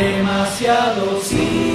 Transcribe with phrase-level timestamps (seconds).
[0.00, 1.69] Demasiado cine.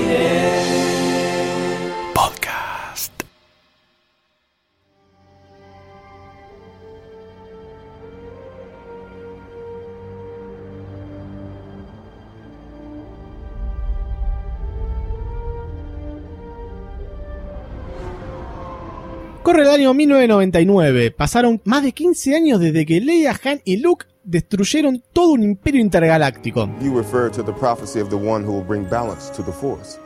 [19.45, 21.11] Corre el año 1999.
[21.11, 25.81] Pasaron más de 15 años desde que Leia, Han y Luke destruyeron todo un imperio
[25.81, 26.67] intergaláctico.
[26.81, 29.99] You refer to the prophecy of the one who will bring balance to the Force.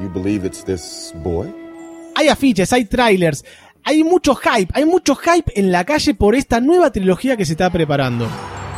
[0.00, 1.52] You believe it's this boy?
[2.14, 3.44] Hay afiches, hay trailers,
[3.82, 7.54] hay mucho hype, hay mucho hype en la calle por esta nueva trilogía que se
[7.54, 8.28] está preparando.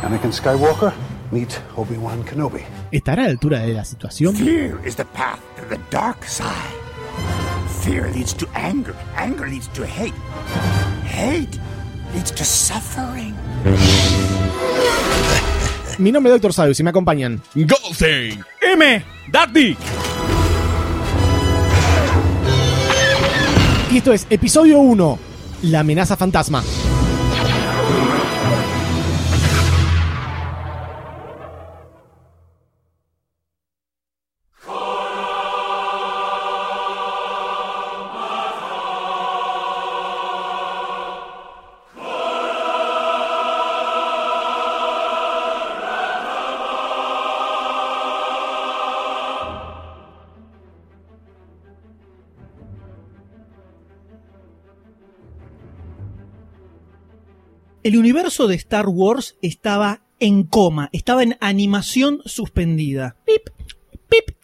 [0.01, 0.93] Anakin Skywalker,
[1.29, 2.61] meet Obi-Wan Kenobi.
[2.91, 4.35] ¿Estará a la altura de la situación?
[4.35, 6.90] Fear is the path to the dark side.
[7.81, 8.95] Fear leads to anger.
[9.17, 10.13] Anger leads to hate.
[11.03, 11.59] Hate
[12.13, 13.33] leads to suffering.
[15.97, 16.53] Mi nombre es Dr.
[16.53, 17.41] Sabio, si me acompañan.
[17.55, 18.43] Goldstein.
[18.61, 19.03] M.
[19.31, 19.75] Daddy.
[23.91, 25.19] Y esto es episodio 1,
[25.63, 26.63] La amenaza fantasma.
[57.83, 63.15] El universo de Star Wars estaba en coma, estaba en animación suspendida.
[63.25, 63.49] Pip,
[64.07, 64.35] pip.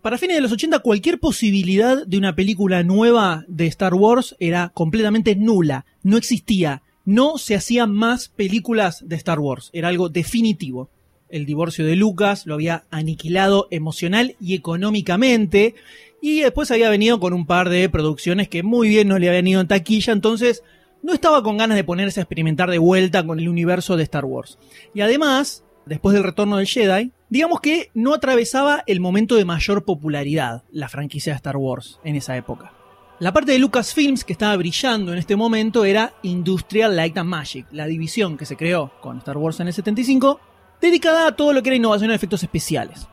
[0.00, 4.70] Para fines de los 80 cualquier posibilidad de una película nueva de Star Wars era
[4.70, 10.88] completamente nula, no existía, no se hacían más películas de Star Wars, era algo definitivo.
[11.28, 15.74] El divorcio de Lucas lo había aniquilado emocional y económicamente
[16.22, 19.46] y después había venido con un par de producciones que muy bien no le habían
[19.46, 20.62] ido en taquilla, entonces
[21.02, 24.24] no estaba con ganas de ponerse a experimentar de vuelta con el universo de Star
[24.24, 24.58] Wars.
[24.94, 29.84] Y además, después del retorno del Jedi, digamos que no atravesaba el momento de mayor
[29.84, 32.72] popularidad la franquicia de Star Wars en esa época.
[33.18, 37.66] La parte de Lucasfilms que estaba brillando en este momento era Industrial Light and Magic,
[37.70, 40.40] la división que se creó con Star Wars en el 75,
[40.80, 43.06] dedicada a todo lo que era innovación en efectos especiales.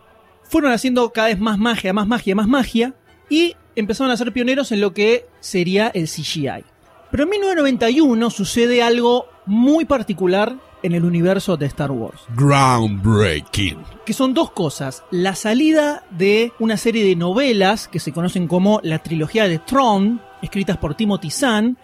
[0.43, 2.95] Fueron haciendo cada vez más magia, más magia, más magia,
[3.29, 6.63] y empezaron a ser pioneros en lo que sería el CGI.
[7.11, 12.21] Pero en 1991 sucede algo muy particular en el universo de Star Wars.
[12.35, 13.79] Groundbreaking.
[14.05, 15.03] Que son dos cosas.
[15.11, 20.21] La salida de una serie de novelas que se conocen como la trilogía de Tron,
[20.41, 21.77] escritas por Timothy Zahn.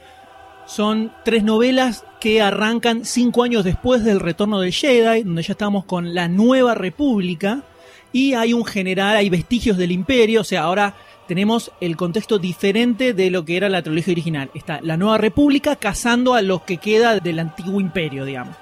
[0.65, 5.85] Son tres novelas que arrancan cinco años después del retorno del Jedi, donde ya estamos
[5.85, 7.63] con la nueva república.
[8.11, 10.95] Y hay un general, hay vestigios del imperio, o sea, ahora
[11.27, 14.51] tenemos el contexto diferente de lo que era la trilogía original.
[14.53, 18.55] Está la nueva república cazando a los que queda del antiguo imperio, digamos.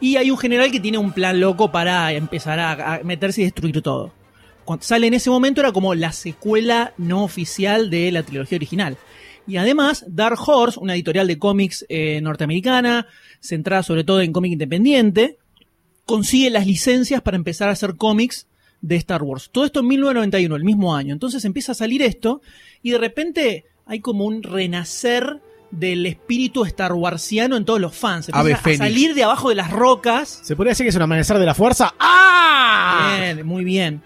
[0.00, 3.82] Y hay un general que tiene un plan loco para empezar a, meterse y destruir
[3.82, 4.12] todo.
[4.64, 8.96] Cuando sale en ese momento era como la secuela no oficial de la trilogía original.
[9.46, 13.06] Y además, Dark Horse, una editorial de cómics eh, norteamericana,
[13.40, 15.38] centrada sobre todo en cómic independiente,
[16.06, 18.46] consigue las licencias para empezar a hacer cómics
[18.80, 19.50] de Star Wars.
[19.50, 21.12] Todo esto en 1991, el mismo año.
[21.12, 22.40] Entonces empieza a salir esto
[22.82, 28.28] y de repente hay como un renacer del espíritu Star Warsiano en todos los fans.
[28.28, 30.40] Empieza a salir de abajo de las rocas.
[30.42, 31.94] ¿Se podría decir que es un amanecer de la fuerza?
[31.98, 33.16] ¡Ah!
[33.18, 34.02] Bien, muy bien.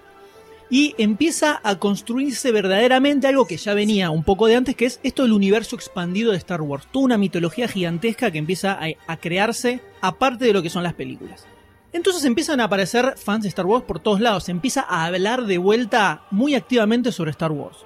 [0.71, 4.99] Y empieza a construirse verdaderamente algo que ya venía un poco de antes, que es
[5.03, 6.89] esto del universo expandido de Star Wars.
[6.91, 10.95] Toda una mitología gigantesca que empieza a, a crearse aparte de lo que son las
[10.95, 11.47] películas.
[11.94, 14.44] Entonces empiezan a aparecer fans de Star Wars por todos lados.
[14.44, 17.78] Se empieza a hablar de vuelta muy activamente sobre Star Wars.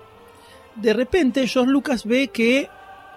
[0.76, 2.70] De repente, George Lucas ve que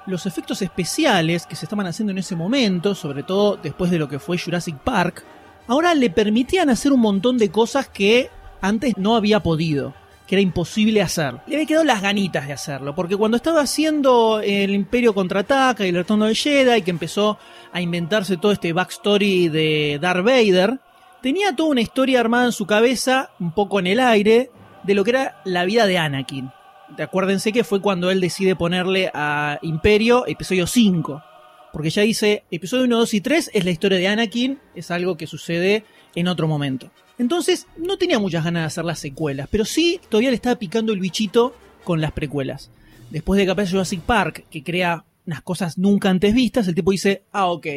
[0.06, 4.10] los efectos especiales que se estaban haciendo en ese momento, sobre todo después de lo
[4.10, 5.24] que fue Jurassic Park,
[5.68, 8.30] ahora le permitían hacer un montón de cosas que
[8.60, 9.94] antes no había podido,
[10.28, 11.36] que era imposible hacer.
[11.48, 15.90] Le había quedado las ganitas de hacerlo, porque cuando estaba haciendo el Imperio contraataca y
[15.90, 17.38] el retorno del Jedi, que empezó
[17.72, 20.80] a inventarse todo este backstory de Darth Vader,
[21.22, 24.52] tenía toda una historia armada en su cabeza, un poco en el aire,
[24.84, 26.52] de lo que era la vida de Anakin.
[26.98, 31.24] Acuérdense que fue cuando él decide ponerle a Imperio episodio 5.
[31.72, 35.16] Porque ya dice, episodio 1, 2 y 3 es la historia de Anakin, es algo
[35.16, 35.86] que sucede
[36.16, 36.92] en otro momento.
[37.22, 40.92] Entonces, no tenía muchas ganas de hacer las secuelas, pero sí todavía le estaba picando
[40.92, 42.72] el bichito con las precuelas.
[43.12, 46.90] Después de que aparece Jurassic Park, que crea unas cosas nunca antes vistas, el tipo
[46.90, 47.68] dice, ah, ok,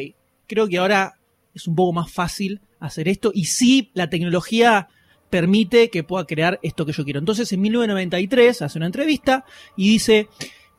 [0.47, 1.19] creo que ahora
[1.53, 3.29] es un poco más fácil hacer esto.
[3.35, 4.87] Y sí, la tecnología
[5.29, 7.19] permite que pueda crear esto que yo quiero.
[7.19, 9.45] Entonces en 1993 hace una entrevista
[9.77, 10.27] y dice,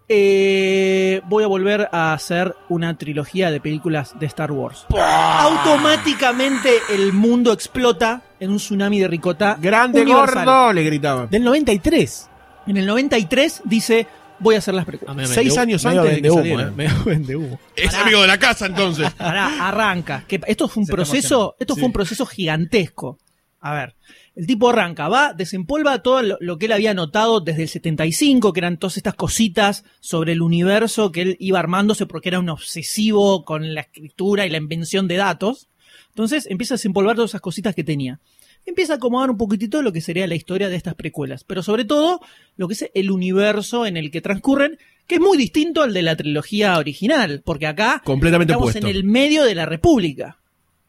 [0.08, 4.87] eh, voy a volver a hacer una trilogía de películas de Star Wars.
[4.91, 9.58] Automáticamente el mundo explota en un tsunami de ricota.
[9.61, 10.44] Grande universal.
[10.44, 11.29] gordo, le gritaban.
[11.31, 12.31] Del 93.
[12.69, 14.06] En el 93 dice,
[14.38, 15.29] voy a hacer las precuelas.
[15.31, 17.59] Seis años antes de que humo, eh, medio vende humo.
[17.75, 19.11] Es amigo de la casa entonces.
[19.12, 20.25] Pará, arranca.
[20.26, 23.19] Que esto fue un Se proceso, esto fue un proceso gigantesco.
[23.61, 23.97] A ver,
[24.37, 28.61] el tipo arranca, va, desempolva todo lo, que él había notado desde el 75, que
[28.61, 33.47] eran todas estas cositas sobre el universo que él iba armándose porque era un obsesivo
[33.47, 35.69] con la escritura y la invención de datos.
[36.11, 38.21] Entonces empieza a desempolvar todas esas cositas que tenía.
[38.67, 41.87] Empieza a acomodar un poquitito lo que sería la historia de estas precuelas, pero sobre
[41.87, 42.21] todo
[42.56, 46.03] lo que es el universo en el que transcurren, que es muy distinto al de
[46.03, 50.41] la trilogía original, porque acá Completamente estamos en el medio de la República.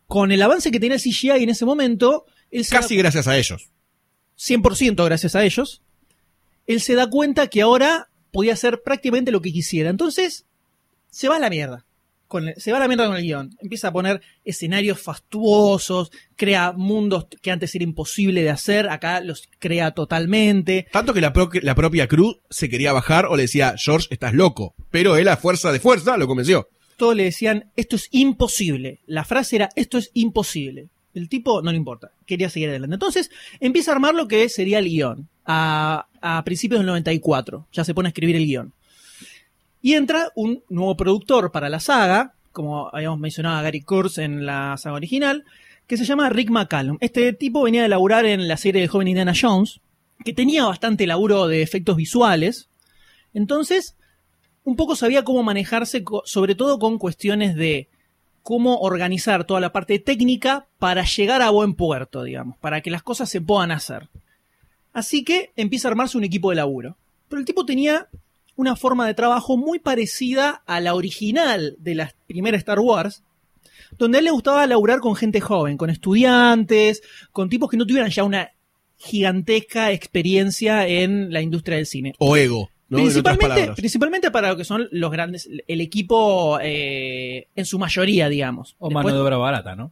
[0.05, 3.37] Con el avance que tenía el CGI en ese momento, él Casi da- gracias a
[3.37, 3.69] ellos.
[4.37, 5.81] 100% gracias a ellos,
[6.67, 9.89] él se da cuenta que ahora podía hacer prácticamente lo que quisiera.
[9.89, 10.45] Entonces,
[11.09, 11.85] se va a la mierda.
[12.27, 13.55] Con el- se va a la mierda con el guion.
[13.61, 19.47] Empieza a poner escenarios fastuosos, crea mundos que antes era imposible de hacer, acá los
[19.59, 20.87] crea totalmente.
[20.91, 24.33] Tanto que la, pro- la propia Cruz se quería bajar o le decía, George, estás
[24.33, 24.75] loco.
[24.91, 26.67] Pero él a fuerza de fuerza lo convenció.
[26.97, 28.99] Todos le decían, esto es imposible.
[29.05, 30.89] La frase era, esto es imposible.
[31.13, 32.95] El tipo no le importa, quería seguir adelante.
[32.95, 35.27] Entonces empieza a armar lo que sería el guion.
[35.45, 36.07] A,
[36.43, 38.73] principios del 94, ya se pone a escribir el guion.
[39.81, 44.45] Y entra un nuevo productor para la saga, como habíamos mencionado a Gary Kurtz en
[44.45, 45.45] la saga original,
[45.87, 46.97] que se llama Rick McCallum.
[46.99, 49.79] Este tipo venía de laburar en la serie de joven Indiana Jones,
[50.25, 52.67] que tenía bastante laburo de efectos visuales.
[53.33, 53.95] Entonces,
[54.63, 57.87] un poco sabía cómo manejarse, sobre todo con cuestiones de
[58.47, 63.03] cómo organizar toda la parte técnica para llegar a buen puerto, digamos, para que las
[63.03, 64.07] cosas se puedan hacer.
[64.93, 66.95] Así que empieza a armarse un equipo de laburo.
[67.27, 68.07] Pero el tipo tenía
[68.55, 73.21] una forma de trabajo muy parecida a la original de la primera Star Wars,
[73.97, 77.01] donde a él le gustaba laburar con gente joven, con estudiantes,
[77.33, 78.51] con tipos que no tuvieran ya una
[78.95, 82.13] gigantesca experiencia en la industria del cine.
[82.17, 87.77] O ego, Principalmente, principalmente para lo que son los grandes, el equipo eh, en su
[87.79, 88.75] mayoría, digamos.
[88.79, 89.91] O Después- mano de obra barata, ¿no?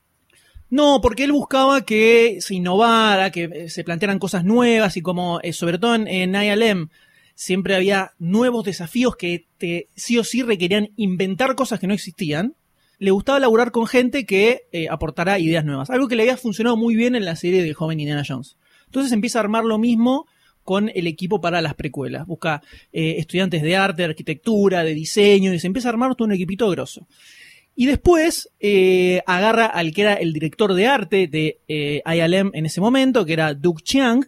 [0.70, 5.40] no, porque él buscaba que se innovara, que eh, se plantearan cosas nuevas y como,
[5.42, 6.90] eh, sobre todo en, en ILM,
[7.34, 12.56] siempre había nuevos desafíos que te, sí o sí requerían inventar cosas que no existían.
[12.98, 15.90] Le gustaba laburar con gente que eh, aportara ideas nuevas.
[15.90, 18.56] Algo que le había funcionado muy bien en la serie de joven Indiana Jones.
[18.86, 20.28] Entonces empieza a armar lo mismo
[20.66, 22.28] con el equipo para las precuelas.
[22.28, 26.26] Busca eh, estudiantes de arte, de arquitectura, de diseño, y se empieza a armar todo
[26.26, 27.08] un equipito grosso.
[27.76, 32.66] Y después eh, agarra al que era el director de arte de eh, ILM en
[32.66, 34.26] ese momento, que era Duke Chiang.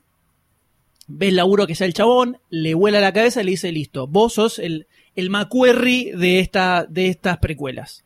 [1.07, 4.07] Ve el laburo que sea el chabón, le vuela la cabeza y le dice, listo,
[4.07, 8.03] vos sos el, el McQuarrie de, esta, de estas precuelas.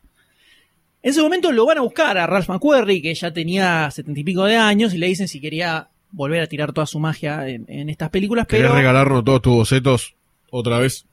[1.02, 4.24] En ese momento lo van a buscar a Ralph McQuarrie, que ya tenía setenta y
[4.24, 7.66] pico de años, y le dicen si quería volver a tirar toda su magia en,
[7.68, 8.76] en estas películas, ¿Querés pero...
[8.76, 10.16] regalarnos todos tus bocetos
[10.50, 11.06] otra vez?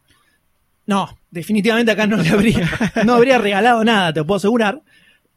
[0.86, 2.68] No, definitivamente acá no le habría,
[3.04, 4.82] no habría regalado nada, te lo puedo asegurar.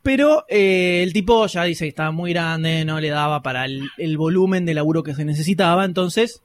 [0.01, 3.83] Pero eh, el tipo ya dice que estaba muy grande, no le daba para el,
[3.97, 5.85] el volumen de laburo que se necesitaba.
[5.85, 6.41] Entonces,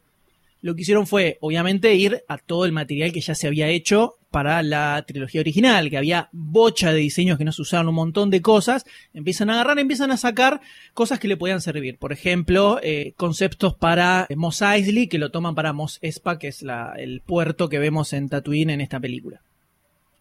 [0.60, 4.16] lo que hicieron fue, obviamente, ir a todo el material que ya se había hecho
[4.36, 8.28] para la trilogía original, que había bocha de diseños que no se usaban, un montón
[8.28, 8.84] de cosas.
[9.14, 10.60] Empiezan a agarrar, empiezan a sacar
[10.92, 11.96] cosas que le podían servir.
[11.96, 16.62] Por ejemplo, eh, conceptos para Mos Eisley, que lo toman para Mos Espa, que es
[16.98, 19.40] el puerto que vemos en Tatooine en esta película.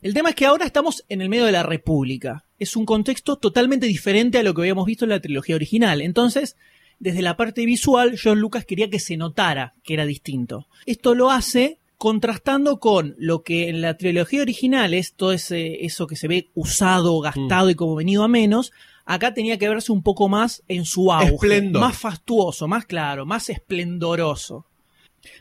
[0.02, 2.46] El tema es que ahora estamos en el medio de la República.
[2.58, 6.00] Es un contexto totalmente diferente a lo que habíamos visto en la trilogía original.
[6.00, 6.56] Entonces,
[7.00, 10.70] desde la parte visual, John Lucas quería que se notara que era distinto.
[10.86, 16.08] Esto lo hace contrastando con lo que en la trilogía original es todo ese, eso
[16.08, 18.72] que se ve usado, gastado y como venido a menos.
[19.06, 21.36] Acá tenía que verse un poco más en su auge.
[21.36, 21.82] Esplendor.
[21.82, 24.66] Más fastuoso, más claro, más esplendoroso.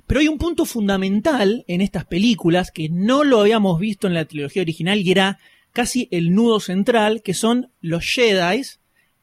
[0.06, 4.24] Pero hay un punto fundamental en estas películas que no lo habíamos visto en la
[4.24, 5.38] trilogía original y era
[5.72, 8.62] casi el nudo central, que son los Jedi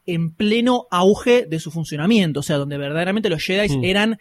[0.06, 3.84] en pleno auge de su funcionamiento, o sea, donde verdaderamente los Jedi Mm.
[3.84, 4.18] eran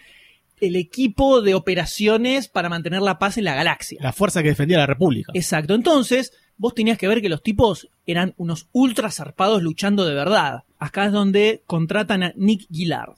[0.61, 3.99] el equipo de operaciones para mantener la paz en la galaxia.
[4.01, 5.31] La fuerza que defendía la República.
[5.35, 10.13] Exacto, entonces vos tenías que ver que los tipos eran unos ultra zarpados luchando de
[10.13, 10.63] verdad.
[10.77, 13.15] Acá es donde contratan a Nick Gillard.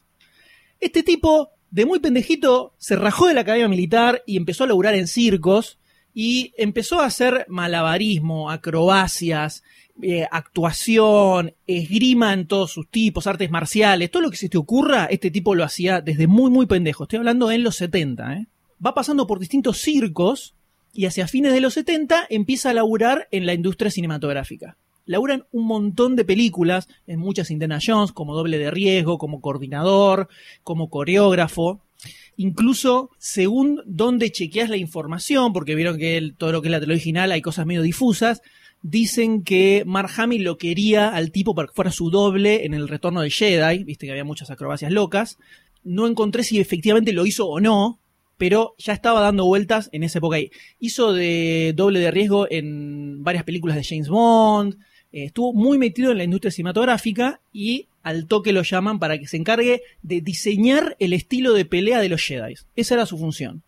[0.80, 4.96] Este tipo, de muy pendejito, se rajó de la academia militar y empezó a laburar
[4.96, 5.78] en circos
[6.14, 9.64] y empezó a hacer malabarismo, acrobacias,
[10.02, 15.06] eh, actuación, esgrima en todos sus tipos, artes marciales, todo lo que se te ocurra,
[15.06, 17.04] este tipo lo hacía desde muy, muy pendejo.
[17.04, 18.48] Estoy hablando en los 70, ¿eh?
[18.86, 20.56] Va pasando por distintos circos
[20.94, 24.78] y hacia fines de los 70 empieza a laburar en la industria cinematográfica.
[25.06, 30.28] Laburan un montón de películas, en muchas Indiana Jones, como doble de riesgo, como coordinador,
[30.64, 31.82] como coreógrafo.
[32.36, 36.78] Incluso según dónde chequeas la información, porque vieron que el- todo lo que es la
[36.78, 38.42] original hay cosas medio difusas,
[38.84, 42.88] dicen que Mark Hamill lo quería al tipo para que fuera su doble en el
[42.88, 45.40] retorno del Jedi, viste que había muchas acrobacias locas.
[45.84, 48.00] No encontré si efectivamente lo hizo o no,
[48.38, 50.52] pero ya estaba dando vueltas en esa época ahí.
[50.80, 54.76] Hizo de doble de riesgo en varias películas de James Bond,
[55.14, 59.28] eh, estuvo muy metido en la industria cinematográfica y al toque lo llaman para que
[59.28, 62.56] se encargue de diseñar el estilo de pelea de los Jedi.
[62.76, 63.64] Esa era su función.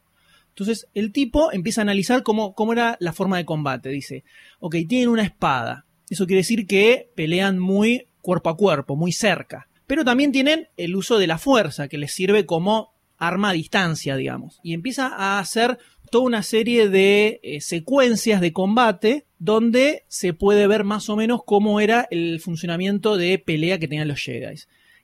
[0.56, 3.90] Entonces el tipo empieza a analizar cómo, era la forma de combate.
[3.90, 4.24] Dice,
[4.60, 5.86] ok, tienen una espada.
[6.10, 9.68] Eso quiere decir que pelean muy cuerpo a cuerpo, muy cerca.
[9.86, 14.16] Pero también tienen el uso de la fuerza, que les sirve como arma a distancia,
[14.16, 14.62] digamos.
[14.64, 15.78] Y empieza a hacer
[16.10, 21.42] toda una serie de eh, secuencias de combate donde se puede ver más o menos
[21.46, 24.56] cómo era el funcionamiento de pelea que tenían los Jedi.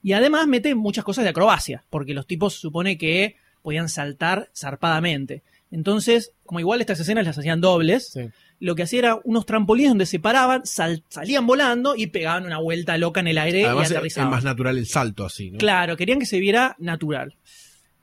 [0.01, 4.49] Y además mete muchas cosas de acrobacia, porque los tipos se supone que podían saltar
[4.55, 5.43] zarpadamente.
[5.71, 8.29] Entonces, como igual estas escenas las hacían dobles, Sí.
[8.59, 12.57] lo que hacía era unos trampolines donde se paraban, sal- salían volando y pegaban una
[12.59, 14.31] vuelta loca en el aire Además y es, es aterrizaban.
[14.31, 15.57] más natural el salto así, ¿no?
[15.59, 17.35] Claro, querían que se viera natural.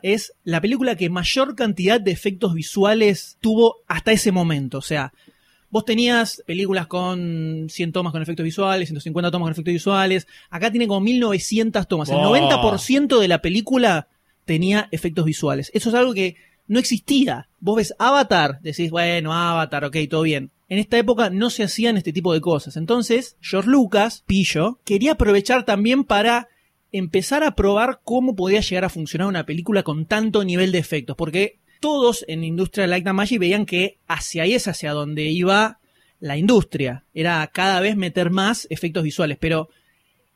[0.01, 4.79] Es la película que mayor cantidad de efectos visuales tuvo hasta ese momento.
[4.79, 5.13] O sea,
[5.71, 10.27] vos tenías películas con 100 tomas con efectos visuales, 150 tomas con efectos visuales.
[10.51, 12.09] Acá tiene como 1900 tomas.
[12.11, 12.23] El Oh.
[12.31, 14.07] 90% de la película
[14.49, 15.71] tenía efectos visuales.
[15.75, 16.35] Eso es algo que
[16.67, 17.49] no existía.
[17.61, 20.51] Vos ves Avatar, decís, bueno, Avatar, ok, todo bien.
[20.69, 22.77] En esta época no se hacían este tipo de cosas.
[22.77, 26.49] Entonces, George Lucas, Pillo, quería aprovechar también para
[26.91, 31.17] empezar a probar cómo podía llegar a funcionar una película con tanto nivel de efectos.
[31.17, 35.25] Porque todos en la industria de Light Magic veían que hacia ahí es hacia donde
[35.25, 35.79] iba
[36.21, 37.05] la industria.
[37.15, 39.39] Era cada vez meter más efectos visuales.
[39.39, 39.69] Pero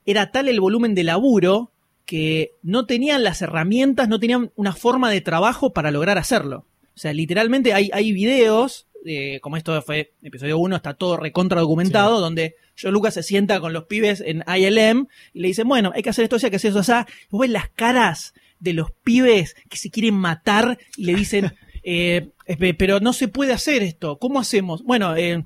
[0.04, 1.71] era tal el volumen de laburo
[2.04, 6.66] que no tenían las herramientas, no tenían una forma de trabajo para lograr hacerlo.
[6.94, 11.60] O sea, literalmente hay, hay videos, eh, como esto fue episodio 1, está todo recontra
[11.60, 15.92] documentado, donde Joe Lucas se sienta con los pibes en ILM y le dicen, bueno,
[15.94, 16.92] hay que hacer esto, hay que hacer eso, así.
[16.92, 21.54] Y vos ves las caras de los pibes que se quieren matar y le dicen,
[21.82, 22.30] eh,
[22.78, 24.82] pero no se puede hacer esto, ¿cómo hacemos?
[24.84, 25.42] Bueno, eh,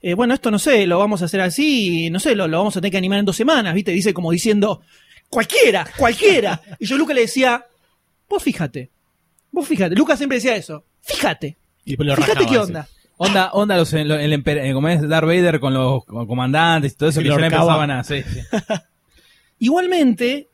[0.00, 2.76] eh, bueno, esto no sé, lo vamos a hacer así, no sé, lo, lo vamos
[2.76, 3.92] a tener que animar en dos semanas, ¿viste?
[3.92, 4.82] Dice como diciendo,
[5.28, 6.60] cualquiera, cualquiera.
[6.78, 7.66] Y yo a Lucas le decía,
[8.28, 8.90] vos fíjate,
[9.50, 9.94] vos fíjate.
[9.94, 12.88] Lucas siempre decía eso, fíjate, Y lo fíjate rajaba, qué onda.
[13.16, 16.96] Onda, onda los, el, el eh, como es Darth Vader con los con comandantes y
[16.96, 18.40] todo eso Que que, lo ya empezaban a sí, sí.
[19.60, 20.48] Igualmente,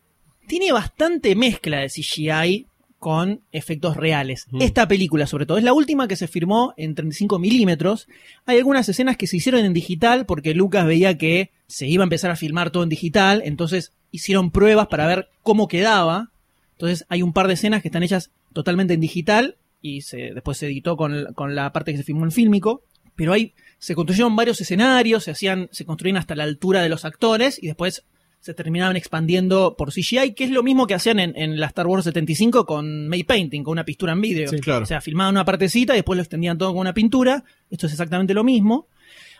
[0.46, 2.66] tiene bastante mezcla de CGI
[2.98, 4.46] con efectos reales.
[4.60, 8.08] Esta película, sobre todo, es la última que se firmó en 35 milímetros.
[8.44, 12.04] Hay algunas escenas que se hicieron en digital porque Lucas veía que se iba a
[12.04, 16.30] empezar a filmar todo en digital, entonces hicieron pruebas para ver cómo quedaba.
[16.72, 20.58] Entonces hay un par de escenas que están hechas totalmente en digital y se, después
[20.58, 22.82] se editó con, con la parte que se filmó en fílmico.
[23.16, 27.04] Pero hay, se construyeron varios escenarios, se hacían, se construían hasta la altura de los
[27.04, 28.04] actores y después
[28.40, 31.86] se terminaban expandiendo por CGI, que es lo mismo que hacían en, en la Star
[31.86, 34.48] Wars 75 con May Painting, con una pintura en vídeo.
[34.48, 34.84] Sí, claro.
[34.84, 37.44] O sea, filmaban una partecita y después lo extendían todo con una pintura.
[37.70, 38.86] Esto es exactamente lo mismo.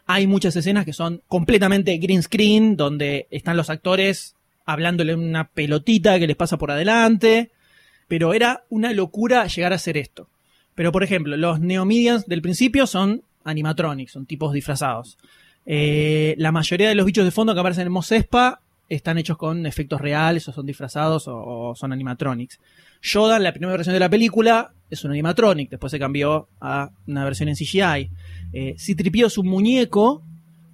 [0.07, 4.35] Hay muchas escenas que son completamente green screen, donde están los actores
[4.73, 7.51] hablándole una pelotita que les pasa por adelante.
[8.09, 10.29] Pero era una locura llegar a hacer esto.
[10.75, 15.19] Pero, por ejemplo, los Neomidians del principio son animatronics, son tipos disfrazados.
[15.67, 19.37] Eh, la mayoría de los bichos de fondo que aparecen en Mos Espa están hechos
[19.37, 22.59] con efectos reales, o son disfrazados, o, o son animatronics.
[23.03, 26.91] Yoda, en la primera versión de la película, es un animatronic, después se cambió a
[27.07, 28.11] una versión en CGI.
[28.53, 30.23] Eh, Citripio es un muñeco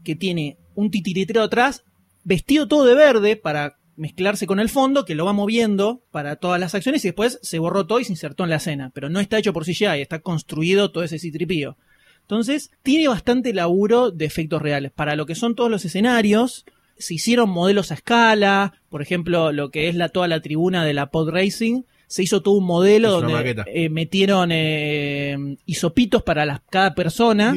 [0.02, 1.84] que tiene un titiritero atrás,
[2.24, 6.60] vestido todo de verde para mezclarse con el fondo, que lo va moviendo para todas
[6.60, 8.90] las acciones y después se borró todo y se insertó en la escena.
[8.94, 11.76] Pero no está hecho por CGI, está construido todo ese citripío.
[12.22, 14.90] Entonces, tiene bastante laburo de efectos reales.
[14.90, 16.64] Para lo que son todos los escenarios,
[16.98, 18.74] se hicieron modelos a escala.
[18.88, 21.82] Por ejemplo, lo que es la, toda la tribuna de la Pod Racing.
[22.08, 27.52] Se hizo todo un modelo donde eh, metieron eh, isopitos para las, cada persona.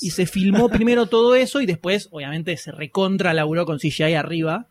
[0.00, 4.68] Y se filmó primero todo eso y después, obviamente, se recontra laburó con CGI arriba.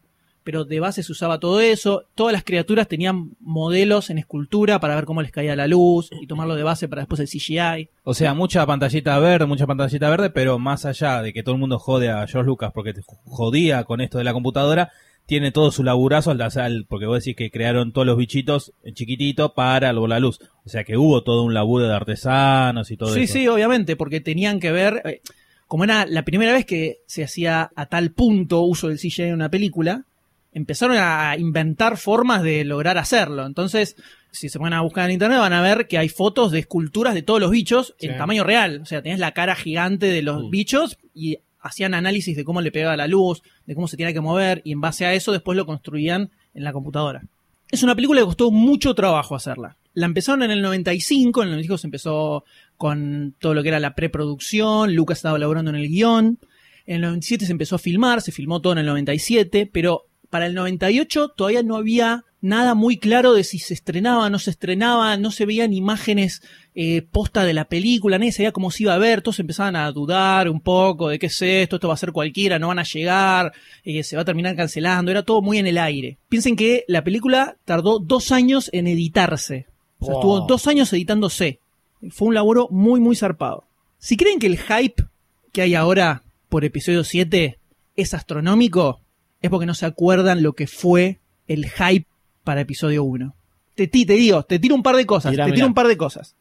[0.48, 2.06] Pero de base se usaba todo eso.
[2.16, 6.26] Todas las criaturas tenían modelos en escultura para ver cómo les caía la luz y
[6.26, 7.90] tomarlo de base para después el CGI.
[8.04, 11.60] O sea, mucha pantallita verde, mucha pantallita verde, pero más allá de que todo el
[11.60, 14.90] mundo jode a George Lucas porque te jodía con esto de la computadora,
[15.26, 18.94] tiene todo su laburazo al hacer, porque vos decís que crearon todos los bichitos en
[18.94, 20.40] chiquitito para la luz.
[20.64, 23.34] O sea que hubo todo un laburo de artesanos y todo sí, eso.
[23.34, 25.22] sí, obviamente, porque tenían que ver, eh,
[25.68, 29.34] como era la primera vez que se hacía a tal punto uso del CGI en
[29.34, 30.06] una película,
[30.52, 33.46] empezaron a inventar formas de lograr hacerlo.
[33.46, 33.96] Entonces,
[34.32, 37.14] si se van a buscar en internet van a ver que hay fotos de esculturas
[37.14, 38.82] de todos los bichos en tamaño real.
[38.82, 42.72] O sea, tenés la cara gigante de los bichos y hacían análisis de cómo le
[42.72, 45.56] pegaba la luz, de cómo se tenía que mover y en base a eso después
[45.56, 47.24] lo construían en la computadora.
[47.70, 49.76] Es una película que costó mucho trabajo hacerla.
[49.94, 52.46] La empezaron en el 95, en el 95 se empezó
[52.78, 56.38] con todo lo que era la preproducción, Lucas estaba laborando en el guion,
[56.86, 60.46] en el 97 se empezó a filmar, se filmó todo en el 97, pero para
[60.46, 65.18] el 98 todavía no había nada muy claro de si se estrenaba no se estrenaba,
[65.18, 66.42] no se veían imágenes
[66.76, 69.92] eh, posta de la película, nadie sabía cómo se iba a ver, todos empezaban a
[69.92, 72.84] dudar un poco de qué es esto, esto va a ser cualquiera, no van a
[72.84, 73.52] llegar,
[73.84, 76.20] eh, se va a terminar cancelando, era todo muy en el aire.
[76.30, 79.66] Piensen que la película tardó dos años en editarse,
[79.98, 81.60] o sea, estuvo dos años editándose.
[82.12, 83.66] Fue un laburo muy, muy zarpado.
[83.98, 85.04] Si creen que el hype
[85.52, 87.58] que hay ahora por episodio 7
[87.96, 89.02] es astronómico,
[89.48, 92.08] es porque no se acuerdan lo que fue el hype
[92.44, 93.36] para episodio 1.
[93.76, 96.36] Te, te digo, te tiro un par de cosas, te tiro un par de cosas.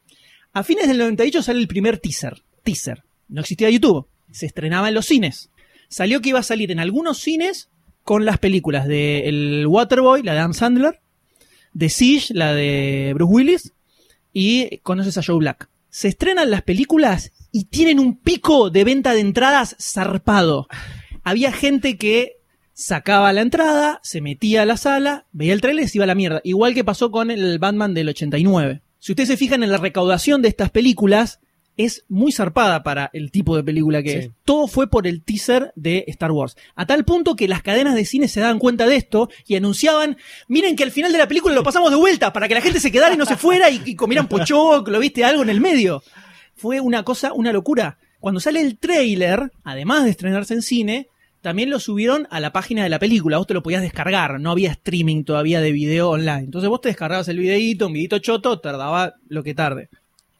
[0.53, 2.43] A fines del 98 sale el primer teaser.
[2.63, 3.03] Teaser.
[3.27, 4.07] No existía YouTube.
[4.31, 5.49] Se estrenaba en los cines.
[5.87, 7.69] Salió que iba a salir en algunos cines
[8.03, 11.01] con las películas de El Waterboy, la de Adam Sandler,
[11.73, 13.73] de Siege, la de Bruce Willis,
[14.33, 15.69] y conoces a Joe Black.
[15.89, 20.67] Se estrenan las películas y tienen un pico de venta de entradas zarpado.
[21.23, 22.36] Había gente que
[22.79, 26.07] sacaba la entrada, se metía a la sala, veía el trailer y se iba a
[26.07, 26.41] la mierda.
[26.43, 28.81] Igual que pasó con el Batman del 89.
[28.99, 31.39] Si ustedes se fijan en la recaudación de estas películas,
[31.75, 34.17] es muy zarpada para el tipo de película que Sí.
[34.19, 34.29] es.
[34.45, 36.55] Todo fue por el teaser de Star Wars.
[36.75, 40.17] A tal punto que las cadenas de cine se daban cuenta de esto y anunciaban,
[40.47, 42.79] miren que al final de la película lo pasamos de vuelta para que la gente
[42.79, 46.03] se quedara y no se fuera y, y comieran pochoclo, viste, algo en el medio.
[46.55, 47.97] Fue una cosa, una locura.
[48.19, 51.07] Cuando sale el trailer, además de estrenarse en cine,
[51.47, 53.37] también lo subieron a la página de la película.
[53.37, 54.37] Vos te lo podías descargar.
[54.37, 56.39] No había streaming todavía de video online.
[56.39, 59.87] Entonces vos te descargabas el videíto, un videito choto, tardaba lo que tarde.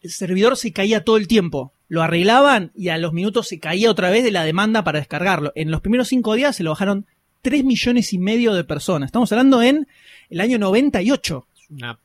[0.02, 1.72] El servidor se caía todo el tiempo.
[1.88, 5.54] Lo arreglaban y a los minutos se caía otra vez de la demanda para descargarlo.
[5.56, 7.06] En los primeros cinco días se lo bajaron
[7.42, 9.08] 3 millones y medio de personas.
[9.08, 9.88] Estamos hablando en
[10.30, 11.48] el año 98.
[11.70, 11.98] Una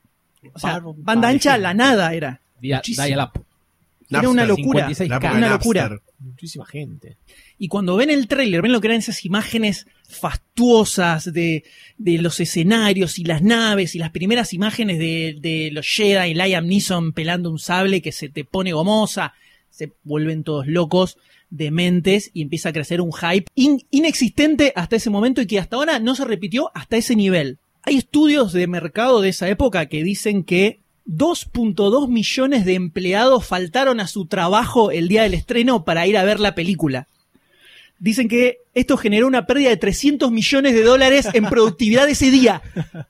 [0.53, 2.39] O sea, banda ancha, la nada era.
[2.77, 3.03] Muchísimo.
[4.09, 4.89] Era una locura.
[4.89, 5.07] 56K.
[5.09, 5.99] La época una locura.
[6.19, 7.17] Muchísima gente.
[7.59, 11.63] Y cuando ven el tráiler, ven lo que eran esas imágenes fastuosas de,
[11.97, 16.33] de los escenarios y las naves y las primeras imágenes de, de los Jedi y
[16.33, 19.33] Liam Neeson pelando un sable que se te pone gomosa,
[19.69, 21.17] se vuelven todos locos,
[21.49, 25.75] dementes y empieza a crecer un hype in- inexistente hasta ese momento y que hasta
[25.75, 27.57] ahora no se repitió hasta ese nivel.
[27.83, 33.99] Hay estudios de mercado de esa época que dicen que 2.2 millones de empleados faltaron
[33.99, 37.07] a su trabajo el día del estreno para ir a ver la película.
[37.99, 42.61] Dicen que esto generó una pérdida de 300 millones de dólares en productividad ese día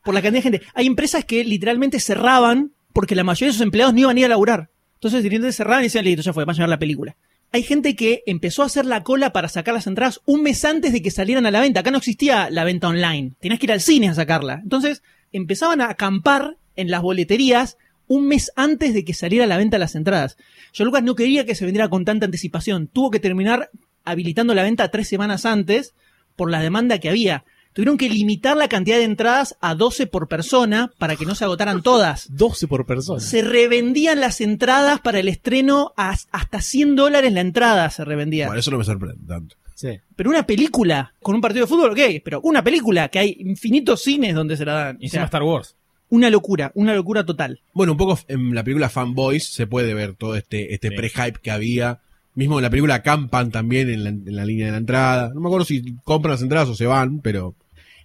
[0.04, 0.62] por la cantidad de gente.
[0.74, 4.26] Hay empresas que literalmente cerraban porque la mayoría de sus empleados no iban a ir
[4.26, 4.70] a laburar.
[4.96, 7.16] Entonces directamente cerraban y decían, listo, ya fue, vayan a ver la película.
[7.52, 10.92] Hay gente que empezó a hacer la cola para sacar las entradas un mes antes
[10.92, 11.82] de que salieran a la venta.
[11.82, 13.34] Acá no existía la venta online.
[13.40, 14.60] Tenías que ir al cine a sacarla.
[14.64, 19.58] Entonces empezaban a acampar en las boleterías un mes antes de que saliera a la
[19.58, 20.38] venta las entradas.
[20.74, 22.88] Yo Lucas no quería que se vendiera con tanta anticipación.
[22.88, 23.70] Tuvo que terminar
[24.04, 25.94] habilitando la venta tres semanas antes
[26.36, 27.46] por la demanda que había.
[27.74, 31.44] Tuvieron que limitar la cantidad de entradas a 12 por persona para que no se
[31.46, 32.28] agotaran todas.
[32.30, 33.20] 12 por persona.
[33.20, 38.46] Se revendían las entradas para el estreno a- hasta 100 dólares la entrada se revendía.
[38.48, 39.56] Bueno, eso no me sorprende tanto.
[39.76, 39.90] Sí.
[40.16, 44.04] Pero una película con un partido de fútbol, ok, pero una película que hay infinitos
[44.04, 44.98] cines donde se la dan.
[45.00, 45.76] Y O sea, encima Star Wars.
[46.16, 47.62] Una locura, una locura total.
[47.74, 50.96] Bueno, un poco en la película Fanboys se puede ver todo este, este Sí.
[50.96, 52.02] pre-hype que había.
[52.36, 55.32] Mismo en la película acampan también en la, en la línea de la entrada.
[55.34, 57.56] No me acuerdo si compran las entradas o se van, pero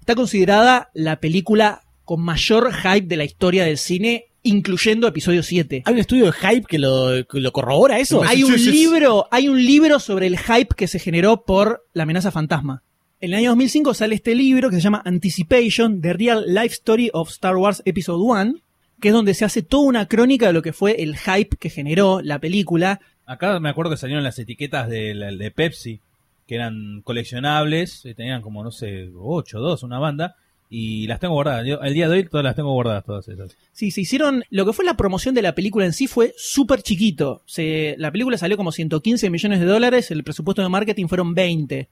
[0.00, 5.82] Está considerada la película con mayor hype de la historia del cine, incluyendo episodio 7.
[5.84, 8.22] Hay un estudio de hype que lo, que lo corrobora eso.
[8.24, 12.30] Hay- un libro, hay un libro sobre el hype que se generó por la amenaza
[12.30, 12.82] fantasma.
[13.20, 17.10] En el año 2005 sale este libro que se llama Anticipation, The Real Life Story
[17.12, 18.54] of Star Wars Episode 1,
[19.00, 21.70] que es donde se hace toda una crónica de lo que fue el hype que
[21.70, 23.00] generó la película.
[23.26, 26.00] Acá me acuerdo que salieron las etiquetas de, la- de Pepsi,
[26.46, 30.36] que eran coleccionables, eh, tenían como, no sé, 8, 2, una banda,
[30.70, 31.66] Y las tengo guardadas.
[31.66, 33.56] Yo, el día de hoy todas las tengo guardadas, todas esas.
[33.72, 34.44] Sí, se hicieron.
[34.50, 37.40] Lo que fue la promoción de la película en sí fue súper chiquito.
[37.46, 41.88] Se, la película salió como 115 millones de dólares, el presupuesto de marketing fueron 20.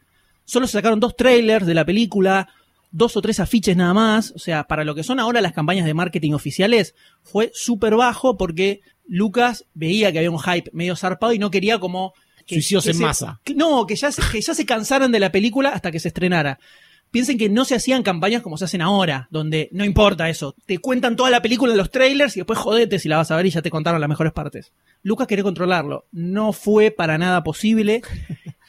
[0.46, 2.48] Solo se sacaron dos trailers de la película,
[2.90, 4.32] dos o tres afiches nada más.
[4.34, 8.38] O sea, para lo que son ahora las campañas de marketing oficiales, fue súper bajo
[8.38, 12.14] porque Lucas veía que había un hype medio zarpado y no quería como.
[12.46, 13.40] Que, Suicidios que en se- masa.
[13.44, 16.08] que- no, que ya, se, que ya se cansaran de la película hasta que se
[16.08, 16.60] estrenara.
[17.10, 20.54] Piensen que no se hacían campañas como se hacen ahora, donde no importa eso.
[20.66, 23.36] Te cuentan toda la película en los trailers y después jodete si la vas a
[23.36, 24.72] ver y ya te contaron las mejores partes.
[25.02, 26.06] Lucas quería controlarlo.
[26.12, 28.02] No fue para nada posible.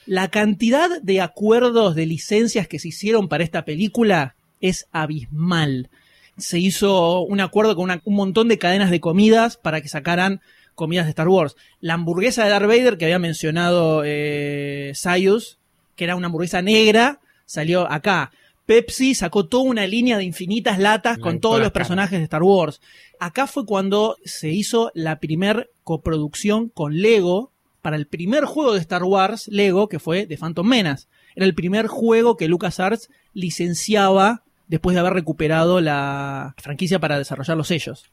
[0.07, 5.89] La cantidad de acuerdos de licencias que se hicieron para esta película es abismal.
[6.37, 10.39] Se hizo un acuerdo con una- un montón de cadenas de comidas para que sacaran
[10.75, 11.55] comidas de Star Wars.
[11.81, 15.57] La hamburguesa de Darth Vader que había mencionado eh, Sayus,
[15.95, 18.31] que era una hamburguesa negra, salió acá.
[18.65, 22.81] Pepsi sacó toda una línea de infinitas latas con todos los personajes de Star Wars.
[23.19, 27.51] Acá fue cuando se hizo la primer coproducción con Lego
[27.87, 31.07] para el primer juego de Star Wars, Lego, que fue The Phantom Menace.
[31.37, 37.55] Era el primer juego que LucasArts licenciaba después de haber recuperado la franquicia para desarrollar
[37.55, 38.11] los sellos.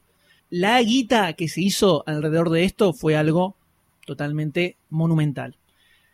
[0.49, 3.57] La guita que se hizo alrededor de esto fue algo
[4.07, 5.57] totalmente monumental.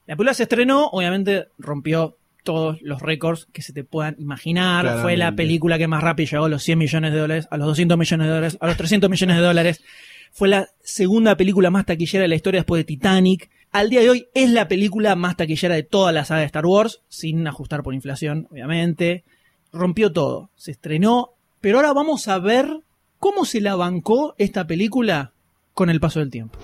[0.06, 5.02] La película se estrenó, obviamente rompió todos los récords que se te puedan imaginar.
[5.02, 7.66] Fue la película que más rápido llegó a los 100 millones de dólares, a los
[7.66, 9.84] 200 millones de dólares, a los 300 millones de dólares.
[10.32, 13.50] Fue la segunda película más taquillera de la historia después de Titanic.
[13.72, 16.66] Al día de hoy es la película más taquillera de toda la saga de Star
[16.66, 19.24] Wars, sin ajustar por inflación, obviamente.
[19.72, 20.50] Rompió todo.
[20.56, 21.30] Se estrenó.
[21.60, 22.68] Pero ahora vamos a ver
[23.18, 25.32] cómo se la bancó esta película
[25.74, 26.58] con el paso del tiempo.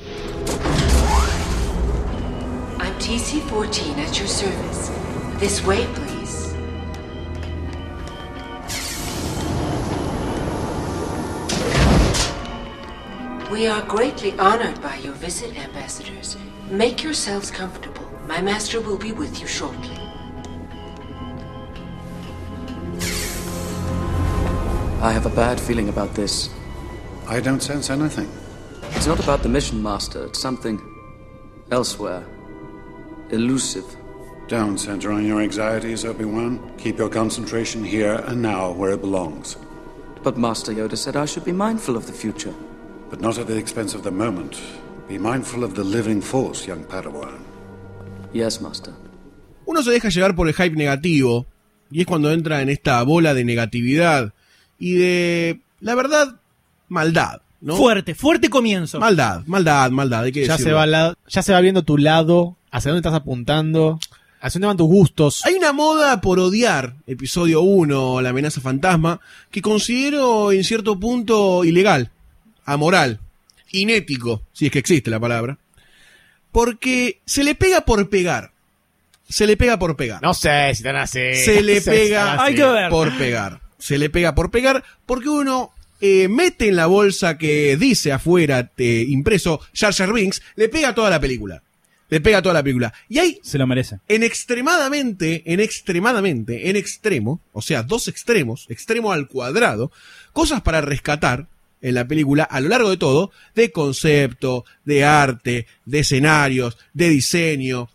[2.80, 4.90] I'm TC-14 at your service.
[5.38, 6.15] This way, please.
[13.50, 16.36] We are greatly honored by your visit, ambassadors.
[16.68, 18.04] Make yourselves comfortable.
[18.26, 19.96] My master will be with you shortly.
[25.00, 26.50] I have a bad feeling about this.
[27.28, 28.28] I don't sense anything.
[28.96, 30.24] It's not about the mission, Master.
[30.24, 30.80] It's something
[31.70, 32.26] elsewhere.
[33.30, 33.84] Elusive.
[34.48, 36.72] Don't center on your anxieties, Obi-Wan.
[36.78, 39.56] Keep your concentration here and now where it belongs.
[40.24, 42.54] But Master Yoda said I should be mindful of the future.
[43.10, 44.56] But not at the expense of the moment.
[45.08, 47.38] Be mindful of the living force, young Padawan.
[48.32, 48.92] Yes, Master.
[49.64, 51.46] Uno se deja llevar por el hype negativo,
[51.90, 54.32] y es cuando entra en esta bola de negatividad
[54.78, 56.36] y de, la verdad,
[56.88, 57.40] maldad.
[57.60, 57.76] ¿no?
[57.76, 59.00] Fuerte, fuerte comienzo.
[59.00, 60.24] Maldad, maldad, maldad.
[60.24, 63.00] Hay que Ya se, va al lado- ya se va viendo tu lado, hacia dónde
[63.00, 63.98] estás apuntando,
[64.40, 65.44] hacia dónde van tus gustos.
[65.46, 71.64] Hay una moda por odiar episodio 1, la amenaza fantasma, que considero en cierto punto
[71.64, 72.10] ilegal,
[72.66, 73.20] amoral,
[73.70, 75.58] inético, si es que existe la palabra,
[76.52, 78.52] porque se le pega por pegar.
[79.28, 80.22] Se le pega por pegar.
[80.22, 81.34] No sé si están así.
[81.34, 82.48] se le No sé si pega están así.
[82.48, 82.90] Hay que ver.
[82.90, 83.60] por pegar.
[83.78, 88.70] Se le pega por pegar porque uno eh, mete en la bolsa que dice afuera
[88.76, 91.62] eh, impreso Jar Jar Binks, le pega toda la película.
[92.08, 92.92] Le pega toda la película.
[93.08, 93.98] Y hay Se lo merece.
[94.06, 99.90] en extremadamente, en extremadamente, en extremo, o sea, dos extremos, extremo al cuadrado,
[100.32, 101.48] cosas para rescatar
[101.86, 107.08] en la película a lo largo de todo, de concepto, de arte, de escenarios, de
[107.08, 107.88] diseño.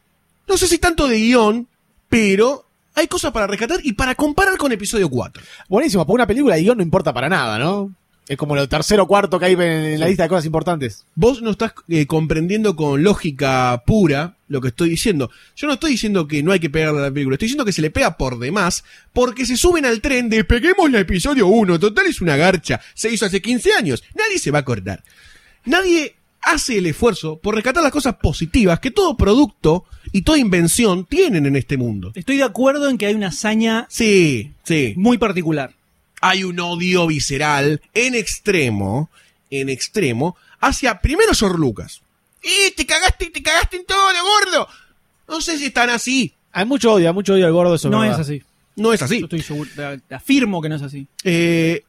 [0.47, 1.67] No sé si tanto de guion,
[2.07, 5.43] pero hay cosas para rescatar y para comparar con episodio 4.
[5.67, 7.93] Buenísimo, porque una película de guion no importa para nada, ¿no?
[8.31, 11.03] Es como lo tercero o cuarto que hay en la lista de cosas importantes.
[11.15, 15.29] Vos no estás eh, comprendiendo con lógica pura lo que estoy diciendo.
[15.57, 17.73] Yo no estoy diciendo que no hay que pegarle a la película, estoy diciendo que
[17.73, 21.77] se le pega por demás porque se suben al tren de peguemos el episodio 1,
[21.77, 25.03] total es una garcha, se hizo hace 15 años, nadie se va a acordar.
[25.65, 31.05] Nadie hace el esfuerzo por rescatar las cosas positivas que todo producto y toda invención
[31.05, 32.13] tienen en este mundo.
[32.15, 34.93] Estoy de acuerdo en que hay una hazaña Sí, sí.
[34.95, 35.73] muy particular.
[36.21, 39.09] Hay un odio visceral en extremo,
[39.49, 42.01] en extremo, hacia primero George Lucas.
[42.43, 44.67] ¡Y te cagaste, te cagaste en todo, gordo!
[45.27, 46.33] No sé si están así.
[46.51, 48.19] Hay mucho odio, hay mucho odio al gordo, eso no verdad.
[48.19, 48.43] es así.
[48.75, 49.19] No es así.
[49.19, 51.07] Yo estoy seguro, te- te afirmo que no es así.
[51.23, 51.83] Eh,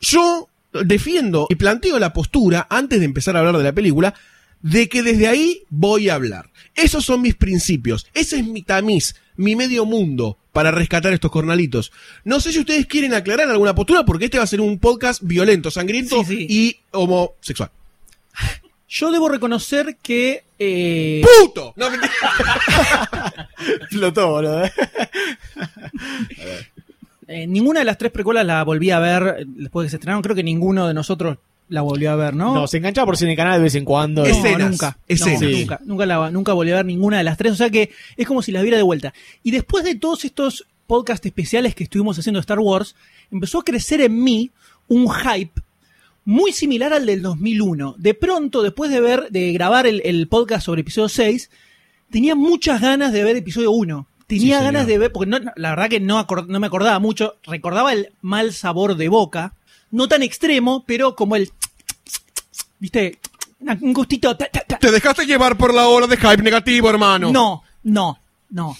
[0.00, 4.14] yo defiendo y planteo la postura, antes de empezar a hablar de la película,
[4.60, 6.50] de que desde ahí voy a hablar.
[6.74, 8.06] Esos son mis principios.
[8.14, 11.92] Ese es mi tamiz, mi medio mundo para rescatar estos cornalitos.
[12.24, 15.20] No sé si ustedes quieren aclarar alguna postura, porque este va a ser un podcast
[15.22, 16.46] violento, sangriento Sí, sí.
[16.48, 17.70] y homosexual.
[18.88, 20.44] Yo debo reconocer que.
[20.58, 21.72] eh, ¡Puto!
[21.76, 22.12] No, mentira.
[23.80, 24.62] Explotó, boludo.
[27.26, 29.96] Eh, ninguna de las tres precuelas la volví a ver eh, después de que se
[29.96, 30.22] estrenaron.
[30.22, 32.54] Creo que ninguno de nosotros la volvió a ver, ¿no?
[32.54, 34.22] No, se enganchaba por cine canal de vez en cuando.
[34.22, 34.98] No, Escenas, nunca.
[35.08, 35.40] escenas.
[35.42, 35.60] No, Sí.
[35.60, 37.52] nunca, nunca, la- nunca volví a ver ninguna de las tres.
[37.52, 39.12] O sea que es como si las viera de vuelta.
[39.42, 42.94] Y después de todos estos podcast especiales que estuvimos haciendo de Star Wars,
[43.30, 44.50] empezó a crecer en mí
[44.88, 45.62] un hype
[46.26, 47.94] muy similar al del 2001.
[47.98, 51.50] De pronto, después de ver, de grabar el, el podcast sobre episodio 6,
[52.10, 54.06] tenía muchas ganas de ver episodio 1.
[54.26, 57.92] Tenía Sí, ganas de ver, porque no- la verdad que no me acordaba mucho, recordaba
[57.92, 59.52] el mal sabor de boca,
[59.94, 61.50] no tan extremo, pero como el,
[62.80, 63.18] viste,
[63.80, 64.36] un gustito.
[64.36, 64.78] ta, ta, ta.
[64.78, 67.30] Te dejaste llevar por la ola de hype negativo, hermano.
[67.30, 68.18] No, no,
[68.50, 68.76] no.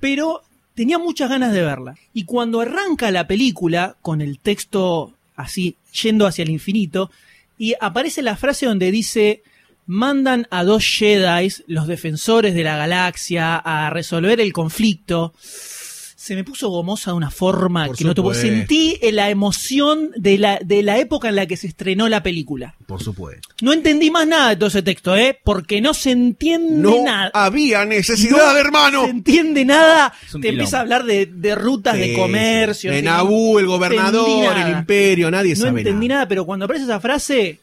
[0.00, 0.42] Pero
[0.74, 1.94] tenía muchas ganas de verla.
[2.12, 7.12] Y cuando arranca la película, con el texto así, yendo hacia el infinito,
[7.56, 9.44] y aparece la frase donde dice,
[9.86, 15.32] mandan a dos Jedi, los defensores de la galaxia, a resolver el conflicto.
[16.24, 18.22] Se me puso gomosa de una forma Por que no te.
[18.34, 22.76] Sentí la emoción de la, de la época en la que se estrenó la película.
[22.86, 23.46] Por supuesto.
[23.60, 25.38] No entendí más nada de todo ese texto, ¿eh?
[25.44, 27.30] Porque no se entiende No nada.
[27.34, 29.04] había necesidad, No hermano.
[29.04, 30.14] se entiende nada.
[30.40, 32.90] Te empieza a hablar de, de rutas de Sí, comercio.
[32.90, 36.20] De en fin, Naboo, el no gobernador, el imperio, nadie No sabe entendí nada.
[36.20, 37.60] nada, pero cuando aparece esa frase,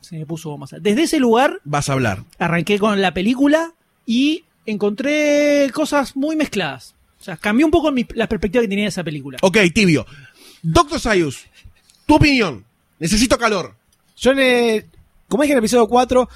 [0.00, 0.78] se me puso gomosa.
[0.80, 2.24] Desde ese lugar Vas a hablar.
[2.38, 3.74] arranqué con la película
[4.06, 6.94] y encontré cosas muy mezcladas.
[7.22, 9.38] O sea, cambió un poco mi- la perspectiva que tenía de esa película.
[9.42, 10.04] Ok, tibio.
[10.60, 11.44] Doctor Sayus,
[12.04, 12.64] tu opinión.
[12.98, 13.76] Necesito calor.
[14.16, 14.84] Yo en el-
[15.28, 16.28] como dije en el episodio 4,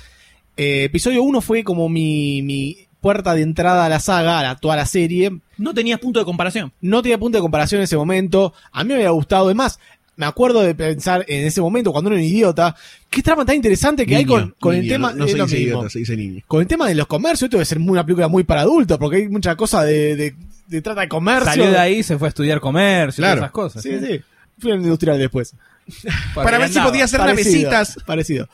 [0.57, 4.57] eh, episodio 1 fue como mi, mi puerta de entrada a la saga, a la-
[4.57, 5.33] toda la serie.
[5.59, 6.73] No tenías punto de comparación.
[6.81, 8.55] No tenía punto de comparación en ese momento.
[8.71, 9.47] A mí me había gustado.
[9.47, 9.81] Además,
[10.15, 12.77] me acuerdo de pensar en ese momento, cuando era un idiota,
[13.11, 15.11] qué trama tan interesante que hay con, el tema.
[15.11, 16.43] No, no se dice idiota, se dice niño.
[16.47, 19.17] Con el tema de los comercios, esto debe ser una película muy para adultos, porque
[19.17, 20.35] hay mucha cosa de, de,
[20.67, 21.47] de trata de comercio.
[21.51, 23.37] Salió de ahí, se fue a estudiar comercio y Claro.
[23.37, 23.83] todas esas cosas.
[23.83, 24.21] Sí, sí.
[24.59, 25.55] Fui al industrial después.
[26.35, 28.05] Para ver si podía hacer Parecido, navecitas.
[28.05, 28.49] Parecido.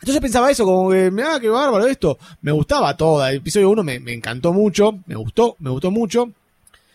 [0.00, 2.18] Entonces pensaba eso, como que, ah, qué bárbaro esto.
[2.42, 3.30] Me gustaba toda.
[3.30, 6.30] El episodio 1 me, me encantó mucho, me gustó, me gustó mucho.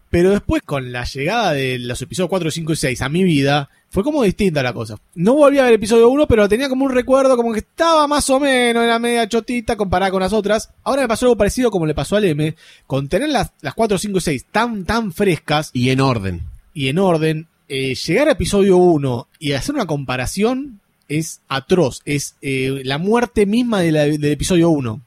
[0.10, 3.70] Pero después, con la llegada de los episodios 4, 5 y 6 a mi vida,
[3.94, 4.98] fue como distinta la cosa.
[5.14, 8.28] No volví a ver episodio 1, pero tenía como un recuerdo, como que estaba más
[8.32, 10.70] o menos en la media chotita comparada con las otras.
[10.84, 12.56] Ahora me pasó algo parecido como le pasó al M,
[12.88, 16.42] con tener las, las 4, 5 y 6 tan, tan frescas Y en orden.
[16.74, 22.36] y en orden, eh, llegar a episodio 1 y hacer una comparación es atroz, es
[22.42, 25.02] eh, la muerte misma de la- del episodio 1.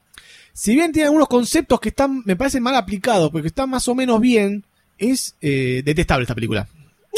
[0.53, 3.95] Si bien tiene algunos conceptos que están, me parecen mal aplicados, porque están más o
[3.97, 4.63] menos bien,
[4.97, 6.69] es eh, detestable esta película.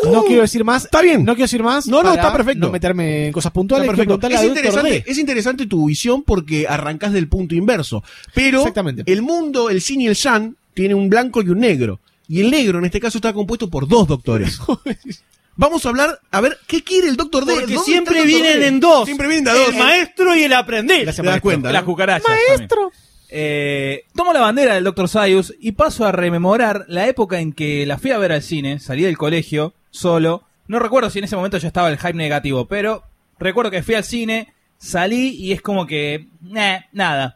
[0.04, 0.84] No quiero decir más.
[0.84, 1.24] está bien.
[1.24, 1.86] No quiero decir más.
[1.86, 2.66] No, no, para está perfecto.
[2.66, 3.86] No meterme en cosas puntuales.
[3.88, 4.18] perfecto.
[4.28, 8.02] Es interesante, es interesante tu visión porque arrancas del punto inverso.
[8.34, 9.02] Pero Exactamente.
[9.06, 12.00] el mundo, el yin y el yang, tiene un blanco y un negro.
[12.28, 14.58] Y el negro en este caso está compuesto por dos doctores.
[15.56, 17.52] Vamos a hablar, a ver, ¿qué quiere el doctor D?
[17.52, 18.66] Porque ¿Dónde siempre vienen D?
[18.68, 19.06] en dos.
[19.06, 19.68] Siempre vienen de a dos.
[19.70, 21.02] El maestro y el aprendiz.
[21.02, 22.28] Gracias, Te das cuenta, Las cucarachas.
[22.56, 22.92] Maestro.
[24.14, 25.08] Tomo la bandera del Dr.
[25.08, 28.78] Sayus y paso a rememorar la época en que la fui a ver al cine,
[28.78, 30.44] salí del colegio, solo.
[30.66, 33.02] No recuerdo si en ese momento ya estaba el hype negativo, pero
[33.38, 36.28] recuerdo que fui al cine, salí y es como que,
[36.92, 37.34] nada.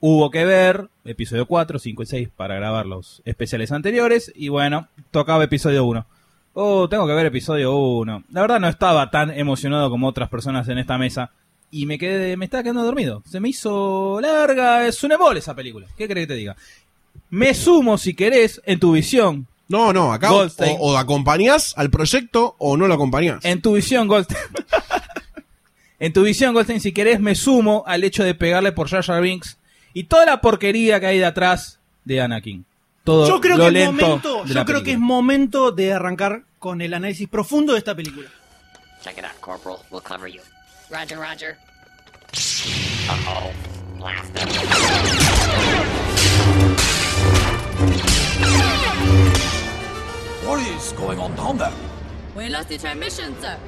[0.00, 4.88] Hubo que ver episodio 4, 5 y 6 para grabar los especiales anteriores y bueno,
[5.10, 6.06] tocaba episodio 1.
[6.54, 8.24] Oh, tengo que ver episodio 1.
[8.30, 11.32] La verdad no estaba tan emocionado como otras personas en esta mesa
[11.70, 13.22] y me quedé, me estaba quedando dormido.
[13.28, 15.86] Se me hizo larga, es un embole esa película.
[15.96, 16.56] ¿Qué crees que te diga?
[17.30, 19.46] Me sumo si querés en tu visión.
[19.68, 23.44] No, no, acá o, o acompañás al proyecto o no lo acompañás.
[23.44, 24.40] En tu visión, Goldstein.
[26.00, 29.20] en tu visión, Goldstein, si querés, me sumo al hecho de pegarle por Jar Jar
[29.20, 29.58] Binks
[29.92, 32.64] y toda la porquería que hay detrás de Anakin.
[33.04, 35.92] Todo Yo creo lo que es momento, de yo la creo que es momento de
[35.92, 38.28] arrancar con el análisis profundo de esta película.
[39.02, 39.78] Check it out, Corporal.
[39.90, 40.40] We'll cover you.
[40.90, 41.56] Roger, Roger.
[43.10, 43.52] Uh-oh.
[43.98, 44.32] Blast
[50.46, 51.72] What is going on down there?
[52.34, 53.58] We lost the transmission, sir.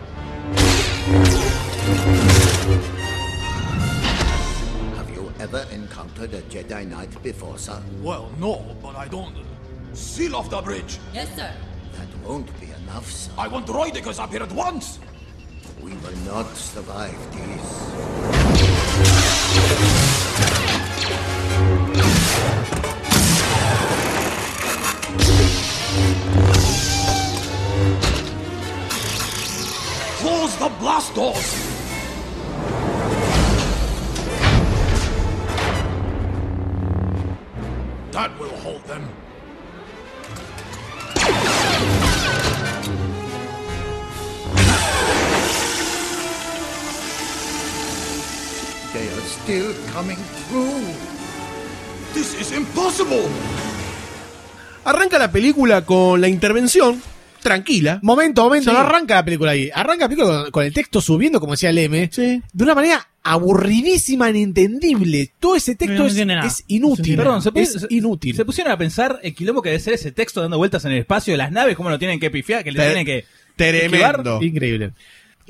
[4.97, 7.83] Have you ever encountered a Jedi Knight before, sir?
[8.01, 9.37] Well, no, but I don't.
[9.93, 10.99] Seal off the bridge.
[11.13, 11.53] Yes, sir.
[11.99, 13.33] That won't be enough, sir.
[13.37, 15.01] I want Roidicus up here at once.
[15.83, 17.91] We will not survive this.
[30.21, 31.51] Close the blast doors.
[38.13, 39.09] That will hold them.
[49.43, 50.81] Still coming through.
[52.15, 53.23] This is impossible.
[54.85, 57.01] Arranca la película con la intervención,
[57.43, 58.01] tranquila.
[58.03, 58.75] Momento, momento, Sí.
[58.77, 59.71] no arranca la película ahí.
[59.73, 62.43] Arranca la película con, con el texto subiendo, como decía el M, Sí.
[62.53, 65.31] de una manera aburridísima, inentendible.
[65.39, 67.17] Todo ese texto No es, inútil.
[67.17, 68.35] Perdón, se, es se- inútil.
[68.35, 70.99] se pusieron a pensar el quilombo que debe ser ese texto dando vueltas en el
[70.99, 73.25] espacio de las naves, cómo lo tienen que pifiar, que le tienen que.
[73.57, 74.43] Tremendo.
[74.43, 74.93] Increíble.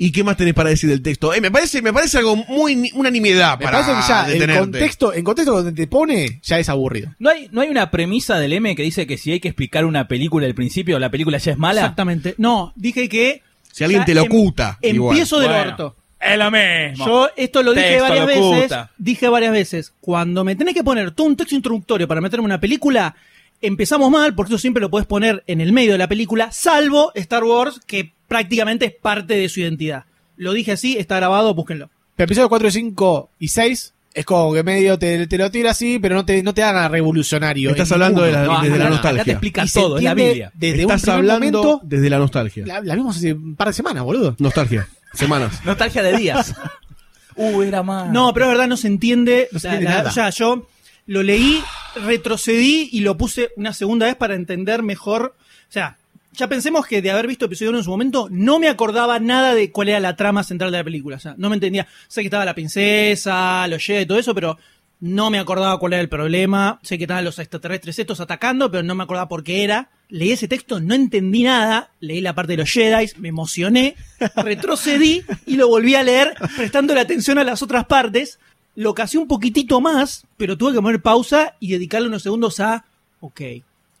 [0.03, 1.31] ¿Y qué más tenés para decir del texto?
[1.31, 4.59] Eh, me parece, me parece algo muy una nimiedad Me para parece que ya el
[4.59, 7.13] contexto, en contexto donde te pone, ya es aburrido.
[7.19, 9.85] ¿No hay, ¿No hay una premisa del M que dice que si hay que explicar
[9.85, 11.81] una película al principio, la película ya es mala?
[11.81, 12.33] Exactamente.
[12.39, 13.43] No, dije que.
[13.71, 14.79] Si alguien te lo em- oculta.
[14.81, 15.15] igual.
[15.15, 15.69] Empiezo del Bueno.
[15.69, 15.95] orto.
[16.19, 17.05] Es lo mismo.
[17.05, 18.77] Yo esto lo dije Texto varias lo veces.
[18.97, 19.93] Dije varias veces.
[20.01, 23.15] Cuando me tenés que poner tú un texto introductorio para meterme en una película,
[23.61, 27.11] empezamos mal, porque eso siempre lo puedes poner en el medio de la película, salvo
[27.13, 30.05] Star Wars, que prácticamente es parte de su identidad.
[30.37, 31.89] Lo dije así, está grabado, búsquenlo.
[32.15, 35.99] Pero episodio 4, 5 y 6 es como que medio te, te lo tira así,
[35.99, 37.71] pero no te, no te haga revolucionario.
[37.71, 38.45] Estás hablando de la.
[38.45, 39.25] No, desde la no, nostalgia.
[39.25, 40.49] te explica todo, es la Biblia.
[40.53, 42.65] Desde Estás un hablando momento, desde la nostalgia.
[42.65, 44.37] la, la vimos hace un par de semanas, boludo.
[44.39, 44.87] Nostalgia.
[45.13, 45.59] Semanas.
[45.65, 46.55] Nostalgia de días.
[47.35, 48.09] uh, era más.
[48.13, 49.49] No, pero es verdad, no se entiende.
[49.51, 50.09] No se entiende la- nada.
[50.09, 50.69] o sea, yo
[51.05, 51.61] lo leí,
[52.05, 55.35] retrocedí y lo puse una segunda vez para entender mejor.
[55.37, 55.97] O sea,
[56.33, 59.53] ya pensemos que de haber visto episodio 1 en su momento, no me acordaba nada
[59.53, 61.17] de cuál era la trama central de la película.
[61.17, 61.87] O sea, no me entendía.
[62.07, 64.57] Sé que estaba la princesa, los Jedi y todo eso, pero
[65.01, 66.79] no me acordaba cuál era el problema.
[66.83, 69.89] Sé que estaban los extraterrestres estos atacando, pero no me acordaba por qué era.
[70.07, 71.91] Leí ese texto, no entendí nada.
[71.99, 73.95] Leí la parte de los Jedi, me emocioné,
[74.35, 78.39] retrocedí y lo volví a leer, prestando la atención a las otras partes.
[78.75, 82.85] Lo casé un poquitito más, pero tuve que poner pausa y dedicarle unos segundos a,
[83.19, 83.41] ok,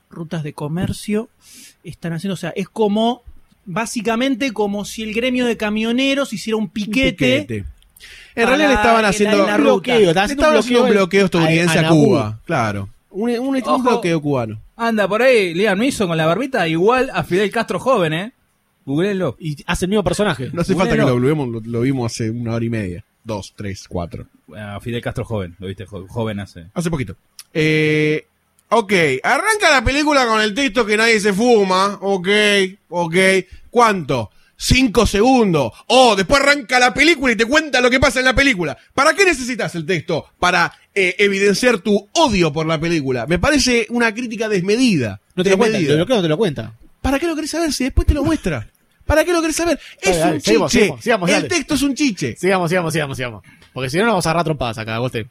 [0.09, 1.29] rutas de comercio
[1.83, 3.23] están haciendo, o sea, es como,
[3.65, 7.41] básicamente como si el gremio de camioneros hiciera un piquete.
[7.41, 7.65] Piquete.
[8.35, 11.79] En realidad le estaban que haciendo la- la un bloqueo, Estaban haciendo un bloqueo estadounidense
[11.79, 12.39] a- a, a Cuba.
[12.45, 12.89] Claro.
[13.09, 13.79] Un, un, un Ojo.
[13.83, 14.59] bloqueo cubano.
[14.77, 18.31] Anda por ahí, Liam Neeson con la barbita, igual a Fidel Castro joven, ¿eh?
[18.85, 19.35] Googleenlo.
[19.39, 20.49] Y hace el mismo personaje.
[20.53, 23.03] No hace falta que lo vimos, lo, lo vimos hace una hora y media.
[23.23, 24.25] Dos, tres, cuatro.
[24.57, 26.65] A Fidel Castro joven, lo viste, jo- joven hace.
[26.73, 27.15] Hace poquito.
[27.53, 28.25] Eh,
[28.71, 31.99] ok, arranca la película con el texto que nadie se fuma.
[32.01, 32.27] Ok,
[32.89, 33.15] ok.
[33.69, 34.31] ¿Cuánto?
[34.57, 35.71] Cinco segundos.
[35.87, 38.77] Oh, después arranca la película y te cuenta lo que pasa en la película.
[38.93, 40.25] ¿Para qué necesitas el texto?
[40.39, 43.25] Para eh, evidenciar tu odio por la película.
[43.25, 45.19] Me parece una crítica desmedida.
[45.35, 46.73] No te lo cuenta, bloqueo no te lo cuenta.
[47.01, 48.67] ¿Para qué lo querés saber si después te lo muestra?
[49.05, 49.79] ¿Para qué lo querés saber?
[49.99, 50.93] Es Dale, dale, un chiche.
[51.01, 51.47] sigamos, el dale.
[51.49, 52.35] texto es un chiche.
[52.37, 53.43] Sigamos, sigamos, sigamos, sigamos.
[53.73, 55.27] Porque si no, nos vamos a agarrar trompadas acá, Goste.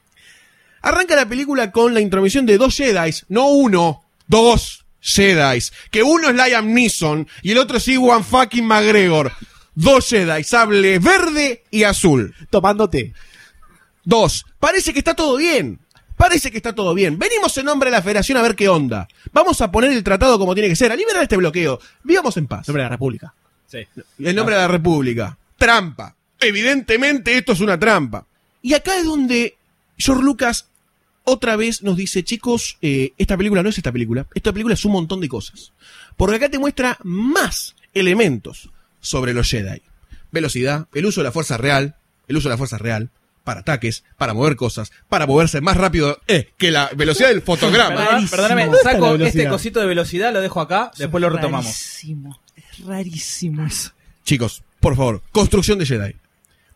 [0.82, 5.60] Arranca la película con la intromisión de dos Jedi, no uno, dos Jedi.
[5.90, 9.32] Que uno es Liam Neeson y el otro es Iwan fucking McGregor.
[9.74, 12.34] Dos Jedi, sable verde y azul.
[12.50, 13.14] Tomándote.
[14.04, 14.44] Dos.
[14.58, 15.78] Parece que está todo bien.
[16.16, 17.18] Parece que está todo bien.
[17.18, 19.08] Venimos en nombre de la Federación a ver qué onda.
[19.32, 21.80] Vamos a poner el tratado como tiene que ser, a liberar este bloqueo.
[22.02, 22.68] Vivamos en paz.
[22.68, 23.32] Nombre de la República.
[23.66, 23.86] Sí.
[24.18, 25.38] En nombre de la República.
[25.56, 26.14] Trampa.
[26.38, 28.26] Evidentemente esto es una trampa.
[28.60, 29.56] Y acá es donde
[29.96, 30.66] George Lucas
[31.24, 34.26] otra vez nos dice, chicos, eh, esta película no es esta película.
[34.34, 35.72] Esta película es un montón de cosas.
[36.16, 39.82] Porque acá te muestra más elementos sobre los Jedi.
[40.32, 41.96] Velocidad, el uso de la fuerza real,
[42.28, 43.10] el uso de la fuerza real,
[43.44, 47.96] para ataques, para mover cosas, para moverse más rápido eh, que la velocidad del fotograma.
[47.96, 51.30] Perdón, perdóname, ¿Dónde está la saco este cosito de velocidad, lo dejo acá, después lo
[51.30, 51.66] retomamos.
[51.66, 52.40] Rarísimo.
[52.56, 53.90] Es rarísimo eso.
[54.24, 56.14] Chicos, por favor, construcción de Jedi.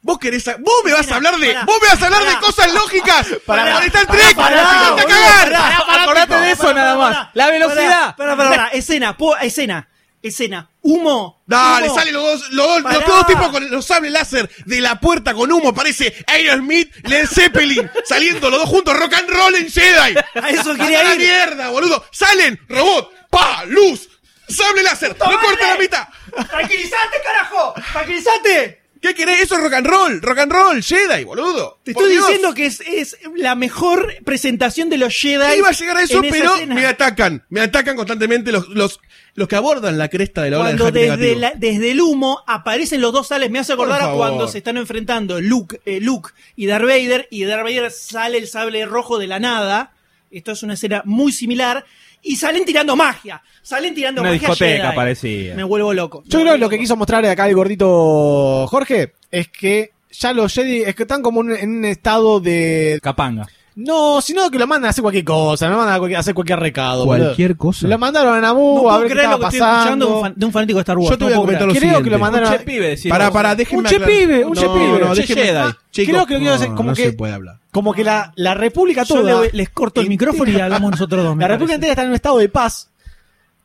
[0.07, 2.21] Vos querés, a- vos me vas a hablar de, Pará, vos me vas a hablar
[2.25, 2.35] pará.
[2.35, 5.55] de cosas lógicas para Star Trek, pará, ¡Déjate boludo, cagar!
[6.01, 7.29] Acordate de eso nada más.
[7.33, 8.15] La velocidad.
[8.15, 8.69] Para, para, para.
[8.69, 9.89] Escena, escena.
[10.21, 10.69] Escena.
[10.83, 11.43] Humo.
[11.47, 11.95] Dale, humo.
[11.95, 15.51] salen los dos, los los dos tipos con los sables láser de la puerta con
[15.51, 20.15] humo, parece Aerosmith, Led Zeppelin, saliendo los dos juntos, rock and roll en Jedi.
[20.43, 21.19] A eso ¡Anda quería la ir.
[21.21, 22.05] mierda, boludo!
[22.13, 24.09] Salen, robot, pa, luz,
[24.49, 26.09] sable láser, no corta la mitad.
[26.51, 27.75] ¡Tranquilizate, carajo!
[27.93, 28.84] ¡Tranquilizate!
[29.05, 29.43] ¿Qué querés?
[29.43, 31.79] Eso es rock and roll, rock and roll, Jedi, boludo.
[31.83, 32.27] Te estoy Dios.
[32.27, 35.59] diciendo que es, es la mejor presentación de los Jedi.
[35.59, 36.75] Iba a llegar a eso, pero escena.
[36.75, 37.45] me atacan.
[37.51, 39.01] Me atacan constantemente los, los,
[39.35, 42.43] los que abordan la cresta de la ola Cuando del desde, la- desde el humo
[42.47, 46.31] aparecen los dos sales, me hace acordar a cuando se están enfrentando Luke, eh, Luke
[46.57, 49.93] y Darth Vader, y Darth Vader sale el sable rojo de la nada.
[50.31, 51.85] Esto es una escena muy similar.
[52.25, 53.41] Y salen tirando magia.
[53.63, 54.49] Salen tirando Una magia.
[54.49, 54.97] discoteca Jedi.
[54.97, 55.55] parecía.
[55.55, 56.23] Me vuelvo loco.
[56.27, 60.53] Yo creo que lo que quiso mostrar acá el gordito Jorge es que ya los
[60.55, 63.47] Jedi es que están como en- en un estado de Capanga.
[63.77, 66.33] No, sino que lo mandan a hacer cualquier cosa, lo mandan a cualquier- a hacer
[66.33, 67.05] cualquier recado.
[67.07, 67.59] Cualquier boludo.
[67.59, 67.89] cosa.
[67.89, 69.69] Lo mandaron a Naboo No a puedo ver qué creer lo estaba que de un,
[69.69, 70.21] pasando.
[70.21, 71.11] fan- de un fanático de Star Wars.
[71.11, 71.73] Yo te No voy a comentar lo.
[71.73, 72.05] Creo siguiente.
[72.05, 72.59] que lo mandaron Un a...
[72.59, 75.43] che pibe, decir Para, para, déjenme Un che aclarar- pibe, un che No, no, déjenme-
[75.43, 75.73] Jedi.
[75.91, 77.59] Chicos, Creo que lo quiero hacer no, como no que- se puede hablar.
[77.73, 79.41] Como que la, la República Yo toda...
[79.43, 81.37] le- les corto el micrófono y hablamos nosotros dos.
[81.37, 82.91] La República entera está en un estado de paz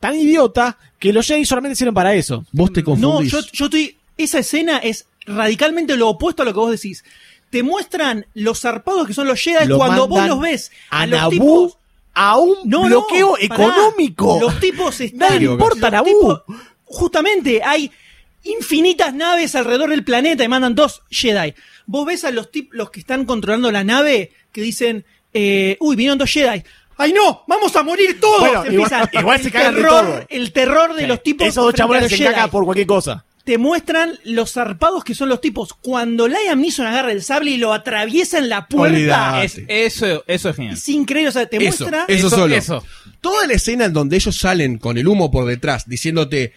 [0.00, 2.44] tan idiota que los Jedi solamente sirven para eso.
[2.50, 3.30] Vos te No, confundís.
[3.30, 3.96] yo, yo estoy.
[4.18, 7.04] Esa escena es radicalmente lo opuesto a lo que vos decís.
[7.50, 10.70] Te muestran los zarpados que son los Jedi Lo cuando vos los ves.
[10.90, 11.76] A, los Naboo tipos-
[12.14, 13.64] a un No, no, bloqueo pará.
[13.64, 14.38] económico.
[14.40, 15.38] Los tipos están.
[15.38, 16.42] Le importa los tipos-
[16.84, 17.90] Justamente hay
[18.44, 21.54] infinitas naves alrededor del planeta y mandan dos Jedi.
[21.86, 25.96] Vos ves a los tipos los que están controlando la nave que dicen, eh, uy,
[25.96, 26.62] vinieron dos Jedi.
[26.96, 27.44] ¡Ay no!
[27.46, 28.40] ¡Vamos a morir todos!
[28.40, 30.24] Bueno, Empieza igual- igual se el cagan de terror, todo.
[30.28, 31.46] El terror de los tipos.
[31.46, 33.24] Esos dos a chabones los se cagan por cualquier cosa.
[33.44, 35.72] Te muestran los zarpados que son los tipos.
[35.74, 39.44] Cuando Liam Neeson agarra el sable y lo atraviesa en la puerta, Olvidate.
[39.46, 39.58] Es-
[40.02, 40.74] eso, eso es genial.
[40.74, 41.28] es increíble.
[41.28, 42.04] O sea, te Eso, muestra.
[42.08, 42.54] eso, Eso- solo.
[42.54, 42.84] eso.
[43.20, 46.52] Toda la escena en donde ellos salen con el humo por detrás diciéndote,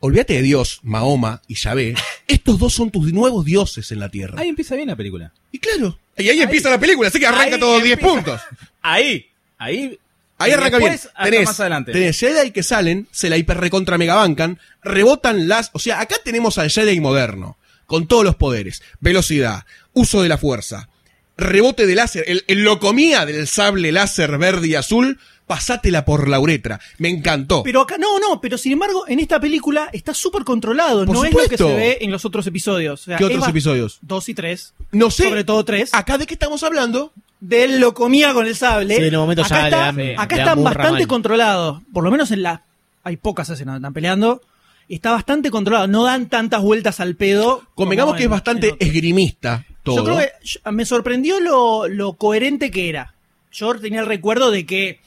[0.00, 1.94] olvídate de Dios, Mahoma y Yahvé,
[2.28, 4.40] estos dos son tus nuevos dioses en la tierra.
[4.40, 5.32] Ahí empieza bien la película.
[5.50, 8.14] y claro, y ahí empieza la película, así que arranca Ahí todos 10 empieza.
[8.14, 8.40] puntos.
[8.82, 9.26] Ahí,
[9.58, 9.98] ahí.
[10.38, 10.98] Ahí Y arranca bien.
[11.22, 11.92] Tenés, más adelante.
[11.92, 15.70] tenés Jedi que salen, se la hiper recontra mega bancan, rebotan las.
[15.72, 17.56] O sea, acá tenemos al Jedi moderno,
[17.86, 20.88] con todos los poderes: velocidad, uso de la fuerza,
[21.36, 26.40] rebote de láser, el, el locomía del sable láser verde y azul, pasátela por la
[26.40, 26.80] uretra.
[26.98, 27.62] Me encantó.
[27.62, 31.06] Pero acá, no, no, pero sin embargo, en esta película está súper controlado.
[31.06, 33.02] Por no es lo que se ve en los otros episodios.
[33.02, 33.98] O sea, ¿Qué otros episodios?
[34.02, 34.74] Dos y tres.
[34.90, 35.24] No sé.
[35.24, 35.90] Sobre todo tres.
[35.92, 37.12] ¿Acá de qué estamos hablando?
[37.40, 38.96] Del lo comía con el sable.
[38.96, 41.00] Sí, en un momento acá ya le está- dan- acá le dan están burra bastante
[41.00, 41.06] mal.
[41.08, 41.82] controlados.
[41.92, 42.62] Por lo menos en la.
[43.02, 44.40] Hay pocas escenas donde están peleando.
[44.88, 45.86] Está bastante controlado.
[45.86, 47.62] No dan tantas vueltas al pedo.
[47.74, 48.80] Convengamos como que es en- bastante otros.
[48.88, 49.96] esgrimista todo.
[49.96, 53.14] Yo creo que yo- me sorprendió lo, lo coherente que era.
[53.52, 55.00] Yo tenía el recuerdo de que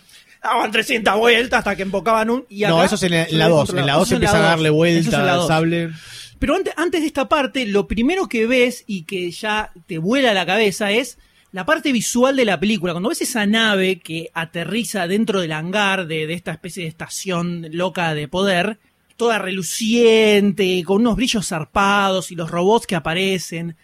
[0.43, 2.45] daban 300 vueltas hasta que embocaban un.
[2.49, 3.59] Y no, acá eso es en la- se en la ve 2.
[3.59, 3.81] controlado.
[3.81, 4.69] En la 2 Eso en empiezan a darle.
[4.69, 5.47] Eso es en vuelta al dos.
[5.47, 5.89] sable.
[6.39, 10.35] Pero antes, antes de esta parte, lo primero que ves y que ya te vuela
[10.35, 11.17] la cabeza es
[11.51, 12.93] la parte visual de la película.
[12.93, 17.67] Cuando ves esa nave que aterriza dentro del hangar de, de esta especie de estación
[17.71, 18.79] loca de poder,
[19.15, 23.75] toda reluciente, con unos brillos zarpados y los robots que aparecen,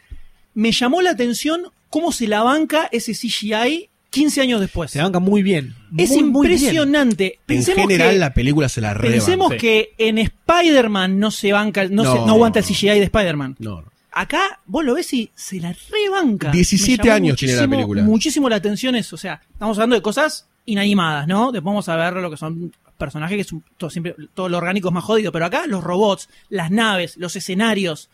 [0.54, 4.92] me llamó la atención cómo se la banca ese CGI 15 años después.
[4.92, 5.74] Se banca muy bien.
[5.98, 6.60] es Muy, muy bien.
[6.60, 7.40] impresionante.
[7.48, 9.18] en general que- la película se la reban.
[9.18, 9.58] Pensemos sí.
[9.58, 12.28] que en Spider-Man no se banca, no, se- No.
[12.28, 13.56] no aguanta el CGI de Spider-Man.
[13.60, 13.93] No, no.
[14.14, 16.52] Acá vos lo ves y se la rebanca.
[16.52, 18.04] 17 Me llamó años tiene la película.
[18.04, 19.16] Muchísimo la atención eso.
[19.16, 21.52] O sea, estamos hablando de cosas inanimadas, ¿no?
[21.52, 24.58] Después vamos a ver lo que son personajes que es un- todo, siempre, todo lo
[24.58, 25.32] orgánico es más jodido.
[25.32, 28.10] Pero acá los robots, las naves, los escenarios,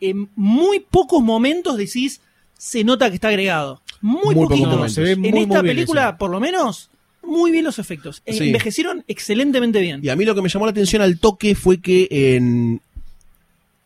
[0.00, 2.20] en muy pocos momentos decís,
[2.58, 3.80] se nota que está agregado.
[4.00, 4.84] Muy, Muy poquito.
[4.96, 6.18] ve en muy, esta muy película, eso.
[6.18, 6.90] por lo menos,
[7.22, 8.22] muy bien los efectos.
[8.26, 8.46] Eh, Sí.
[8.48, 10.00] Envejecieron excelentemente bien.
[10.02, 12.82] Y a mí lo que me llamó la atención al toque fue que en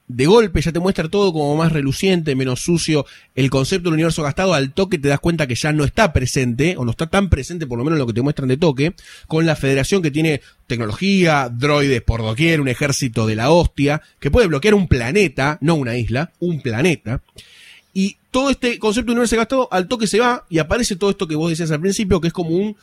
[0.08, 3.06] de golpe ya te muestra todo como más reluciente, menos sucio.
[3.34, 6.76] El concepto del universo gastado al toque te das cuenta que ya no está presente,
[6.76, 8.94] o no está tan presente por lo menos en lo que te muestran de toque,
[9.26, 14.30] con la federación que tiene tecnología, droides por doquier, un ejército de la hostia, que
[14.30, 17.20] puede bloquear un planeta, no una isla, un planeta.
[17.92, 21.28] Y todo este concepto de universo gastado al toque se va y aparece todo esto
[21.28, 22.76] que vos decías al principio, que es como un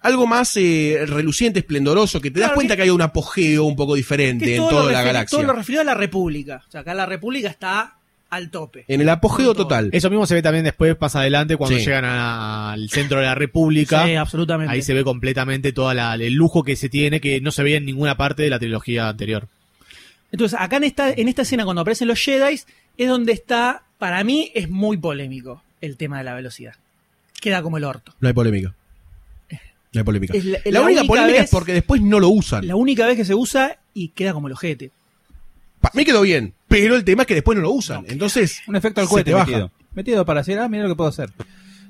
[0.00, 3.76] algo más eh, reluciente, esplendoroso, que te das cuenta que- que, hay un apogeo un
[3.76, 5.36] poco diferente en toda la galaxia.
[5.38, 6.62] Todo lo referido a la República.
[6.68, 7.94] O sea, acá la República está
[8.30, 8.84] al tope.
[8.88, 9.88] En el apogeo total.
[9.92, 11.84] Eso mismo se ve también después, más adelante, cuando Sí.
[11.84, 14.04] llegan a- al centro de la República.
[14.06, 14.72] Sí, absolutamente.
[14.72, 17.86] Ahí se ve completamente todo el lujo que se tiene, que no se veía en
[17.86, 19.48] ninguna parte de la trilogía anterior.
[20.30, 22.60] Entonces, acá en esta, en esta escena, cuando aparecen los Jedi,
[22.98, 26.74] es donde está, para mí, es muy polémico el tema de la velocidad.
[27.40, 28.12] Queda como el orto.
[28.20, 28.74] No hay polémica.
[29.98, 30.36] No hay polémica.
[30.36, 32.66] Es la- la, la única única polémica vez- es porque después no lo usan.
[32.66, 34.90] La única vez que se usa y queda como el ojete.
[35.80, 38.04] Para mí quedó bien, pero el tema es que después no lo usan.
[38.08, 39.70] Entonces, Un efecto al cohete metido.
[39.94, 41.30] Metido para decir, ah, mira lo que puedo hacer.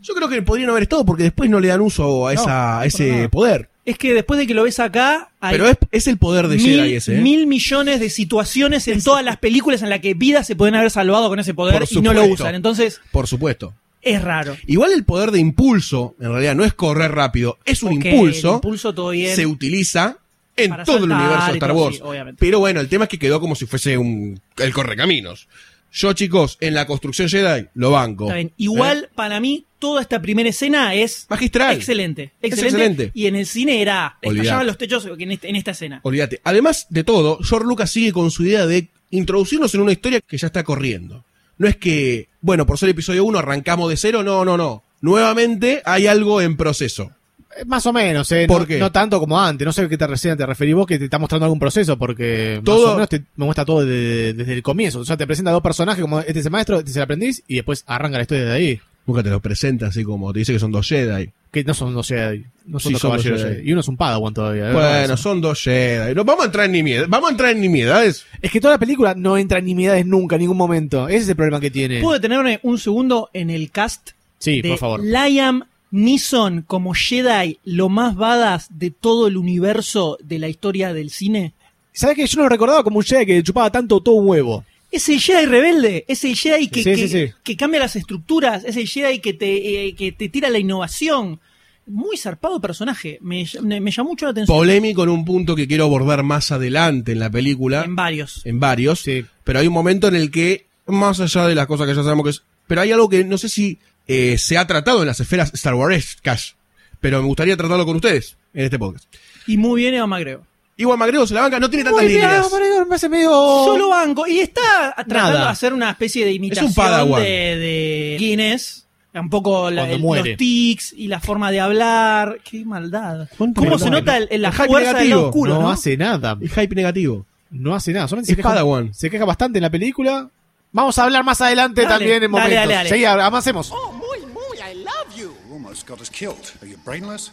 [0.02, 2.80] Yo creo que podrían haber estado porque después no le dan uso a, No, esa,
[2.80, 3.68] a ese poder.
[3.84, 6.56] Es que después de que lo ves acá, hay Pero es, es el poder de
[6.56, 7.16] mil, Jedi ese.
[7.18, 7.20] ¿eh?
[7.22, 10.90] mil millones de situaciones en todas las películas en las que vidas se pueden haber
[10.90, 12.54] salvado con ese poder y no lo usan.
[12.54, 13.72] Entonces, Por supuesto.
[14.02, 14.56] Es raro.
[14.66, 18.48] Igual el poder de impulso, en realidad no es correr rápido, es un Ok, impulso.
[18.50, 19.34] el impulso todo bien.
[19.36, 20.18] Se utiliza
[20.56, 21.96] en todo el universo de Star todo, Wars.
[21.96, 22.34] sí.
[22.38, 25.48] Pero bueno, el tema es que quedó como si fuese un el correcaminos.
[25.90, 28.26] Yo, chicos, en la construcción Jedi lo banco.
[28.26, 28.48] Bien.
[28.48, 28.52] ¿Eh?
[28.58, 31.74] Igual, para mí, toda esta primera escena es Magistral.
[31.76, 32.32] excelente.
[32.42, 32.66] Excelente.
[32.76, 33.10] excelente.
[33.14, 34.18] Y en el cine era.
[34.20, 36.00] Estallaban los techos en, este- en esta escena.
[36.02, 36.40] Olvídate.
[36.44, 40.36] Además de todo, George Lucas sigue con su idea de introducirnos en una historia que
[40.36, 41.24] ya está corriendo.
[41.58, 44.82] No es que, bueno, por ser episodio 1 arrancamos de cero, no, no, no.
[45.00, 47.10] nuevamente hay algo en proceso.
[47.56, 48.44] Eh, Más o menos, ¿eh?
[48.46, 48.78] ¿Por no, qué?
[48.78, 49.64] no tanto como antes.
[49.66, 51.96] No sé a qué te, recién te referís vos, que te está mostrando algún proceso,
[51.98, 55.00] porque Todo- más o menos te, me muestra todo de- desde el comienzo.
[55.00, 57.42] O sea, te presenta dos personajes como este es el maestro, este es el aprendiz,
[57.48, 58.80] y después arranca la historia de ahí.
[59.08, 61.30] Nunca te lo presenta así como te dice que son dos Jedi.
[61.50, 63.38] Que no son dos Jedi, no son Sí, dos son dos Jedi.
[63.38, 63.68] Jedi.
[63.68, 64.70] Y uno es un Padawan todavía.
[64.70, 65.16] Bueno, Eso.
[65.16, 66.14] son dos Jedi.
[66.14, 67.08] No vamos a entrar en nimiedades.
[67.08, 68.26] Vamos a entrar en nimiedades.
[68.42, 71.08] Es que toda la película no entra en nimiedades nunca, en ningún momento.
[71.08, 72.00] Ese es el problema que tiene.
[72.02, 75.00] ¿Puedo detenerme un segundo en el cast Sí, de por favor.
[75.02, 81.08] Liam Neeson como Jedi, lo más badass de todo el universo de la historia del
[81.08, 81.54] cine?
[81.92, 84.64] ¿Sabes que yo no lo recordaba como un Jedi que chupaba tanto todo un huevo?
[84.90, 87.32] Es el Jedi rebelde, es el Jedi que, Sí, que, sí, sí.
[87.44, 91.40] que cambia las estructuras, es el Jedi que te, eh, que te tira la innovación.
[91.86, 94.54] Muy zarpado personaje, me, me- me llamó mucho la atención.
[94.56, 97.82] Polémico en un punto que quiero abordar más adelante en la película.
[97.84, 98.44] En varios.
[98.44, 99.04] En varios.
[99.44, 102.24] Pero hay un momento en el que, más allá de las cosas que ya sabemos
[102.24, 102.42] que es.
[102.66, 105.74] Pero hay algo que no sé si eh, se ha tratado en las esferas Star
[105.74, 106.52] Wars Cash.
[107.00, 109.06] Pero me gustaría tratarlo con ustedes en este podcast.
[109.46, 110.44] Y muy bien Eva Magreo.
[110.78, 112.50] Igual Magrego se la banca, no tiene tantas Muy bien, líneas.
[112.50, 113.30] Magrego, me parece medio...
[113.30, 114.26] Solo banco.
[114.26, 115.44] Y está tratando Nada.
[115.46, 117.20] de hacer una especie de imitación Padawan.
[117.22, 118.86] de, de Guinness.
[119.14, 120.30] Un poco la- Cuando el- muere.
[120.30, 122.38] los tics y la forma de hablar.
[122.48, 123.28] Qué maldad.
[123.36, 125.16] ¿Cuánto ¿Cómo se nota el, el- la El hype fuerza del negativo.
[125.16, 125.70] lado oscuro, no, no?
[125.70, 126.38] hace nada.
[126.40, 127.26] Es hype negativo.
[127.50, 128.06] No hace nada.
[128.06, 128.94] Solamente Es se queja, Padawan.
[128.94, 130.30] se queja bastante en la película.
[130.70, 132.68] Vamos a hablar más adelante Dale, también en dale, momentos.
[132.68, 133.22] dale, dale.
[133.22, 133.72] Avancemos.
[133.72, 135.34] Oh, muy, muy, I love you.
[135.48, 136.36] You almost got us killed.
[136.62, 137.32] Are you brainless?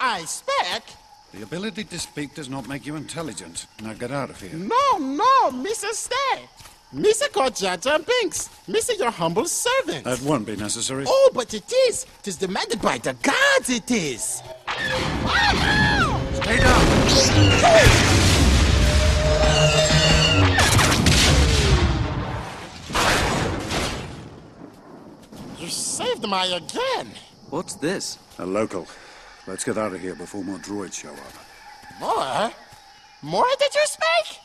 [0.00, 0.82] I speak.
[1.32, 3.66] The ability to speak does not make you intelligent.
[3.82, 4.52] Now get out of here.
[4.52, 5.90] No, no, Mr.
[5.92, 6.46] Stay.
[6.94, 7.32] Mr.
[7.32, 8.50] called Jar Jar Binks.
[8.68, 8.98] Mr.
[8.98, 10.04] Your humble servant.
[10.04, 11.04] That won't be necessary.
[11.08, 12.04] Oh, but it is.
[12.20, 14.42] It is demanded by the gods, it is.
[16.34, 16.82] Stay down.
[25.58, 27.10] You saved my again.
[27.48, 28.18] What's this?
[28.38, 28.86] A local.
[29.46, 32.00] Let's get out of here before more droids show up.
[32.00, 32.50] More?
[33.22, 34.40] More did you speak?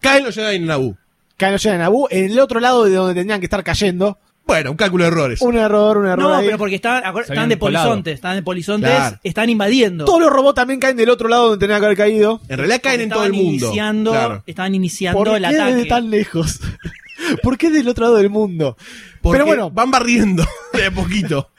[0.00, 0.96] Caen los Jedi en Naboo.
[1.36, 4.18] Caen los Jedi en Naboo, en el otro lado de donde tendrían que estar cayendo.
[4.46, 5.42] Bueno, un cálculo de errores.
[5.42, 6.46] Un error, un error No, ahí.
[6.46, 7.84] pero porque estaban habían de colado.
[7.88, 9.18] polizontes, estaban de polizontes, Claro.
[9.22, 10.04] están invadiendo.
[10.06, 12.40] Todos los robots también caen del otro lado donde tenían que haber caído.
[12.48, 13.66] En realidad caen en todo el Estaban mundo.
[13.66, 14.42] Iniciando, Claro.
[14.46, 15.74] Estaban iniciando ¿Por el qué ataque.
[15.74, 16.60] desde tan lejos?
[17.42, 18.76] ¿Por qué del otro lado del mundo?
[19.20, 21.50] Porque Pero bueno, van barriendo de a poquito.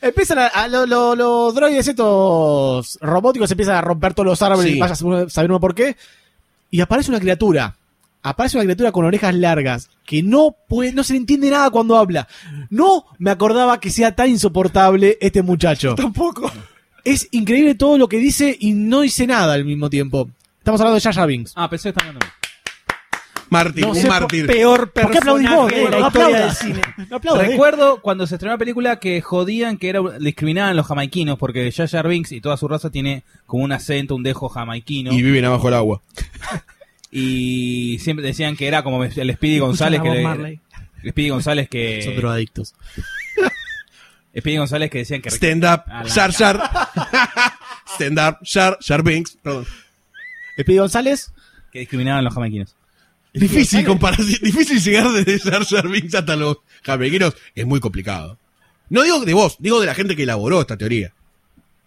[0.00, 4.72] Empiezan a, a lo- lo- los droides estos robóticos empiezan a romper todos los árboles,
[4.72, 4.78] Sí.
[4.78, 5.96] vaya a saber uno por qué.
[6.70, 7.76] Y aparece una criatura.
[8.22, 11.96] Aparece una criatura con orejas largas que no puede, no se le entiende nada cuando
[11.96, 12.26] habla.
[12.68, 15.94] No me acordaba que sea tan insoportable este muchacho.
[15.94, 16.50] Tampoco.
[17.04, 20.28] Es increíble todo lo que dice y no dice nada al mismo tiempo.
[20.58, 21.52] Estamos hablando de Jar Binks.
[21.54, 22.34] Ah, pensé que estaban hablando.
[23.50, 24.46] Mártir, No un sé, mártir.
[24.46, 25.70] Peor ¿Por qué aplaudís vos?
[25.70, 26.80] de la No historia del cine.
[26.98, 27.36] Eh.
[27.48, 31.70] Recuerdo cuando se estrenó la película que jodían que era discriminaban a los jamaiquinos porque
[31.72, 35.12] Jar Jar Binks y toda su raza tiene como un acento, un dejo jamaiquino.
[35.12, 36.02] Y viven abajo el agua.
[37.10, 40.60] Y siempre decían que era como el Speedy González que le-
[41.02, 42.74] el Speedy González que Son drogadictos.
[44.38, 46.70] Speedy González que decían que Stand up, Jar Jar.
[47.94, 49.38] Stand up, Jar Jar Binks.
[49.42, 49.64] Perdón.
[50.60, 51.32] Speedy González.
[51.72, 52.74] que discriminaban a los jamaiquinos.
[53.38, 57.34] Difícil comparación, difícil llegar desde Jar Jar Binks hasta los jamaiquinos.
[57.54, 58.38] Es muy complicado.
[58.90, 61.12] No digo de vos, digo de la gente que elaboró esta teoría.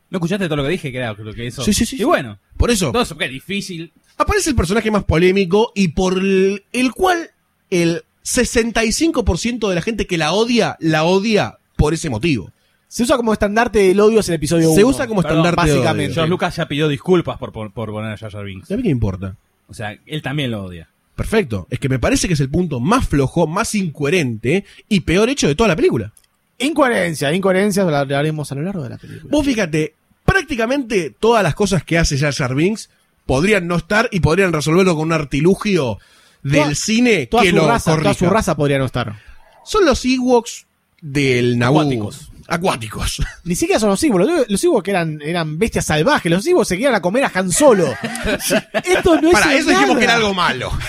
[0.09, 0.91] ¿No escuchaste todo lo que dije?
[0.91, 1.63] Que era lo que eso.
[1.63, 3.91] Sí, sí, sí, Y bueno, Por eso, todo eso que es difícil.
[4.17, 7.31] aparece el personaje más polémico y por el, el cual
[7.69, 12.51] el 65% de la gente que la odia, la odia por ese motivo.
[12.87, 14.75] Se usa como estandarte del odio es el episodio 1.
[14.75, 16.05] Se usa como Perdón, estandarte de básicamente.
[16.07, 16.13] odio.
[16.15, 18.69] George Lucas ya pidió disculpas por, por, por poner a Jar Jar Binks.
[18.69, 19.37] ¿A mí qué importa?
[19.69, 20.89] O sea, él también lo odia.
[21.21, 21.67] Perfecto.
[21.69, 25.47] Es que me parece que es el punto más flojo, más incoherente y peor hecho
[25.47, 26.11] de toda la película.
[26.57, 29.29] Incoherencia, incoherencia, la hablaremos a lo largo de la película.
[29.29, 29.93] Vos fíjate,
[30.25, 32.89] prácticamente todas las cosas que hace Jar Binks
[33.27, 35.99] podrían no estar y podrían resolverlo con un artilugio
[36.41, 39.15] del Toda- cine Toda que lo raza, toda su raza podría no estar.
[39.63, 40.65] Son los Ewoks
[41.01, 41.81] del Naboo.
[41.81, 42.31] Acuáticos.
[42.47, 43.21] Acuáticos.
[43.43, 44.49] Ni siquiera son los Ewoks.
[44.49, 46.31] Los, Ewoks eran, eran bestias salvajes.
[46.31, 47.87] Los Ewoks se querían a comer a Han Solo.
[48.83, 50.71] Esto no es Para eso dijimos que era algo malo.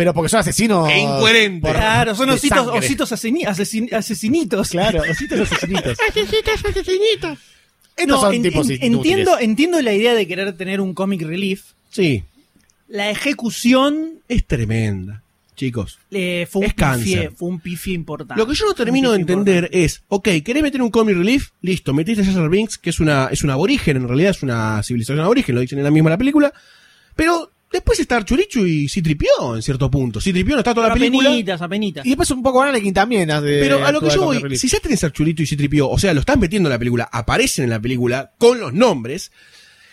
[0.00, 0.88] Pero porque son asesinos.
[0.88, 1.60] E incoherente.
[1.60, 2.78] por- Claro, son de ositos, sangre.
[2.78, 4.70] ositos asesini- asesin- asesinitos.
[4.70, 5.98] Claro, ositos asesinitos.
[7.96, 9.18] Estos No, son en- tipos en- inútiles.
[9.18, 11.72] entiendo, entiendo la idea de querer tener un comic relief.
[11.90, 12.24] Sí,
[12.88, 15.22] La ejecución es tremenda.
[15.54, 17.32] Chicos, eh, fue, un Es cáncer.
[17.36, 18.40] fue un pifie importante.
[18.40, 19.84] Lo que yo no termino Un de pifie entender importante.
[19.84, 21.50] es, ok, ¿querés meter un comic relief?
[21.60, 24.82] Listo, metiste a Jar Binks, que es una, es un aborigen, en realidad es una
[24.82, 26.50] civilización aborigen, lo dicen en la misma la película,
[27.14, 30.20] pero Después está Archurichu y Citripió en cierto punto.
[30.20, 31.28] Citripió no está toda la película.
[31.28, 32.04] Apenitas, apenitas.
[32.04, 33.30] Y después un poco Anakin también.
[33.30, 36.12] hace- Pero a lo que yo voy, si ya tenés Archulito y Citripio, o sea,
[36.12, 39.30] lo están metiendo en la película, aparecen en la película con los nombres,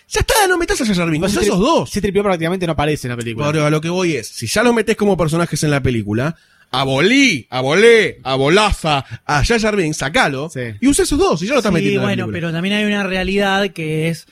[0.09, 1.91] ya está, no metas a Jar Binks, Pues Citri- esos dos.
[1.91, 3.51] Citripio prácticamente no aparece en la película.
[3.51, 6.35] Pero a lo que voy es, si ya los metés como personajes en la película,
[6.71, 10.49] a Bolí, a Bolé, a Bolaza, a Jar Binks, sacalo,
[10.81, 12.73] y usa esos dos, y ya lo estás Sí, metiendo en la bueno, pero también
[12.75, 14.25] hay una realidad que es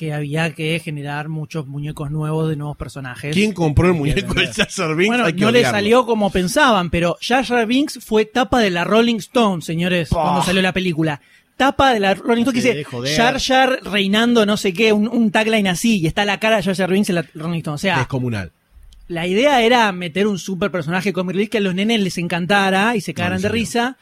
[0.00, 3.34] que había que generar muchos muñecos nuevos de nuevos personajes.
[3.34, 5.08] ¿Quién compró el muñeco de Jar Binks?
[5.14, 9.60] Bueno, no le salió como pensaban, pero Jar Binks fue tapa de la Rolling Stone,
[9.60, 11.20] señores, cuando salió la película.
[11.58, 13.14] Tapa de la Rolling Stone que dice.
[13.14, 16.62] Jar Jar reinando no sé qué, un, un tagline así, y está la cara de
[16.62, 17.74] Jar Jar Binks en la Rolling Stone.
[17.74, 18.52] O sea, Descomunal.
[19.08, 22.96] la idea era meter un super personaje comic relief que a los nenes les encantara
[22.96, 23.98] y se cagaran de risa.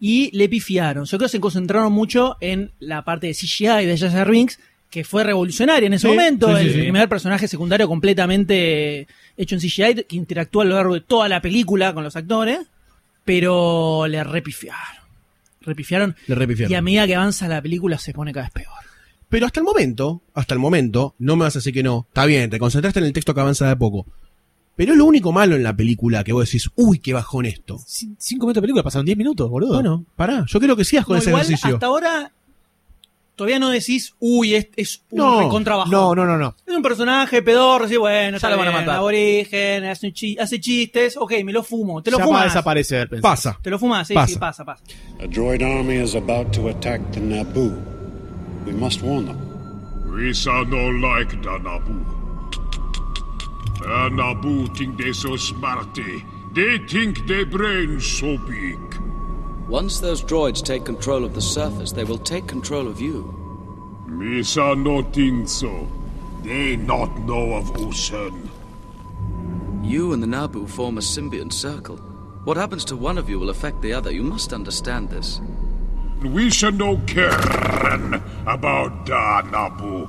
[0.00, 1.04] Y le pifiaron.
[1.04, 4.58] Yo creo que se concentraron mucho en la parte de CGI de Jar Jar Binks,
[4.94, 6.46] que fue revolucionaria en ese Sí, momento.
[6.56, 6.78] sí, el sí.
[6.82, 11.42] primer personaje secundario completamente hecho en CGI, que interactúa a lo largo de toda la
[11.42, 12.60] película con los actores.
[13.24, 15.02] Pero le repifiaron.
[15.62, 16.14] Repifiaron.
[16.26, 16.70] Le repifiaron.
[16.70, 18.68] Y a medida que avanza la película se pone cada vez peor.
[19.28, 22.04] Pero hasta el momento, hasta el momento, no me vas a decir que no.
[22.08, 24.06] Está bien, te concentraste en el texto que avanza de a poco.
[24.76, 27.78] Pero es lo único malo en la película que vos decís, uy, qué bajón esto.
[27.78, 29.74] Cin- Cinco minutos de película, pasaron 10 minutos, boludo.
[29.74, 31.74] Bueno, pará, yo quiero que sigas con No, ese igual, ejercicio.
[31.74, 32.32] hasta ahora
[33.36, 35.40] todavía no decís, uy, es, es un no,
[35.86, 36.54] no, no, no, no.
[36.66, 38.96] Es un personaje pedorro, sí, bueno, Ya está lo van a matar.
[38.96, 42.44] aborigen, hace, chi- hace chistes, ok, me lo fumo, te lo Ya va a fumas.
[42.44, 43.08] desaparecer.
[43.08, 43.22] pensé.
[43.22, 43.58] Pasa.
[43.62, 44.26] Te lo fumas, sí, Pasa.
[44.32, 44.82] sí, pasa, pasa.
[45.20, 47.74] A droid army is about to attack the Naboo.
[48.66, 49.38] We must warn them.
[50.14, 52.04] We are no like the Naboo.
[53.80, 56.24] The Naboo think they so smarty.
[56.54, 58.78] They think their brains so big.
[59.68, 63.24] Once those droids take control of the surface, they will take control of you.
[64.06, 65.88] Me shall not think so.
[66.42, 68.50] They not know of Usen.
[69.82, 71.96] You and the Naboo form a symbiont circle.
[72.44, 74.10] What happens to one of you will affect the other.
[74.10, 75.40] You must understand this.
[76.22, 77.30] We shall no care
[78.46, 80.08] about the Naboo.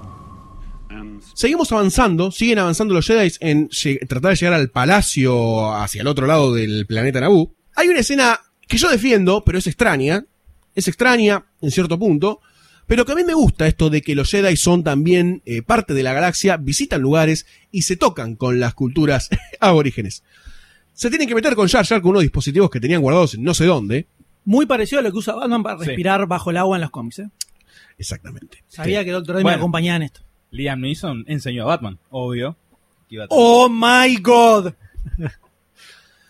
[1.33, 3.69] Seguimos avanzando, siguen avanzando los Jedi en
[4.07, 7.53] tratar de llegar al palacio hacia el otro lado del planeta Naboo.
[7.75, 10.26] Hay una escena que yo defiendo, pero es extraña.
[10.74, 12.39] Es extraña en cierto punto.
[12.88, 15.93] Pero que a mí me gusta esto de que los Jedi son también eh, parte
[15.95, 20.24] de la galaxia, visitan lugares y se tocan con las culturas aborígenes.
[20.93, 23.53] Se tienen que meter con Jar Jar con unos dispositivos que tenían guardados en no
[23.55, 24.05] sé dónde.
[24.45, 25.86] Muy parecido a lo que usa Batman para Sí.
[25.88, 27.30] respirar bajo el agua en los cómics, ¿eh?
[27.97, 28.63] Exactamente.
[28.68, 29.43] Sabía que Bueno.
[29.43, 30.22] me acompañaba en esto.
[30.51, 32.55] Liam Neeson enseñó a Batman, obvio.
[33.09, 34.74] que iba a- ¡Oh, my God!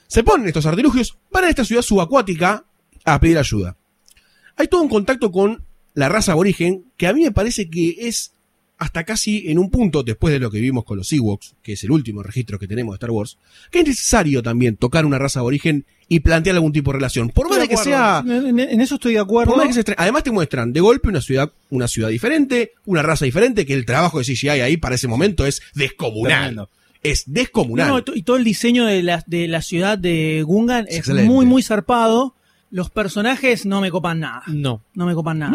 [0.08, 2.64] Se ponen estos artilugios, van a esta ciudad subacuática
[3.04, 3.76] a pedir ayuda.
[4.56, 8.32] Hay todo un contacto con la raza aborigen que a mí me parece que es
[8.78, 11.84] hasta casi en un punto, después de lo que vimos con los Ewoks, que es
[11.86, 13.38] el último registro que tenemos de Star Wars,
[13.72, 17.30] que es necesario también tocar una raza aborigen y plantear algún tipo de relación.
[17.30, 18.22] Por más de que sea...
[18.28, 19.52] En, en eso estoy de acuerdo.
[19.54, 22.10] por más de que sea estra- Además te muestran de golpe una ciudad, una ciudad
[22.10, 26.40] diferente, una raza diferente, que el trabajo de CGI ahí para ese momento es descomunal.
[26.40, 26.70] Tremendo.
[27.12, 27.88] Es descomunal.
[27.90, 30.98] No, y to- y todo el diseño de la, de la ciudad de Gungan es
[30.98, 31.30] Excelente.
[31.32, 32.36] muy, muy zarpado.
[32.72, 34.44] Los personajes no me copan nada.
[34.48, 34.82] No.
[34.96, 35.54] No me copan nada.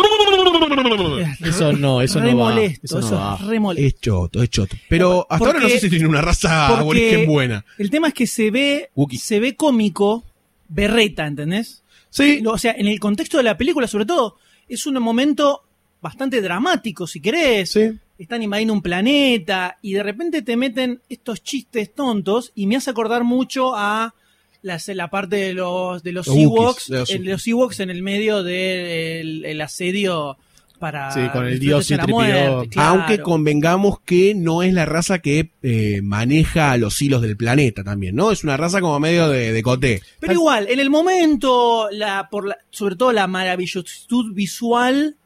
[1.41, 2.51] Es Eso no, eso re no va.
[2.51, 3.37] molesto, Eso no eso va.
[3.39, 3.87] es re molesto.
[3.97, 4.77] Es choto, es choto.
[4.89, 7.65] Pero hasta ahora no sé si tiene una raza porque aborigen buena.
[7.79, 9.19] El tema es que se ve, Wookie.
[9.19, 10.25] se ve cómico,
[10.69, 11.83] berreta, ¿entendés?
[12.09, 14.37] Sí, O sea, en el contexto de la película, sobre todo,
[14.69, 15.63] es un momento
[16.01, 17.71] bastante dramático, si querés.
[17.73, 17.91] sí.
[18.23, 22.91] Están invadiendo un planeta y de repente te meten estos chistes tontos y me hace
[22.91, 24.15] acordar mucho a
[24.63, 27.81] la, la parte de los de los Los Ewoks, Wookiees, de los el- los Ewoks
[27.81, 30.37] en el medio del el asedio
[30.79, 32.13] para Sí, con el dios de la C-3PO.
[32.13, 32.89] muerte, claro.
[32.91, 38.17] Aunque convengamos que no es la raza que eh, maneja los hilos del planeta también,
[38.17, 38.31] ¿no?
[38.33, 40.01] Es una raza como medio de, de coté.
[40.21, 45.17] Pero igual, en el momento, la, por la- sobre todo la maravillositud visual,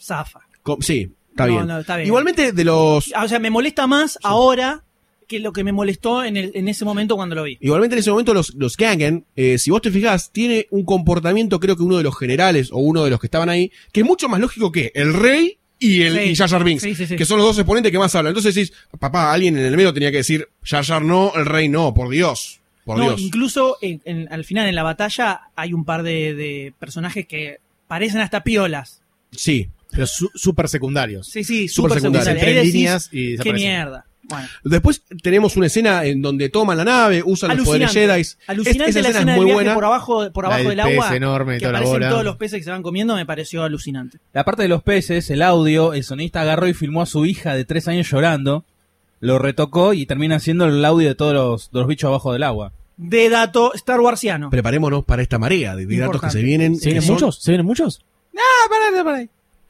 [0.00, 0.40] zafa.
[0.80, 1.66] Sí, está, No, bien.
[1.66, 2.06] no, está bien.
[2.06, 3.12] Igualmente de los...
[3.20, 4.82] O sea, me molesta más ahora
[5.26, 7.56] que lo que me molestó en, el- en ese momento cuando lo vi.
[7.60, 11.58] Igualmente en ese momento los, los Gangen, eh, si vos te fijás, tiene un comportamiento,
[11.60, 14.06] creo que uno de los generales o uno de los que estaban ahí, que es
[14.06, 16.20] mucho más lógico que el rey y el Sí.
[16.30, 17.16] y Jar Jar Binks, Sí, sí, sí.
[17.16, 18.32] que son los dos exponentes que más hablan.
[18.32, 21.68] Entonces decís, papá, alguien en el medio tenía que decir, Jar Jar no, el rey
[21.70, 23.20] no, por Dios, por no, Dios.
[23.22, 27.58] incluso en- en- al final en la batalla hay un par de, de personajes que
[27.88, 29.00] parecen hasta piolas.
[29.32, 29.68] Sí.
[29.94, 31.26] Pero su- súper secundarios.
[31.28, 32.24] Sí, sí, Súper secundarios.
[32.24, 32.28] secundarios.
[32.42, 34.06] Entre Ahí decís, líneas y qué mierda.
[34.26, 37.92] Bueno, Después tenemos una escena en donde toman la nave, usan los poderes.
[37.92, 38.22] Jedi.
[38.46, 39.74] Alucinante esa la escena escena es del muy viaje buena.
[39.74, 41.08] por abajo, por La abajo del del agua.
[41.08, 42.08] pez enorme que toda la aparecen bola.
[42.08, 44.18] todos los peces que se van comiendo, me pareció alucinante.
[44.32, 47.54] La parte de los peces, el audio, el sonista agarró y filmó a su hija
[47.54, 48.64] de tres años llorando.
[49.20, 52.42] lo retocó y termina siendo el audio de todos los, de los bichos abajo del
[52.44, 52.72] agua.
[52.96, 54.48] De dato Star Warsiano.
[54.50, 56.76] Preparémonos para esta marea de, de datos que se vienen.
[56.76, 57.42] ¿Se vienen muchos?
[57.42, 58.02] ¿Se vienen muchos?
[58.36, 59.26] Ah, pará, pará.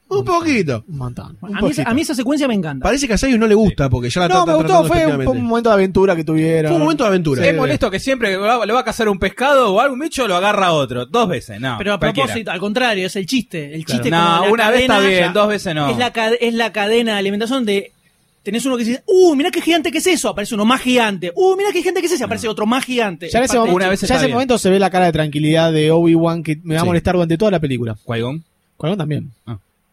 [0.07, 0.83] Un poquito.
[0.87, 1.35] Un montón.
[1.41, 2.83] Un A mí, a mí esa secuencia me encanta.
[2.83, 5.43] Parece que a Sayus no le gusta porque ya la No, me gustó, fue un,
[5.45, 6.69] momento de aventura que tuvieron.
[6.69, 7.45] Fue un momento de aventura.
[7.47, 10.27] Es molesto que siempre que va- le va a cazar un pescado o algún bicho
[10.27, 11.05] lo agarra otro.
[11.07, 11.75] Dos veces, no.
[11.79, 12.27] Pero a cualquiera.
[12.27, 13.73] propósito, al contrario, es el chiste.
[13.73, 14.03] El Claro.
[14.03, 15.89] chiste No, como la una vez está bien, ya- dos veces no.
[15.89, 17.91] Es la, es la cadena de alimentación de.
[18.43, 21.31] Tenés uno que dice, uh, mirá qué gigante que es eso, aparece uno más gigante.
[21.35, 23.27] Uh, mirá qué gigante que es ese, aparece otro más gigante.
[23.27, 25.73] Ya en Es ese, momento, del ya ese momento se ve la cara de tranquilidad
[25.73, 26.87] de Obi-Wan que me va a Sí.
[26.87, 27.95] molestar durante toda la película.
[28.05, 28.43] Qui-Gon.
[28.77, 29.31] Qui-Gon también.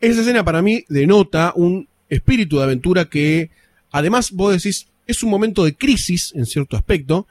[0.02, 3.50] Esa escena para mí denota un espíritu de aventura que,
[3.92, 7.28] además, vos decís, es un momento de crisis en cierto aspecto,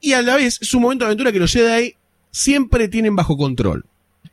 [0.00, 1.96] y a la vez es un momento de aventura que los Jedi
[2.30, 3.84] siempre tienen bajo control.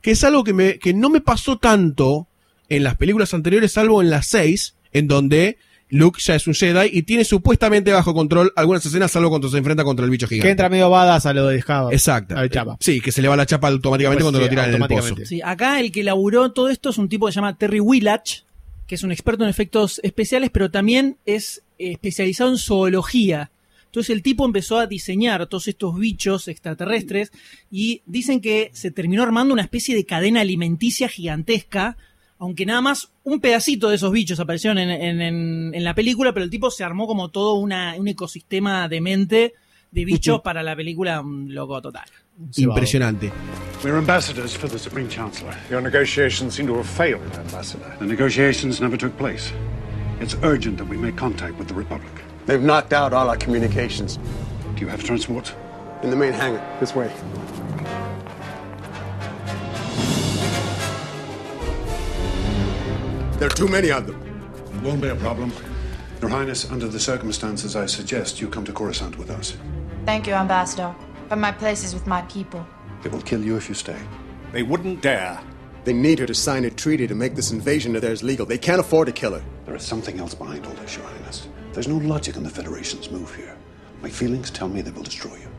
[0.02, 2.28] Que es algo que, me, que no me pasó tanto
[2.70, 5.58] en las películas anteriores, salvo en las 6, en donde
[5.90, 9.58] Luke ya es un Jedi y tiene supuestamente bajo control algunas escenas, salvo cuando se
[9.58, 10.48] enfrenta contra el bicho gigante.
[10.48, 11.92] Que entra medio badass a lo de Java.
[11.94, 12.36] Exacto.
[12.38, 12.78] A ver, chapa.
[12.80, 14.88] Sí, que se le va la chapa automáticamente Pues cuando sí, lo tiran en el
[14.88, 15.16] pozo.
[15.26, 18.44] Sí, acá el que laburó todo esto es un tipo que se llama Terry Willach,
[18.86, 23.52] que es un experto en efectos especiales, pero también es especializado en zoología.
[23.86, 27.32] Entonces el tipo empezó a diseñar todos estos bichos extraterrestres
[27.72, 31.98] y dicen que se terminó armando una especie de cadena alimenticia gigantesca,
[32.40, 36.34] aunque nada más un pedacito de esos bichos aparecieron en, en- en- en la película,
[36.34, 39.54] pero el tipo se armó como todo una- un ecosistema de mente
[39.92, 42.06] de bichos para la película, un loco total.
[42.58, 43.32] Impresionante.
[43.84, 45.54] We're ambassadors for the Supreme Chancellor.
[45.72, 47.98] Your negotiations seem to have failed, Ambassador.
[48.00, 49.52] The negotiations never took place.
[50.22, 52.12] It's urgent that we make contact with the Republic.
[52.46, 54.18] They've knocked out all our communications.
[54.76, 55.54] Do you have transport?
[56.04, 57.10] In the main hangar, this way.
[63.38, 64.20] There are too many of them.
[64.74, 65.54] It won't be a problem.
[66.22, 69.56] Your Highness, under the circumstances, I suggest you come to Coruscant with us.
[70.08, 70.96] Thank you, Ambassador.
[71.30, 72.66] But my place is with my people.
[73.04, 74.00] They will kill you if you stay.
[74.54, 75.40] They wouldn't dare.
[75.84, 78.48] They need her to sign a treaty to make this invasion of theirs legal.
[78.48, 79.44] They can't afford to kill her.
[79.68, 81.48] There is something else behind all this, Your Highness.
[81.74, 83.56] There's no logic in the Federation's move here.
[84.02, 85.50] My feelings tell me they will destroy you.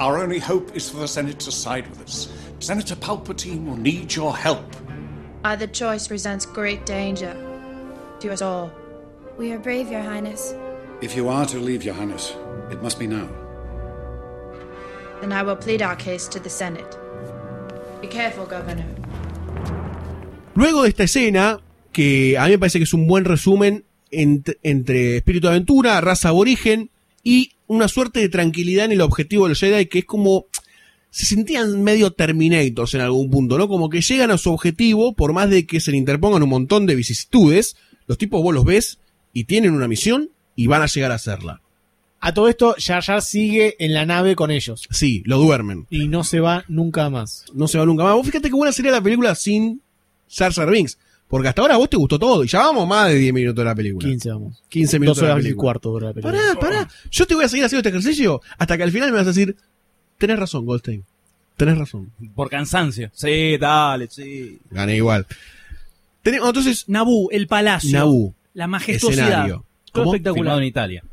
[0.00, 2.32] Our only hope is for the Senate to side with us.
[2.58, 4.74] Senator Palpatine will need your help.
[5.44, 7.34] Either choice presents great danger
[8.20, 8.70] to us all.
[9.38, 10.54] We are brave, Your Highness.
[11.00, 12.34] If you are to leave, Your Highness,
[12.70, 13.26] it must be now.
[15.20, 16.96] Then I will plead our case to the Senate.
[18.00, 18.84] Be careful, Governor.
[20.54, 21.58] Luego de esta escena,
[21.92, 26.00] que a mí me parece que es un buen resumen ent- entre espíritu de aventura,
[26.00, 26.90] raza aborigen
[27.24, 30.46] y una suerte de tranquilidad en el objetivo de los Jedi, que es como
[31.12, 33.68] se sentían medio Terminators en algún punto, ¿no?
[33.68, 36.86] Como que llegan a su objetivo, por más de que se le interpongan un montón
[36.86, 38.98] de vicisitudes, los tipos vos los ves
[39.34, 41.60] y tienen una misión y van a llegar a hacerla.
[42.18, 44.86] A todo esto, Jar sigue en la nave con ellos.
[44.90, 45.86] Sí, lo duermen.
[45.90, 47.44] Y no se va nunca más.
[47.52, 48.14] No se va nunca más.
[48.14, 49.82] Vos fíjate qué buena sería la película sin
[50.30, 50.98] Jar Jar Binks.
[51.28, 52.42] Porque hasta ahora a vos te gustó todo.
[52.42, 54.08] Y ya vamos más de 10 minutos de la película.
[54.08, 54.62] 15 vamos.
[54.68, 55.62] 15 minutos Dos de la horas y película.
[55.62, 56.38] cuarto dura la película.
[56.38, 56.88] Pará, pará.
[57.10, 59.30] Yo te voy a seguir haciendo este ejercicio hasta que al final me vas a
[59.30, 59.56] decir,
[60.22, 61.04] tenés razón, Goldstein.
[61.56, 62.10] Tenés razón.
[62.34, 63.10] Por cansancio.
[63.12, 64.58] Sí, dale, sí.
[64.70, 65.26] Gané igual.
[66.22, 67.92] Tenemos, entonces, Naboo, el palacio.
[67.92, 68.34] Naboo.
[68.54, 69.28] La majestuosidad.
[69.28, 69.64] Escenario.
[69.92, 70.14] Todo ¿Cómo?
[70.14, 70.42] espectacular.
[70.44, 71.04] Filmado en Italia.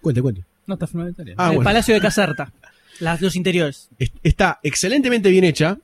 [0.00, 0.42] Cuente, cuente.
[0.66, 1.34] No, está filmado en Italia.
[1.36, 1.68] Ah, el bueno.
[1.68, 2.52] palacio de Caserta.
[3.00, 3.88] Las, los interiores.
[3.98, 5.78] Es- Está excelentemente bien hecha.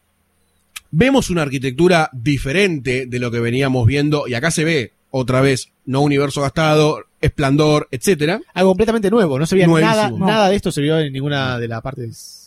[0.90, 4.26] Vemos una arquitectura diferente de lo que veníamos viendo.
[4.26, 8.40] Y acá se ve, otra vez, no universo gastado, esplendor, etcétera.
[8.54, 9.38] Algo completamente nuevo.
[9.38, 9.94] No se veía Nuevísimo.
[9.96, 10.26] nada, No.
[10.26, 12.39] nada de esto se vio en ninguna de las partes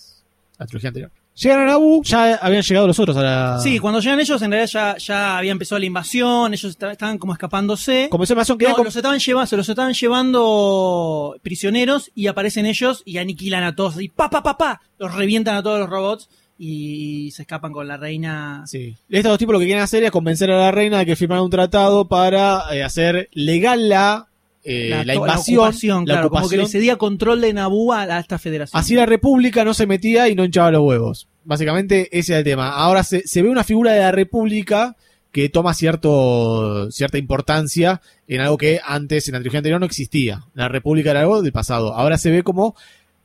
[0.64, 1.12] la trilogía anterior.
[1.36, 3.60] Llegaron a ya habían llegado los otros a la...
[3.60, 7.18] Sí, cuando llegan ellos, en realidad ya, ya había empezado la invasión, ellos esta- estaban
[7.18, 8.08] como escapándose.
[8.12, 12.28] Comenzó la invasión, querían No, com- los estaban llevando, se los estaban llevando prisioneros y
[12.28, 14.00] aparecen ellos y aniquilan a todos.
[14.02, 17.88] Y pa, pa, pa, pa, los revientan a todos los robots y se escapan con
[17.88, 18.64] la reina.
[18.68, 18.96] Sí.
[19.10, 21.44] Estos dos tipos lo que quieren hacer es convencer a la reina de que firmaran
[21.44, 24.28] un tratado para eh, hacer legal la,
[24.64, 25.60] eh, la, invasión.
[25.60, 28.80] ocupación, la claro, como que le cedía control de Naboo a, a esta federación.
[28.80, 31.28] Así la república no se metía y no hinchaba los huevos.
[31.44, 32.70] Básicamente ese era el tema.
[32.70, 34.96] Ahora se, se ve una figura de la república
[35.34, 40.46] que toma cierto, cierta importancia en algo que antes en la trilogía anterior no existía.
[40.54, 41.94] La república era algo del pasado.
[41.96, 42.76] Ahora se ve como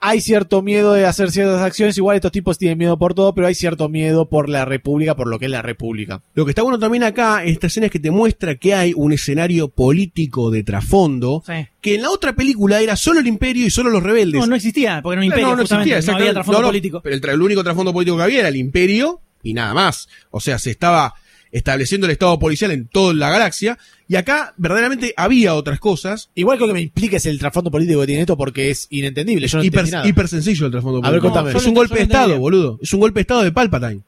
[0.01, 1.97] hay cierto miedo de hacer ciertas acciones.
[1.99, 5.27] Igual estos tipos tienen miedo por todo, pero hay cierto miedo por la república, por
[5.29, 6.23] lo que es la república.
[6.35, 9.13] Lo que está bueno también acá, esta escena es que te muestra que hay un
[9.13, 11.67] escenario político de trasfondo, Sí.
[11.81, 14.41] que en la otra película era solo el imperio y solo los rebeldes.
[14.41, 16.69] No, no existía, porque era un imperio, no, no existía, no había trasfondo No, no,
[16.69, 17.01] político.
[17.03, 20.09] Pero el, el único trasfondo político que había era el imperio y nada más.
[20.31, 21.15] O sea, se estaba
[21.51, 23.79] estableciendo el estado policial en toda la galaxia.
[24.11, 26.31] Y acá verdaderamente había otras cosas.
[26.35, 29.47] Igual creo que me impliques el trasfondo político que tiene esto porque es inentendible.
[29.47, 30.09] Yo no hiper, entendí nada.
[30.09, 31.35] hiper sencillo el trasfondo A ver, político.
[31.43, 31.59] contame.
[31.59, 32.41] Es un golpe de Estado, entendía.
[32.41, 32.79] boludo.
[32.81, 34.01] Es un golpe de Estado de Palpatine.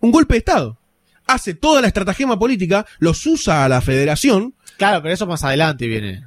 [0.00, 0.76] Un golpe de Estado.
[1.28, 4.54] Hace toda la estratagema política, los usa a la federación.
[4.78, 6.24] Claro, pero eso más adelante viene.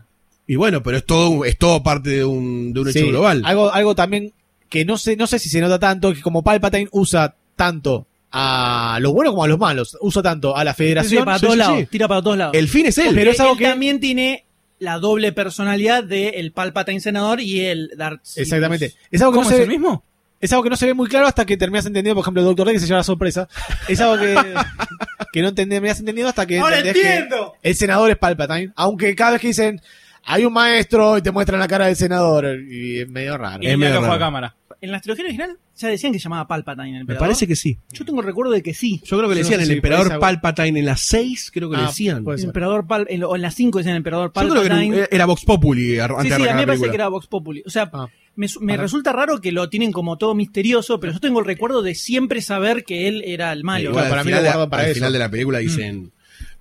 [0.47, 3.41] Y bueno, pero es todo, es todo parte de un, de un hecho Sí, global.
[3.45, 4.33] Algo, algo también
[4.69, 8.97] que no sé, no sé si se nota tanto, que como Palpatine usa tanto a
[9.01, 11.25] los buenos como a los malos, usa tanto a la Sí, federación.
[11.25, 11.85] para Sí, todos sí, lados, sí.
[11.87, 12.55] tira para todos lados.
[12.55, 13.15] El fin es él.
[13.15, 14.45] Pero es algo que- también tiene
[14.79, 18.47] la doble personalidad de el Palpatine senador y el Darth Sidious.
[18.47, 18.93] Exactamente.
[19.11, 20.03] Es algo que no ¿Cómo se es ve- el mismo?
[20.39, 22.47] Es algo que no se ve muy claro hasta que terminas entendiendo, por ejemplo, el
[22.47, 23.49] Doctor D que se lleva la sorpresa.
[23.89, 24.33] Es algo que,
[25.33, 27.55] que no has entendido hasta que ¡Ahora entendés que entiendo!
[27.61, 28.71] el senador es Palpatine.
[28.77, 29.81] Aunque cada vez que dicen
[30.23, 33.57] hay un maestro y te muestran la cara del senador, y es medio raro.
[33.61, 34.55] Y que fue a cámara.
[34.81, 37.27] En la trilogía original ya decían que se llamaba Palpatine el Me emperador.
[37.27, 37.77] parece que sí.
[37.91, 39.01] Yo tengo el recuerdo de que sí.
[39.03, 41.69] Yo creo que le no decían sé el si emperador Palpatine en las 6, creo
[41.69, 42.23] que le Ah, decían.
[42.27, 44.97] El emperador Pal en, o en las 5 decían emperador Yo creo que Palpatine.
[44.97, 47.27] era, era Vox Populi antes Sí, de sí, a mí me parece que era Vox
[47.27, 47.61] Populi.
[47.65, 48.07] O sea, Ah.
[48.35, 51.81] me, me resulta raro que lo tienen como todo misterioso, pero yo tengo el recuerdo
[51.81, 53.89] de siempre saber que él era el malo.
[53.89, 54.95] Igual, para al mí final, para al eso.
[54.95, 56.11] final de la película dicen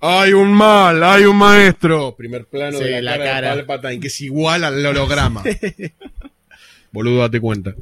[0.01, 2.15] hay un mal, hay un maestro.
[2.17, 3.55] Primer plano Sí, de la, la cara, cara.
[3.55, 5.41] de Palpatine, que es igual al holograma.
[6.91, 7.75] Boludo, date cuenta.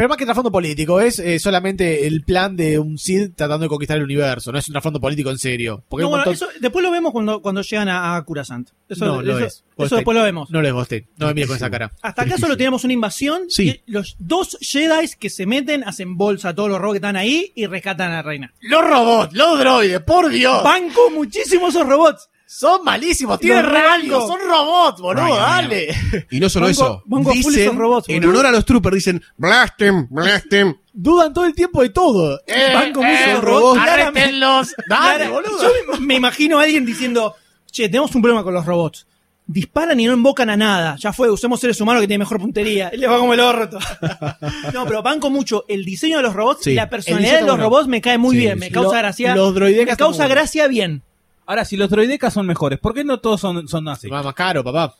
[0.00, 3.68] Pero más que trasfondo político, es eh, solamente el plan de un Sith tratando de
[3.68, 4.50] conquistar el universo.
[4.50, 5.84] No es un trasfondo político en serio.
[5.90, 8.70] Porque No, un bueno, montón- eso- después lo vemos cuando, cuando llegan a, a Coruscant.
[8.88, 9.62] Eso, no, eso- es.
[9.76, 10.48] eso después lo vemos.
[10.50, 11.06] No lo es Goldstein.
[11.18, 11.92] No me mires con esa cara.
[12.00, 13.42] Hasta acá solo tenemos una invasión.
[13.50, 13.82] Sí.
[13.86, 17.16] y los dos Jedi que se meten, hacen bolsa a todos los robots que están
[17.16, 18.54] ahí y rescatan a la reina.
[18.62, 20.64] Los robots, los droides, por Dios.
[20.64, 22.30] Banco muchísimo esos robots.
[22.52, 24.26] Son malísimos, tienen Los rango, banco.
[24.26, 25.94] son robots, boludo, dale.
[26.32, 28.94] Y no solo Banco- eso, banco full dicen, esos robots, en honor a los troopers,
[28.96, 30.74] dicen, blast him, blast him.
[30.92, 32.40] Dudan todo el tiempo de todo.
[32.48, 33.80] Eh, Banco eh, mucho robots, robots.
[33.88, 34.74] arréstenlos.
[34.88, 35.62] Dale, boludo.
[35.62, 37.36] Yo me, imagino a alguien diciendo,
[37.70, 39.06] che, tenemos un problema con los robots.
[39.46, 40.96] Disparan y no invocan a nada.
[40.98, 42.90] Ya fue, usemos seres humanos que tienen mejor puntería.
[42.92, 43.78] Y les va como el orto.
[44.74, 46.70] no, pero banco mucho el diseño de los robots Sí.
[46.72, 47.62] y la personalidad de los bueno.
[47.64, 48.54] robots me cae muy Sí, bien.
[48.54, 48.60] sí.
[48.60, 49.34] Me causa Lo- gracia.
[49.36, 51.02] los me causa gracia bien.
[51.50, 54.08] Ahora, si los droidecas son mejores, ¿por qué no todos son, son así?
[54.08, 54.94] Va más caro, papá.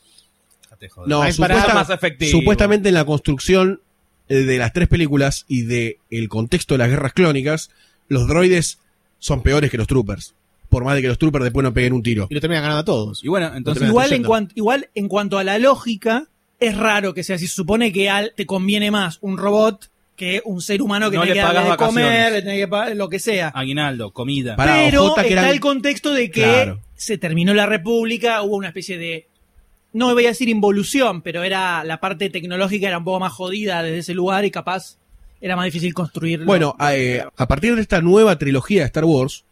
[1.05, 2.31] No, para- supuesta- más efectivo.
[2.39, 3.79] supuestamente en la construcción
[4.27, 7.69] eh, de las tres películas y de el contexto de las guerras clónicas,
[8.07, 8.79] los droides
[9.19, 10.33] son peores que los troopers.
[10.69, 12.27] Por más de que los troopers después no peguen un tiro.
[12.29, 13.23] Y lo terminan ganando a todos.
[13.23, 13.87] Y bueno, entonces.
[13.87, 16.27] Igual en, cuanto, igual en cuanto a la lógica,
[16.59, 17.47] es raro que sea así.
[17.47, 19.89] Se supone que al- te conviene más un robot
[20.21, 22.57] que un ser humano que No tiene le que darle pagas de comer, le tiene
[22.59, 23.47] que pagar lo que sea.
[23.49, 24.55] Aguinaldo, comida.
[24.55, 26.79] Para Pero Ojota, que está eran- el contexto de que Claro.
[26.95, 29.27] se terminó la república, hubo una especie de,
[29.93, 33.81] no voy a decir involución, pero era la parte tecnológica era un poco más jodida
[33.81, 34.97] desde ese lugar y capaz
[35.41, 36.45] era más difícil construirlo.
[36.45, 39.43] Bueno, eh, a partir de esta nueva trilogía de Star Wars,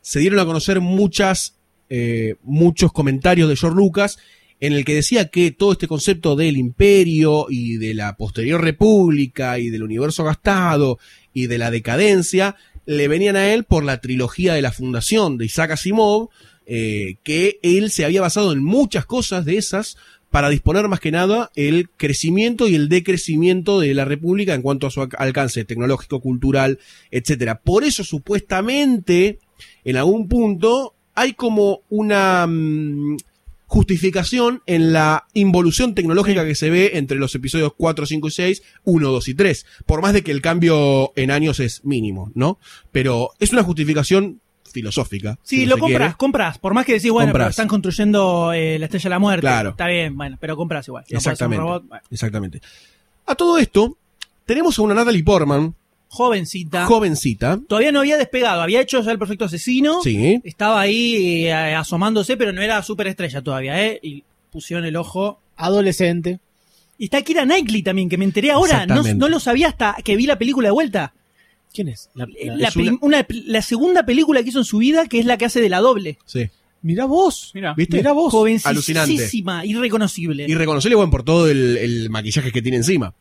[0.00, 1.54] se dieron a conocer muchas,
[1.88, 4.18] eh, muchos comentarios de George Lucas
[4.60, 9.58] en el que decía que todo este concepto del imperio y de la posterior república
[9.58, 10.98] y del universo gastado
[11.34, 15.46] y de la decadencia le venían a él por la trilogía de la fundación de
[15.46, 16.30] Isaac Asimov,
[16.66, 19.96] eh, que él se había basado en muchas cosas de esas
[20.30, 24.86] para disponer más que nada el crecimiento y el decrecimiento de la República en cuanto
[24.86, 26.78] a su alcance tecnológico, cultural,
[27.10, 27.60] etcétera.
[27.60, 29.38] Por eso supuestamente
[29.84, 33.16] en algún punto hay como una mm,
[33.76, 38.62] justificación en la involución tecnológica que se ve entre los episodios 4, 5 y 6,
[38.84, 39.66] 1, 2 y 3.
[39.84, 42.58] Por más de que el cambio en años es mínimo, ¿no?
[42.90, 44.40] Pero es una justificación
[44.72, 45.38] filosófica.
[45.42, 46.14] Sí, si lo compras, quiere.
[46.16, 46.58] compras.
[46.58, 49.40] Por más que decís, bueno, pero están construyendo eh, la estrella de la muerte.
[49.42, 49.70] Claro.
[49.70, 51.04] Está bien, bueno, pero compras igual.
[51.10, 51.60] No Exactamente.
[51.60, 52.04] robot, bueno.
[52.10, 52.62] Exactamente.
[53.26, 53.98] A todo esto,
[54.46, 55.74] tenemos a una Natalie Portman,
[56.08, 56.86] Jovencita.
[56.86, 57.60] jovencita.
[57.68, 60.02] Todavía no había despegado, había hecho ya el perfecto asesino.
[60.02, 60.40] Sí.
[60.44, 63.98] Estaba ahí eh, asomándose, pero no era súper estrella todavía, ¿eh?
[64.02, 65.40] Y pusieron el ojo.
[65.56, 66.38] Adolescente.
[66.98, 68.86] Y está Kira Knightley también, que me enteré ahora.
[68.86, 71.12] No, lo sabía hasta que vi la película de vuelta.
[71.74, 72.08] ¿Quién es?
[72.14, 74.78] La, Eh, la- La, es prim- una- una- la segunda película que hizo en su
[74.78, 76.16] vida, que es la que hace de la doble.
[76.24, 76.48] Sí.
[76.80, 77.50] Mirá vos.
[77.52, 77.96] Mira, ¿Viste?
[77.98, 78.30] Mirá vos.
[78.32, 80.46] Jovencísima, irreconocible.
[80.48, 83.12] Irreconocible, bueno, por todo el, el maquillaje que tiene encima.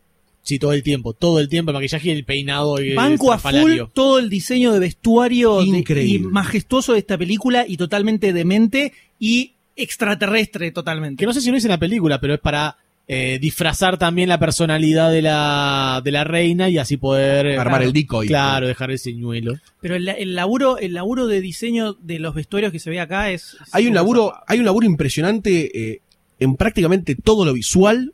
[0.46, 1.12] Sí, todo el tiempo.
[1.14, 4.72] Todo el tiempo el maquillaje y el peinado y Banco a full todo el diseño
[4.72, 6.28] de vestuario de- Increíble.
[6.30, 11.22] y majestuoso de esta película y totalmente demente y extraterrestre totalmente.
[11.22, 12.78] Que no sé si no hice en la película, pero es para
[13.08, 17.60] eh, disfrazar también la personalidad de la, de la reina y así poder...
[17.60, 18.28] Armar el decoy.
[18.28, 19.56] Claro, dejar el señuelo.
[19.82, 23.32] Pero el, el laburo, el laburo de diseño de los vestuarios que se ve acá
[23.32, 23.58] es.
[23.66, 26.02] es Hay un laburo, cosa- hay un laburo impresionante eh,
[26.40, 28.14] en prácticamente todo lo visual.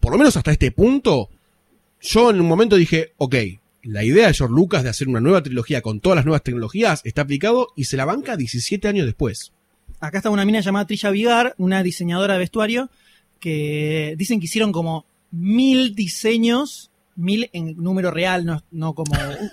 [0.00, 1.28] Por lo menos hasta este punto.
[2.06, 3.34] Yo en un momento dije, ok,
[3.82, 7.00] la idea de George Lucas de hacer una nueva trilogía con todas las nuevas tecnologías
[7.04, 9.52] está aplicado y se la banca 17 años después.
[10.00, 12.90] Acá está una mina llamada Trisha Vigar, una diseñadora de vestuario,
[13.40, 19.12] que dicen que hicieron como mil diseños, mil en número real, no, no como,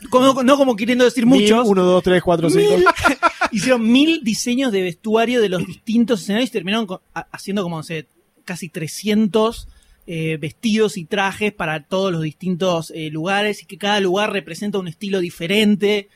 [0.10, 1.68] como- no como queriendo decir muchos.
[1.68, 2.78] 1, 2, 3, 4, 5.
[2.78, 2.86] Mil-
[3.52, 6.88] hicieron mil diseños de vestuario de los distintos escenarios y terminaron
[7.32, 8.08] haciendo como, no sé,
[8.45, 9.68] casi 300
[10.08, 14.80] eh, vestidos y trajes para todos los distintos eh, lugares y que cada lugar representa
[14.80, 16.10] un estilo diferente.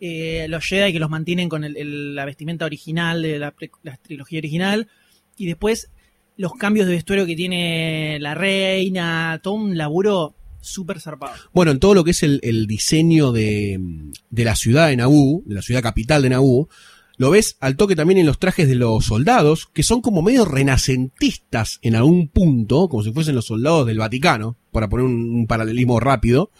[0.00, 4.38] Eh, los Jedi que los mantienen con el- la vestimenta original de la, la trilogía
[4.38, 4.88] original.
[5.36, 5.90] Y después
[6.36, 11.34] los cambios de vestuario que tiene la reina, todo un laburo súper zarpado.
[11.52, 13.78] Bueno, en todo lo que es el, el diseño de,
[14.30, 16.68] de la ciudad de Naboo, de la ciudad capital de Naboo,
[17.22, 20.44] lo ves al toque también en los trajes de los soldados, que son como medio
[20.44, 26.00] renacentistas en algún punto, como si fuesen los soldados del Vaticano, para poner un, paralelismo
[26.00, 26.50] rápido.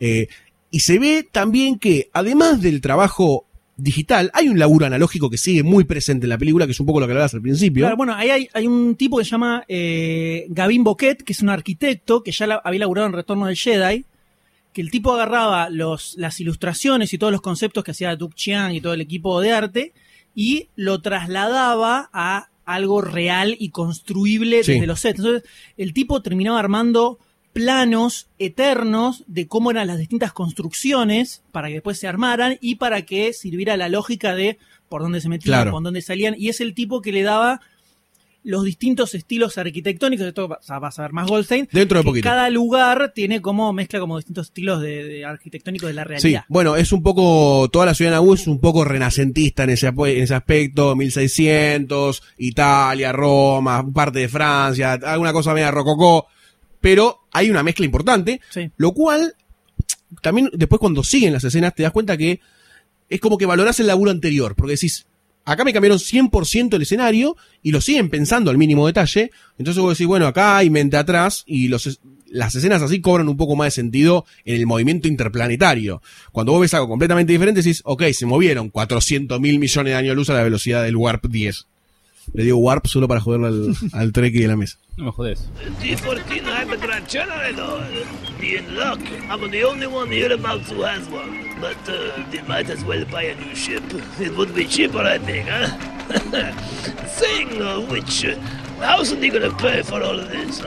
[0.00, 0.28] Eh,
[0.70, 3.46] y se ve también que, además del trabajo
[3.78, 6.84] digital, hay un laburo analógico que sigue muy presente en la película, que es un
[6.84, 7.96] poco lo que hablabas al principio.
[7.96, 12.22] Bueno, ahí hay, un tipo que se llama eh, Gavin Boquet, que es un arquitecto
[12.22, 14.04] que ya había laburado en Retorno del Jedi,
[14.74, 18.74] que el tipo agarraba los, las ilustraciones y todos los conceptos que hacía Duke Chiang
[18.74, 19.94] y todo el equipo de arte
[20.34, 24.72] y lo trasladaba a algo real y construible Sí.
[24.74, 25.18] desde los sets.
[25.18, 27.18] Entonces, el tipo terminaba armando
[27.52, 33.02] planos eternos de cómo eran las distintas construcciones para que después se armaran y para
[33.02, 34.58] que sirviera la lógica de
[34.88, 35.70] por dónde se metían, Claro.
[35.72, 36.34] por dónde salían.
[36.38, 37.60] Y es el tipo que le daba
[38.44, 41.68] los distintos estilos arquitectónicos, esto vas a, vas a ver más Goldstein.
[41.70, 42.24] Dentro de que poquito.
[42.28, 46.44] Cada lugar tiene como, mezcla como distintos estilos de, de arquitectónicos de la Sí, realidad.
[46.48, 49.86] bueno, es un poco, toda la ciudad de Naboo es un poco renacentista en ese,
[49.88, 56.26] en ese aspecto, 1600, Italia, Roma, parte de Francia, alguna cosa media rococó,
[56.80, 58.70] pero hay una mezcla importante, Sí.
[58.76, 59.34] lo cual,
[60.20, 62.40] también después cuando siguen las escenas te das cuenta que
[63.08, 65.06] es como que valorás el laburo anterior, porque decís,
[65.44, 69.96] acá me cambiaron 100% el escenario y lo siguen pensando al mínimo detalle, entonces vos
[69.96, 73.66] decís, bueno, acá hay mente atrás y los, las escenas así cobran un poco más
[73.66, 76.02] de sentido en el movimiento interplanetario.
[76.32, 80.16] Cuando vos ves algo completamente diferente decís, ok, se movieron 400 mil millones de años
[80.16, 81.66] luz a la velocidad del Warp 10.
[82.34, 84.78] Le digo Warp solo para joderle al, al Trek de la mesa.
[84.96, 85.48] No me jodes.
[85.80, 87.82] D14 hyperdrive generator.
[88.40, 89.00] Be in luck.
[89.28, 91.56] I'm the only one hereabouts who has one.
[91.60, 93.82] But uh, they might as well buy a new ship.
[94.20, 95.68] It would be cheaper, I think, huh?
[97.06, 98.36] Saying uh, which, uh,
[98.80, 100.62] how's they gonna pay for all of this?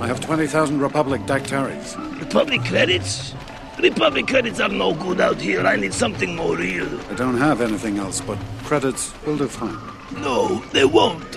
[0.00, 1.96] I have 20,000 Republic Dactaries.
[2.18, 3.34] Republic credits?
[3.78, 5.60] Republic credits are no good out here.
[5.66, 6.88] I need something more real.
[7.10, 9.93] I don't have anything else, but credits will do fine.
[10.12, 11.32] No, they won't.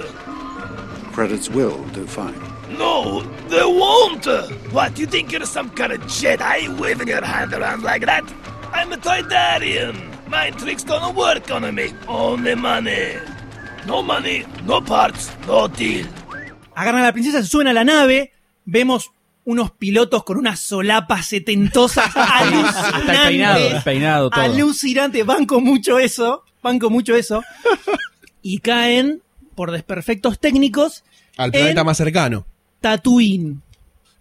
[1.14, 2.40] Credits will do fine.
[2.78, 4.26] No, they won't.
[4.74, 8.24] What, you think you're some kind of Jedi waving your hand around like that?
[8.74, 9.96] I'm a Toydarian.
[10.30, 11.94] My tricks don't work on me.
[12.08, 13.16] Only money.
[13.88, 16.06] No money, no parts, no deal.
[16.76, 18.34] Agarran a la princesa, se suben a la nave,
[18.66, 19.12] vemos
[19.46, 24.42] unos pilotos con unas solapas setentosas el peinado, el peinado, todo.
[24.44, 27.42] alucinante, banco mucho eso, banco mucho eso,
[28.54, 29.22] y caen
[29.56, 31.04] por desperfectos técnicos
[31.36, 32.48] Al planeta en más cercano.
[32.80, 33.62] Tatooine.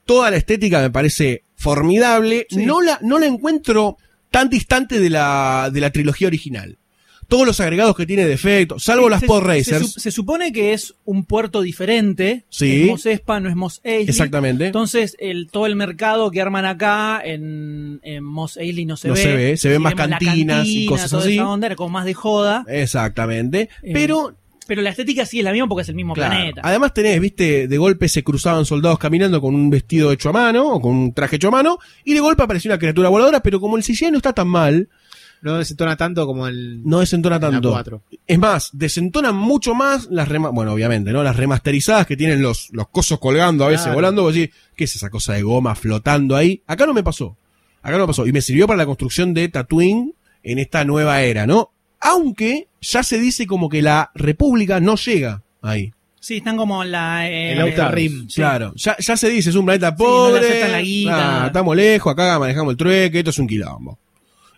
[0.05, 2.47] Toda la estética me parece formidable.
[2.51, 3.99] No, la, no la encuentro
[4.31, 6.79] tan distante de la, de la trilogía original.
[7.29, 9.93] Todos los agregados que tiene de efecto, salvo las se, Pod Racers.
[9.95, 12.45] se supone que es un puerto diferente.
[12.51, 12.83] Sí.
[12.85, 14.09] Es Mos Espa, no es Mos Eisley.
[14.09, 14.67] Exactamente.
[14.67, 19.15] Entonces, el, todo el mercado que arman acá en, en Mos Eisley no se No
[19.15, 19.21] ve.
[19.23, 21.35] se ve, se ven más cantinas y cosas toda así.
[21.35, 22.65] esa onda, era como más de joda.
[22.69, 23.69] Exactamente.
[23.83, 24.37] Eh, Pero
[24.69, 26.35] Pero la estética sí es la misma porque es el mismo Claro.
[26.35, 26.61] planeta.
[26.65, 30.69] Además tenés, viste, de golpe se cruzaban soldados caminando con un vestido hecho a mano
[30.75, 33.61] o con un traje hecho a mano y de golpe apareció una criatura voladora, pero
[33.61, 34.89] como el CGI no está tan mal,
[35.43, 36.81] No desentona tanto como el.
[36.85, 37.71] no desentona tanto.
[37.71, 38.03] 4.
[38.27, 41.23] Es más, desentonan mucho más las rema bueno, obviamente, ¿no?
[41.23, 43.97] Las remasterizadas que tienen los, los cosos colgando a veces Claro.
[43.97, 46.63] volando, vos decís, ¿qué es esa cosa de goma flotando ahí?
[46.67, 47.37] Acá no me pasó.
[47.83, 48.27] Acá no me pasó.
[48.27, 51.71] Y me sirvió para la construcción de Tatooine en esta nueva era, ¿no?
[52.01, 55.93] Aunque ya se dice como que la República no llega ahí.
[56.21, 57.31] Sí, están como en la.
[57.31, 58.29] eh, El Outer Rim.
[58.29, 58.37] sí.
[58.41, 60.41] Claro, ya, ya se dice, es un planeta pobre.
[60.41, 61.45] aceptan la guita.
[61.45, 63.99] ah, estamos lejos, acá manejamos el trueque, esto es un quilombo.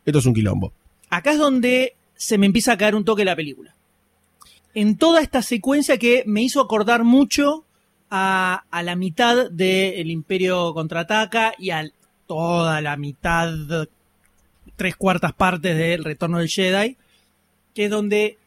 [0.09, 0.72] Esto es un quilombo.
[1.11, 3.74] Acá es donde se me empieza a caer un toque la película.
[4.72, 7.66] En toda esta secuencia que me hizo acordar mucho
[8.11, 11.84] a, la mitad del Imperio contraataca y a
[12.26, 13.52] toda la mitad,
[14.76, 16.96] tres cuartas partes del Retorno del Jedi,
[17.74, 18.38] que es donde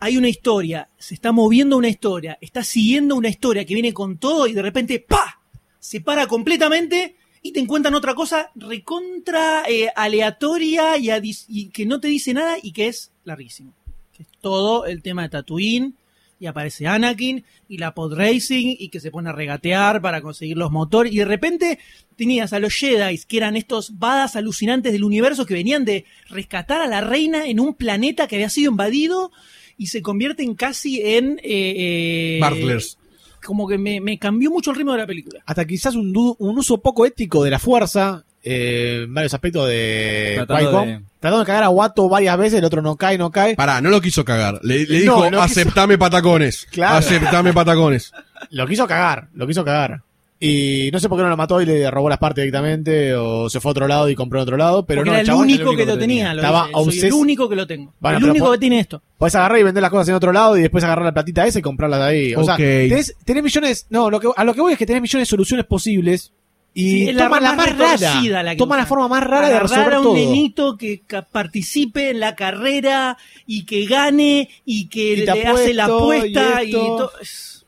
[0.00, 4.18] hay una historia, se está moviendo una historia, está siguiendo una historia que viene con
[4.18, 5.40] todo y de repente ¡pa!
[5.78, 7.14] se para completamente
[7.48, 11.10] y te encuentran otra cosa recontra eh, aleatoria y,
[11.48, 13.72] y que no te dice nada y que es larguísimo.
[14.14, 15.94] Que es todo el tema de Tatooine
[16.38, 20.58] y aparece Anakin y la pod racing y que se pone a regatear para conseguir
[20.58, 21.78] los motores y de repente
[22.16, 26.82] tenías a los Jedi que eran estos badas alucinantes del universo que venían de rescatar
[26.82, 29.32] a la reina en un planeta que había sido invadido
[29.78, 32.98] y se convierten casi en eh, eh, Bartlers.
[33.44, 36.58] Como que me, me cambió mucho el ritmo de la película Hasta quizás un, un
[36.58, 41.46] uso poco ético de la fuerza eh, en varios aspectos de Tratando de- Tratando de
[41.46, 43.56] cagar a Watto varias veces, el otro no cae, no cae.
[43.56, 44.60] Pará, no lo quiso cagar.
[44.62, 46.66] Le, le No, dijo, no quiso- aceptame patacones.
[46.70, 46.96] Claro.
[46.98, 48.12] Aceptame patacones.
[48.50, 50.02] Lo quiso cagar, lo quiso cagar.
[50.40, 53.50] Y no sé por qué no lo mató y le robó las partes directamente, o
[53.50, 55.26] se fue a otro lado y compró en otro lado, pero Porque no, era el
[55.26, 58.18] chabón único que lo tenía, lo Estaba dice, soy el único que lo tengo Bueno,
[58.18, 60.60] el único que tiene esto Podés agarrar y vender las cosas en otro lado y
[60.62, 62.34] después agarrar la platita esa y comprarlas de ahí.
[62.36, 63.86] O sea, tenés, tenés millones.
[63.90, 66.32] No, lo que, a lo que voy es que tenés millones de soluciones posibles
[66.72, 68.42] y Sí, es la toma la, más más rara.
[68.44, 70.14] la Toma la forma más rara de resolver a un todo.
[70.14, 75.86] nenito que participe en la carrera y que gane y que Y le hace la
[75.86, 77.10] apuesto, apuesta y y, esto.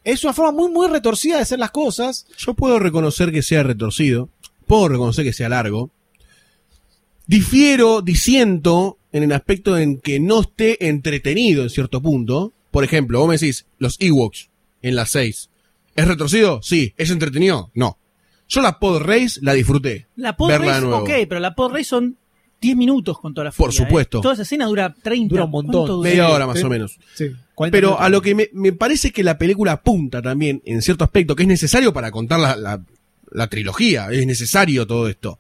[0.05, 2.27] Es una forma muy, muy retorcida de hacer las cosas.
[2.39, 4.31] Yo puedo reconocer que sea retorcido.
[4.67, 5.91] Puedo reconocer que sea largo.
[7.27, 12.53] Difiero, disiento en el aspecto en que no esté entretenido en cierto punto.
[12.71, 14.51] Por ejemplo, vos me decís, los Ewoks
[14.83, 15.51] en las 6.
[15.97, 16.61] ¿Es retorcido?
[16.63, 16.95] Sí.
[16.97, 17.71] ¿Es entretenido?
[17.75, 17.99] No.
[18.49, 20.09] Yo la Pod Race la disfruté.
[20.17, 21.03] la pod verla de race, nuevo.
[21.05, 22.17] ok, pero la pod race son
[22.61, 23.87] 10 minutos con toda la Por furia, ¿eh?
[23.87, 24.21] supuesto.
[24.21, 26.01] Toda esa escena dura 30 Dura un montón.
[26.03, 26.65] Media hora más sí.
[26.65, 26.99] o menos.
[27.15, 27.31] Sí.
[27.71, 31.35] Pero a lo que me, me parece que la película apunta también, en cierto aspecto,
[31.37, 32.83] que es necesario para contar la, la-
[33.33, 35.39] la trilogía, es necesario todo esto,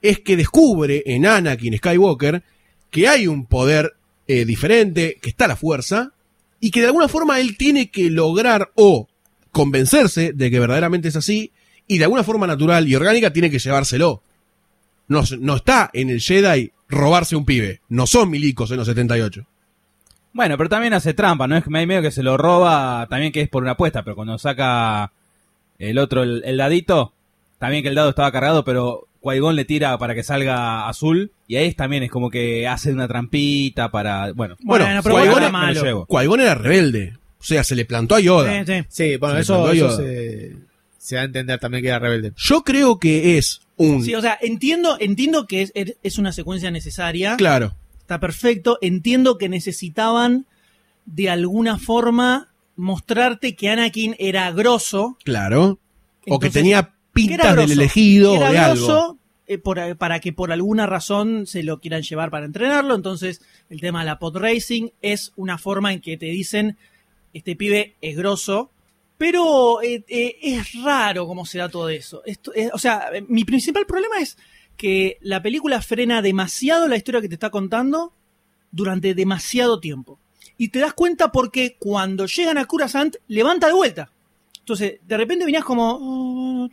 [0.00, 2.42] es que descubre en Anakin Skywalker
[2.90, 3.94] que hay un poder
[4.28, 6.12] eh, diferente, que está la fuerza,
[6.60, 9.08] y que de alguna forma él tiene que lograr o
[9.50, 11.50] convencerse de que verdaderamente es así,
[11.88, 14.22] y de alguna forma natural y orgánica tiene que llevárselo.
[15.08, 19.44] No, está en el Jedi robarse un pibe, no son milicos en los 78.
[20.34, 21.56] Bueno, pero también hace trampa, ¿no?
[21.56, 24.16] Es que hay medio que se lo roba, también que es por una apuesta, pero
[24.16, 25.12] cuando saca
[25.78, 27.12] el otro, el, el dadito,
[27.58, 31.56] también que el dado estaba cargado, pero Qui-Gon le tira para que salga azul, y
[31.56, 34.56] ahí también es como que hace una trampita para, bueno.
[34.62, 35.82] Bueno, Bueno, pero Qui-Gon Qui-Gon era- era malo.
[35.84, 35.92] me.
[36.06, 37.14] Qui-Gon era rebelde.
[37.38, 38.64] O sea, se le plantó a Yoda.
[38.64, 38.84] Sí, sí.
[38.88, 39.96] Sí, bueno, Se eso, plantó eso Yoda.
[39.96, 40.56] se,
[40.98, 42.32] se da a entender también que era rebelde.
[42.36, 44.02] Yo creo que es un...
[44.04, 47.36] Sí, o sea, entiendo, entiendo que es, es una secuencia necesaria.
[47.36, 47.74] claro.
[48.00, 48.78] Está perfecto.
[48.82, 50.44] Entiendo que necesitaban
[51.06, 55.16] de alguna forma mostrarte que Anakin era grosso.
[55.24, 55.78] Claro.
[56.26, 58.84] o que Entonces, tenía que pintas del grosso, elegido era o de algo.
[58.86, 62.94] grosso, eh, por- para que por alguna razón se lo quieran llevar para entrenarlo.
[62.96, 66.76] Entonces, el tema de la pod racing es una forma en que te dicen,
[67.32, 68.70] este pibe es grosso,
[69.18, 72.22] pero eh, eh, es raro cómo se da todo eso.
[72.26, 74.36] Eh, o sea, mi principal problema es
[74.76, 78.12] que la película frena demasiado la historia que te está contando
[78.70, 80.18] durante demasiado tiempo.
[80.58, 84.10] Y te das cuenta porque cuando llegan a Coruscant, levanta de vuelta.
[84.58, 86.68] Entonces, de repente venías como...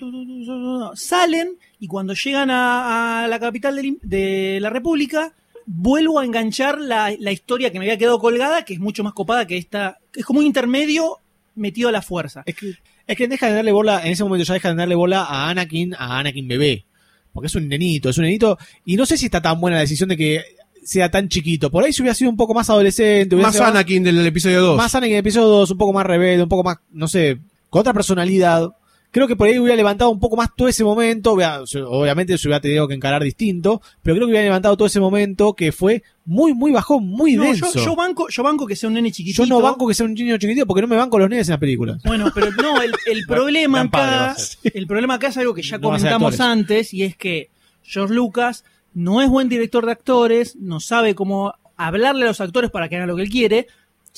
[0.95, 5.33] Salen y cuando llegan a, la capital de, la República,
[5.65, 9.45] vuelvo a enganchar la historia que me había quedado colgada, que es mucho más copada
[9.47, 9.99] que esta.
[10.13, 11.19] Es como un intermedio
[11.59, 12.43] metido a la fuerza.
[12.45, 12.73] Es que,
[13.05, 15.49] es que deja de darle bola, en ese momento ya deja de darle bola a
[15.49, 16.85] Anakin, a Anakin bebé.
[17.31, 18.57] Porque es un nenito, es un nenito.
[18.85, 20.43] Y no sé si está tan buena la decisión de que
[20.83, 21.69] sea tan chiquito.
[21.69, 23.35] Por ahí si hubiera sido un poco más adolescente.
[23.35, 24.77] Más sido Anakin del episodio 2.
[24.77, 27.39] Más Anakin en el episodio 2, un poco más rebelde, un poco más, no sé,
[27.69, 28.69] con otra personalidad.
[29.11, 31.33] Creo que por ahí hubiera levantado un poco más todo ese momento.
[31.33, 35.53] Obviamente se hubiera tenido que encarar distinto, pero creo que hubiera levantado todo ese momento
[35.53, 37.71] que fue muy, muy bajón, muy No, denso.
[37.73, 39.43] yo, yo banco, yo banco que sea un nene chiquitito.
[39.43, 41.53] Yo no banco que sea un niño chiquitito porque no me banco los nenes en
[41.53, 41.97] la película.
[42.05, 45.87] Bueno, pero no, el, el problema acá, el problema acá es algo que ya No
[45.87, 47.49] comentamos antes y es que
[47.81, 52.69] George Lucas no es buen director de actores, no sabe cómo hablarle a los actores
[52.69, 53.67] para que hagan lo que él quiere.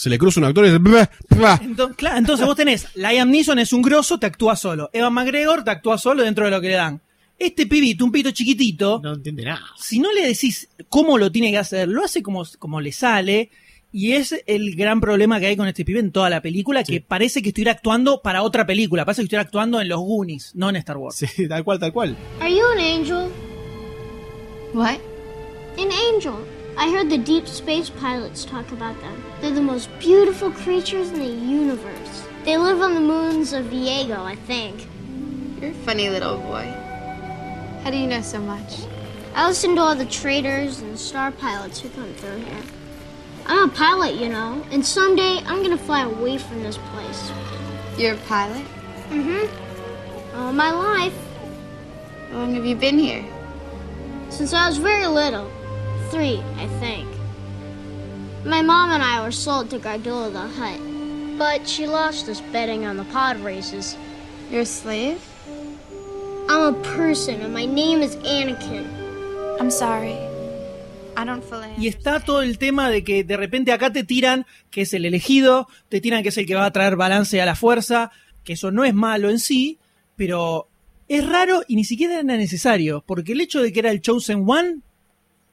[0.02, 1.10] Se le cruza un actor y dice...
[2.16, 4.90] Entonces vos tenés, Liam Neeson es un grosso, te actúa solo.
[4.94, 7.00] Evan McGregor te actúa solo dentro de lo que le dan.
[7.38, 9.62] Este pibito, un pito chiquitito, No entiende nada.
[9.78, 13.52] si no le decís cómo lo tiene que hacer, lo hace como, como le sale.
[13.92, 17.00] Y es el gran problema que hay con este pibe en toda la película, que
[17.02, 20.70] parece que estuviera actuando para otra película, parece que estuviera actuando en los Goonies, no
[20.72, 21.16] en Star Wars.
[21.16, 22.18] Sí, tal cual, tal cual.
[22.40, 23.30] Are you an angel?
[24.74, 24.98] What?
[25.78, 26.34] An angel.
[26.76, 29.31] I heard the deep space pilots talk about them.
[29.42, 32.28] They're the most beautiful creatures in the universe.
[32.46, 34.88] They live on the moons of Viego, I think.
[35.60, 36.72] You're a funny little boy.
[37.84, 38.76] How do you know so much?
[39.34, 42.64] I listen to all the traders and star pilots who come through here.
[43.48, 47.32] I'm a pilot, you know, and someday I'm gonna fly away from this place.
[47.98, 48.64] You're a pilot?
[49.10, 50.38] Mm-hmm.
[50.38, 51.16] All my life.
[52.30, 53.26] How long have you been here?
[54.30, 55.52] Since I was very little.
[56.12, 57.11] Three, I think.
[58.46, 60.80] My mom and I were sold to Gardula the Hutt.
[61.38, 63.96] But she lost us betting on the pod races.
[64.50, 65.22] You're a slave?
[66.50, 68.88] I'm a person and my name is Anakin.
[69.60, 70.18] I'm sorry.
[71.16, 74.48] I don't fully Y está todo el tema de que de repente acá te tiran
[74.72, 77.46] que es el elegido, te tiran que es el que va a traer balance a
[77.46, 78.12] la fuerza,
[78.44, 79.78] que eso no es malo en sí,
[80.16, 80.68] pero
[81.08, 84.46] es raro y ni siquiera era necesario, porque el hecho de que era el Chosen
[84.48, 84.80] One,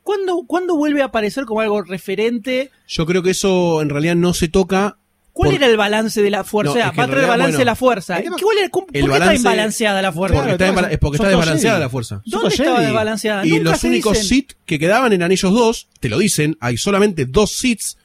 [0.09, 2.71] ¿cuándo, ¿cuándo vuelve a aparecer como algo referente?
[2.87, 4.97] Yo creo que eso en realidad no se toca.
[5.35, 6.71] ¿Cuál por- era el balance de la fuerza?
[6.73, 8.23] No, O sea, es que va a traer balance bueno, de la fuerza.
[8.23, 10.37] ¿Qué- cuál era- ¿Por el qué está balance- imbalanceada la fuerza?
[10.37, 12.23] Porque está, desbala- es porque está desbalanceada la fuerza.
[12.25, 13.47] ¿Dónde estaba desbalanceada?
[13.47, 14.29] Y Nunca los únicos dicen.
[14.29, 17.99] Sith que quedaban eran ellos dos, te lo dicen, hay solamente dos Siths.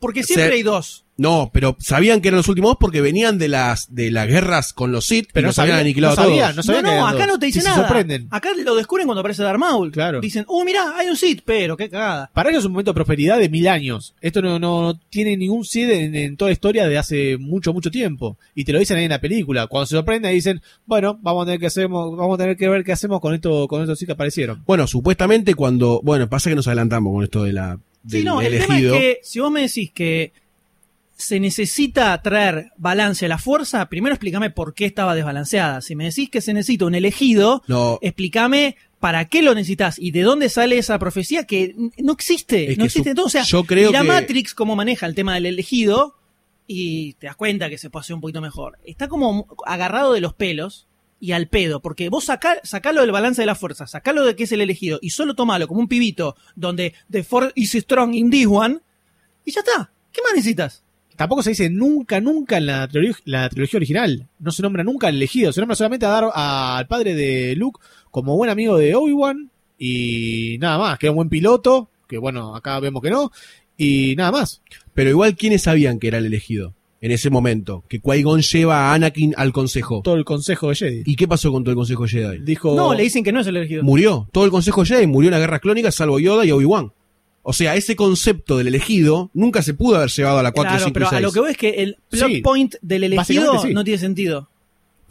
[0.00, 1.04] Porque siempre Se- hay dos.
[1.18, 4.74] No, pero sabían que eran los últimos dos porque venían de las de las guerras
[4.74, 6.56] con los Sith, Pero no los habían sabían- aniquilado no a sabían, todos.
[6.56, 7.26] no sabían No, no, acá dos.
[7.28, 7.80] no te dice Sí, se nada.
[7.82, 8.28] sorprenden.
[8.30, 9.92] Acá lo descubren cuando aparece Darth Maul.
[9.92, 10.20] Claro.
[10.20, 12.30] Dicen, oh, mirá, hay un Sith, pero qué cagada.
[12.34, 14.14] Para ellos es un momento de prosperidad de mil años.
[14.20, 17.90] Esto no, no, tiene ningún Sid en, en toda la historia de hace mucho, mucho
[17.90, 18.36] tiempo.
[18.54, 19.68] Y te lo dicen ahí en la película.
[19.68, 22.84] Cuando se sorprenden dicen, bueno, vamos a tener que hacemos, vamos a tener que ver
[22.84, 24.62] qué hacemos con esto, con estos sí que aparecieron.
[24.66, 28.40] Bueno, supuestamente cuando, bueno, pasa que nos adelantamos con esto de la del Sí, no,
[28.42, 28.94] el tema elegido.
[28.94, 30.32] es que si vos me decís que
[31.16, 35.80] se necesita traer balance a la fuerza, primero explícame por qué estaba desbalanceada.
[35.80, 37.98] Si me decís que se necesita un elegido, No.
[38.02, 42.72] explícame para qué lo necesitas y de dónde sale esa profecía que no existe.
[42.72, 43.26] Es no existe su- todo.
[43.26, 46.16] O sea, yo creo la que- Matrix, cómo maneja el tema del elegido,
[46.66, 48.78] y te das cuenta que se puede hacer un poquito mejor.
[48.84, 50.86] Está como agarrado de los pelos
[51.20, 54.44] y al pedo, porque vos sacá, sacalo del balance de la fuerza, sacalo de que
[54.44, 58.30] es el elegido y solo tomalo como un pibito donde The Force is strong in
[58.30, 58.80] this one
[59.44, 59.92] y ya está.
[60.12, 60.82] ¿Qué más necesitas?
[61.16, 64.26] Tampoco se dice nunca, nunca en la trilogía, la trilogía original.
[64.38, 65.52] No se nombra nunca al elegido.
[65.52, 67.80] Se nombra solamente a dar al padre de Luke
[68.10, 69.50] como buen amigo de Obi-Wan.
[69.78, 71.88] Y nada más, que era un buen piloto.
[72.08, 73.32] Que bueno, acá vemos que no.
[73.76, 74.62] Y nada más.
[74.94, 77.84] Pero igual, ¿quiénes sabían que era el elegido en ese momento?
[77.88, 80.02] Que Qui-Gon lleva a Anakin al consejo.
[80.02, 81.02] Todo el consejo de Jedi.
[81.04, 82.38] ¿Y qué pasó con todo el consejo Jedi?
[82.38, 82.74] Dijo.
[82.74, 83.82] No, le dicen que no es el elegido.
[83.82, 84.28] Murió.
[84.32, 86.92] Todo el consejo Jedi murió en la guerra clónica, salvo Yoda y Obi-Wan.
[87.48, 90.84] O sea, ese concepto del elegido nunca se pudo haber llevado a la 4, Claro,
[90.86, 91.18] 5 pero y 6.
[91.18, 93.72] a lo que voy es que el plot Sí, point del elegido sí.
[93.72, 94.48] no tiene sentido.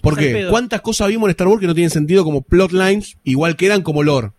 [0.02, 0.48] ¿Por qué?
[0.50, 3.82] ¿Cuántas cosas vimos en Star Wars que no tienen sentido como plotlines, igual que eran
[3.84, 4.32] como lore?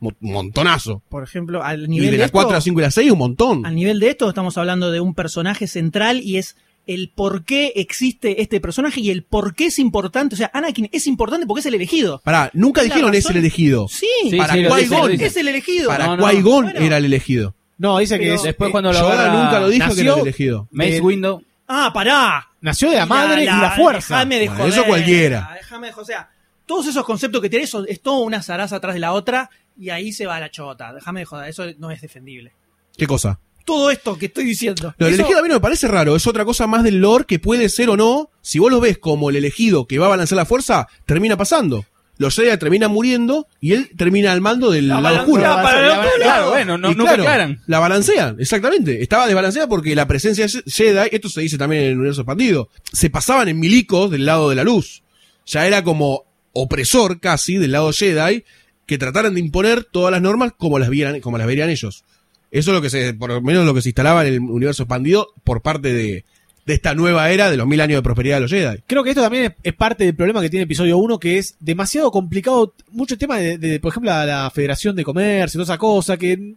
[0.00, 1.00] Mo- montonazo.
[1.08, 3.10] Por ejemplo, al Y nivel de de, la esto, 4 a 5 y la 6,
[3.12, 3.64] un montón.
[3.66, 6.56] al nivel de esto estamos hablando de un personaje central y es
[6.88, 10.34] el por qué existe este personaje y el por qué es importante.
[10.34, 12.20] O sea, Anakin es importante porque es el elegido.
[12.24, 13.86] Pará, nunca dijeron es el elegido.
[13.88, 15.20] Sí, para sí, Qui-Gon.
[15.20, 15.88] es el elegido.
[15.88, 16.26] Para No, no.
[16.26, 16.80] Qui-Gon Bueno.
[16.80, 17.54] era el elegido.
[17.76, 20.02] No, dice que es- Después eh, cuando lo Yoda agarra nunca lo dijo que nació-
[20.04, 20.68] era el elegido.
[20.72, 21.42] Mace Eh, Window.
[21.68, 22.48] Ah, pará.
[22.60, 24.14] nació de la madre y la fuerza.
[24.16, 24.72] Déjame de Bueno, joder.
[24.72, 25.50] eso cualquiera.
[25.54, 26.02] Déjame de joder.
[26.02, 26.30] O sea,
[26.66, 29.90] todos esos conceptos que tenés son, es todo una zaraza atrás de la otra y
[29.90, 30.92] ahí se va la chota.
[30.94, 31.48] Déjame de joder.
[31.50, 32.52] Eso no es defendible.
[32.96, 33.38] ¿Qué cosa?
[33.68, 34.94] Todo esto que estoy diciendo.
[34.96, 37.00] Lo del Eso- elegido a mí no me parece raro, es otra cosa más del
[37.00, 38.30] lore que puede ser o no.
[38.40, 41.84] Si vos lo ves como el elegido que va a balancear la fuerza, termina pasando.
[42.16, 45.42] Los Jedi terminan muriendo y él termina al mando del La lado oscuro.
[45.42, 47.60] balancea para el otro Claro, bueno, no, nunca claro, aclaran.
[47.66, 49.02] La balancean, exactamente.
[49.02, 52.70] Estaba desbalanceada porque la presencia de Jedi, esto se dice también en el universo expandido,
[52.92, 55.02] se pasaban en milicos del lado de la luz.
[55.46, 56.24] Ya era como
[56.54, 58.44] opresor casi del lado Jedi
[58.86, 62.04] que trataran de imponer todas las normas como las vieran, como las verían ellos.
[62.50, 64.84] Eso es lo que se, por lo menos lo que se instalaba en el universo
[64.84, 66.24] expandido por parte de,
[66.64, 68.82] de esta nueva era de los mil años de prosperidad de los Jedi.
[68.86, 71.56] Creo que esto también es, es parte del problema que tiene episodio 1, que es
[71.60, 72.74] demasiado complicado.
[72.90, 76.54] Mucho tema de, de, por ejemplo, la, la Federación de Comercio, toda esa cosa, que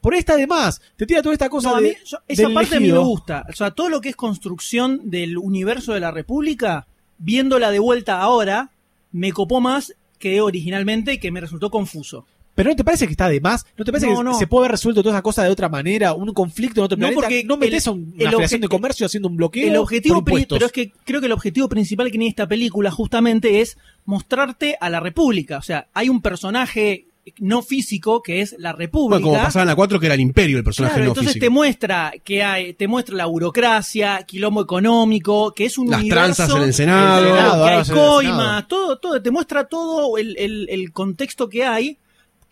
[0.00, 0.80] por ahí está de más.
[0.96, 2.98] Te tira toda esta cosa No, a mí- yo- esa del parte a mí me
[2.98, 3.44] gusta.
[3.48, 6.86] O sea, todo lo que es construcción del universo de la República,
[7.18, 8.70] viéndola de vuelta ahora,
[9.12, 12.26] me copó más que originalmente, que me resultó confuso.
[12.54, 13.66] Pero ¿no te parece que está de más?
[13.76, 14.34] ¿No te parece No, que no.
[14.38, 16.12] se puede haber resuelto toda esa cosa de otra manera?
[16.14, 17.20] Un conflicto en otro No, planeta.
[17.22, 19.66] porque no metes una obje- de comercio haciendo un bloqueo.
[19.68, 23.60] El objetivo, pero es que creo que el objetivo principal que tiene esta película justamente
[23.60, 25.58] es mostrarte a la República.
[25.58, 27.06] O sea, hay un personaje
[27.38, 29.18] no físico que es la República.
[29.18, 31.32] Bueno, como pasaba en la 4 que era el imperio el personaje Claro, no entonces
[31.32, 31.46] físico.
[31.46, 36.22] te muestra que hay, te muestra la burocracia, quilombo económico, que es un Las universo,
[36.36, 37.24] tranzas en el Senado.
[37.24, 37.34] Que hay
[37.76, 38.66] va a ser en el coimas, Senado.
[38.68, 41.98] todo, todo, te muestra todo el, el- el contexto que hay,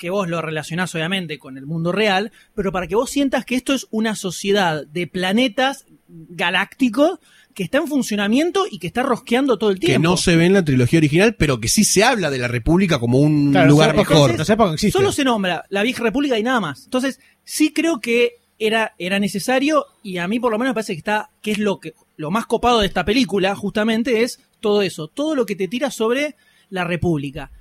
[0.03, 3.55] que vos lo relacionás obviamente con el mundo real, pero para que vos sientas que
[3.55, 7.21] esto es una sociedad de planetas galácticos
[7.55, 10.09] que está en funcionamiento y que está rosqueando todo el que tiempo.
[10.09, 12.99] no se ve en la trilogía original, pero que sí se habla de la República
[12.99, 14.35] como un Claro, lugar no mejor.
[14.37, 14.99] No existe.
[14.99, 16.83] Solo se nombra la vieja república y nada más.
[16.83, 20.95] Entonces, sí creo que era, era necesario y a mí por lo menos me parece
[20.95, 24.83] que está, que es lo que, lo más copado de esta película, justamente, es todo
[24.83, 26.35] eso, todo lo que te tira sobre
[26.71, 27.53] la república.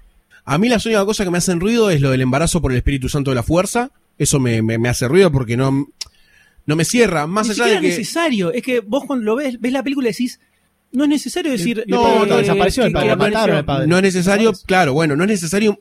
[0.46, 2.78] A mí la única cosa que me hacen ruido es lo del embarazo por el
[2.78, 3.92] Espíritu Santo de la Fuerza.
[4.18, 5.88] Eso me, me- me hace ruido porque no,
[6.66, 7.28] no me cierra.
[7.28, 8.52] Más Ni allá es necesario.
[8.52, 10.40] Es que vos cuando lo ves, ves la película y decís,
[10.92, 11.84] no es necesario decir.
[11.88, 13.88] No, eh, no, desapareció el padre, mataron al padre.
[13.88, 15.80] No es necesario, claro, bueno, no es necesario.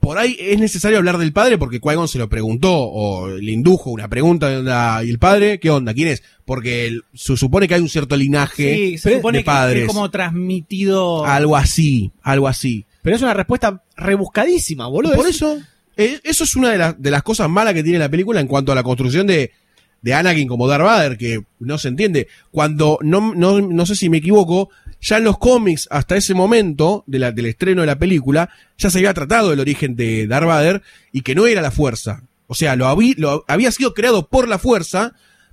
[0.00, 3.90] Por ahí es necesario hablar del padre porque Qui-Gon se lo preguntó o le indujo
[3.90, 5.60] una pregunta ¿y el padre?
[5.60, 5.94] ¿Qué onda?
[5.94, 6.24] ¿Quién es?
[6.44, 9.50] Porque el- se supone que hay un cierto linaje Sí, se supone de que- que
[9.52, 9.82] padres.
[9.82, 11.24] es como transmitido.
[11.24, 12.86] Algo así, algo así.
[13.04, 15.14] Pero es una respuesta rebuscadísima, boludo.
[15.14, 15.58] Por Es- eso,
[15.96, 18.46] eh, eso es una de, las- de las cosas malas que tiene la película en
[18.46, 19.52] cuanto a la construcción de,
[20.00, 22.28] de Anakin como Darth Vader, que no se entiende.
[22.50, 24.70] Cuando, no, no, no sé si me equivoco,
[25.02, 28.48] ya en los cómics, hasta ese momento de la- del estreno de la película,
[28.78, 30.82] ya se había tratado el origen de Darth Vader
[31.12, 32.22] y que no era la fuerza.
[32.46, 35.12] O sea, lo, habí- lo había sido creado por la fuerza,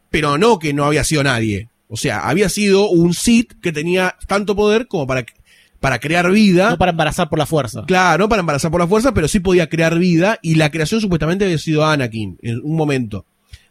[0.10, 1.68] pero no que no había sido nadie.
[1.90, 5.26] O sea, había sido un Sith que tenía tanto poder como para,
[5.82, 6.70] para crear vida.
[6.70, 7.84] No para embarazar por la fuerza.
[7.86, 11.02] Claro, no para embarazar por la fuerza, pero sí podía crear vida y la creación
[11.02, 13.26] supuestamente había sido Anakin en un momento.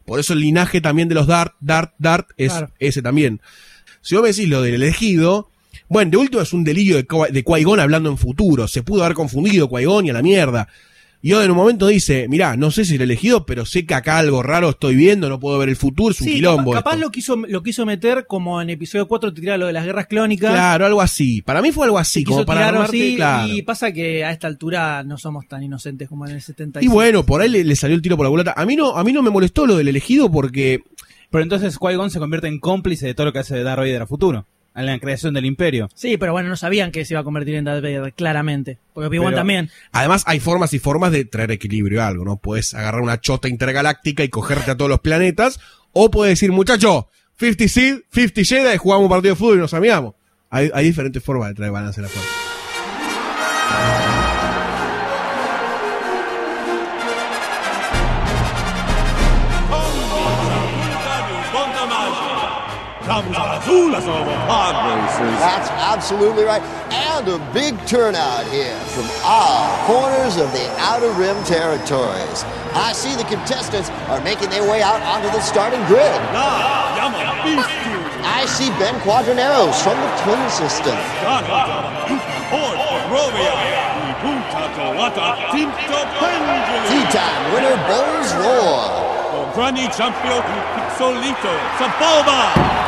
[0.04, 2.70] Por eso el linaje también de los Dart, Dart, Dart es Claro.
[2.80, 3.40] ese también.
[4.02, 5.48] Si vos me decís lo del elegido,
[5.88, 8.66] bueno, de último es un delirio de, de Qui-Gon hablando en futuro.
[8.66, 10.68] Se pudo haber confundido Qui-Gon y a la mierda.
[11.22, 14.16] Y en un momento dice, mirá, no sé si el elegido, pero sé que acá
[14.16, 16.70] algo raro estoy viendo, no puedo ver el futuro, es un Sí, quilombo.
[16.72, 17.04] capaz, capaz esto".
[17.04, 20.06] lo quiso lo quiso meter como en episodio 4 te tira lo de las guerras
[20.06, 20.50] clónicas.
[20.52, 21.42] Claro, algo así.
[21.42, 23.52] Para mí fue algo así, quiso como para tirar armarte, así, claro.
[23.52, 26.88] y pasa que a esta altura no somos tan inocentes como en el 70 Y
[26.88, 28.54] bueno, por ahí le, le salió el tiro por la culata.
[28.56, 30.82] A mí no, a mí no me molestó lo del elegido porque
[31.30, 34.06] Pero entonces Qui-Gon se convierte en cómplice de todo lo que hace Darth Vader a
[34.06, 34.46] futuro.
[34.74, 35.88] En la creación del imperio.
[35.94, 38.78] Sí, pero bueno, no sabían que se iba a convertir en Darth Vader, claramente.
[38.94, 39.70] Porque Obi-Wan Pero- también.
[39.92, 42.36] Además, hay formas y formas de traer equilibrio a algo, ¿no?
[42.36, 45.58] Puedes agarrar una chota intergaláctica y cogerte a todos los planetas,
[45.92, 49.74] o puedes decir, muchacho, 50 Sith, 50 Jedi, jugamos un partido de fútbol y nos
[49.74, 50.14] amigamos.
[50.50, 52.30] Hay, hay diferentes formas de traer balance a la fuerza.
[65.42, 66.62] That's absolutely right.
[66.94, 72.44] And a big turnout here from all corners of the Outer Rim territories.
[72.72, 76.20] I see the contestants are making their way out onto the starting grid.
[78.22, 80.94] I see Ben Quadraneros from the Twin System.
[86.86, 89.10] Tea time winner Bulls Roar.
[89.54, 90.42] Grani Champion
[90.78, 92.79] Pixolito Saboba.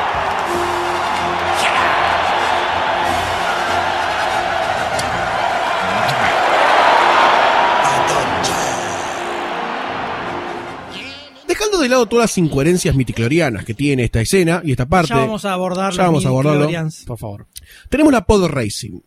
[11.62, 15.10] Dejando de lado todas las incoherencias miticlorianas que tiene esta escena y esta parte.
[15.10, 16.68] Ya vamos a abordar ya vamos a abordarlo.
[17.06, 17.46] Por favor.
[17.88, 18.98] Tenemos la Pod Racing.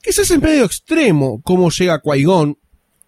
[0.00, 2.56] Quizás es medio extremo cómo llega Qui-Gon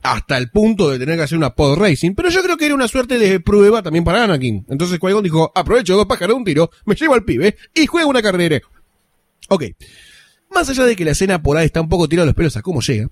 [0.03, 2.75] hasta el punto de tener que hacer una Pod Racing, pero yo creo que era
[2.75, 4.67] una suerte de prueba también para Anakin.
[4.69, 8.11] Entonces Qui-Gon dijo, aprovecho dos pájaros de un tiro, me llevo al pibe y juego
[8.11, 8.61] una carrera.
[9.51, 9.67] Ok.
[10.53, 12.63] Más allá de que la escena por ahí está un poco tirada los pelos a
[12.63, 13.09] cómo llega,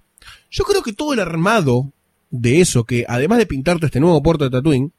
[0.51, 1.93] yo creo que todo el armado
[2.31, 4.93] de eso, que además de pintarte este nuevo puerto de Tatooine,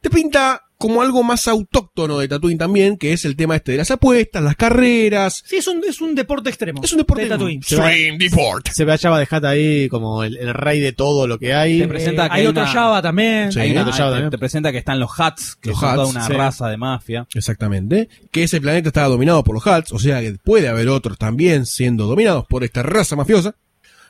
[0.00, 3.78] te pinta como algo más autóctono de Tatooine también, que es el tema este de
[3.78, 5.42] las apuestas, las carreras.
[5.46, 6.82] Sí, es un, es un deporte extremo.
[6.84, 7.62] Es un deporte de Tatooine.
[7.62, 11.54] Se ve a Jabba de Hutt ahí como el, el rey de todo lo que
[11.54, 11.80] hay.
[11.80, 13.52] Te presenta Eh, que hay otro una- Java también.
[13.52, 13.60] Sí.
[13.60, 14.30] Hay una- Hay otro Java te, también.
[14.30, 16.32] te presenta que están los Huts, que Los son toda una sí.
[16.34, 17.26] raza de mafia.
[17.34, 18.10] Exactamente.
[18.30, 21.64] Que ese planeta estaba dominado por los Huts, o sea que puede haber otros también
[21.64, 23.54] siendo dominados por esta raza mafiosa.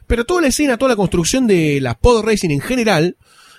[0.09, 3.17] Pero toda la escena, toda la construcción de la Pod Racing en general,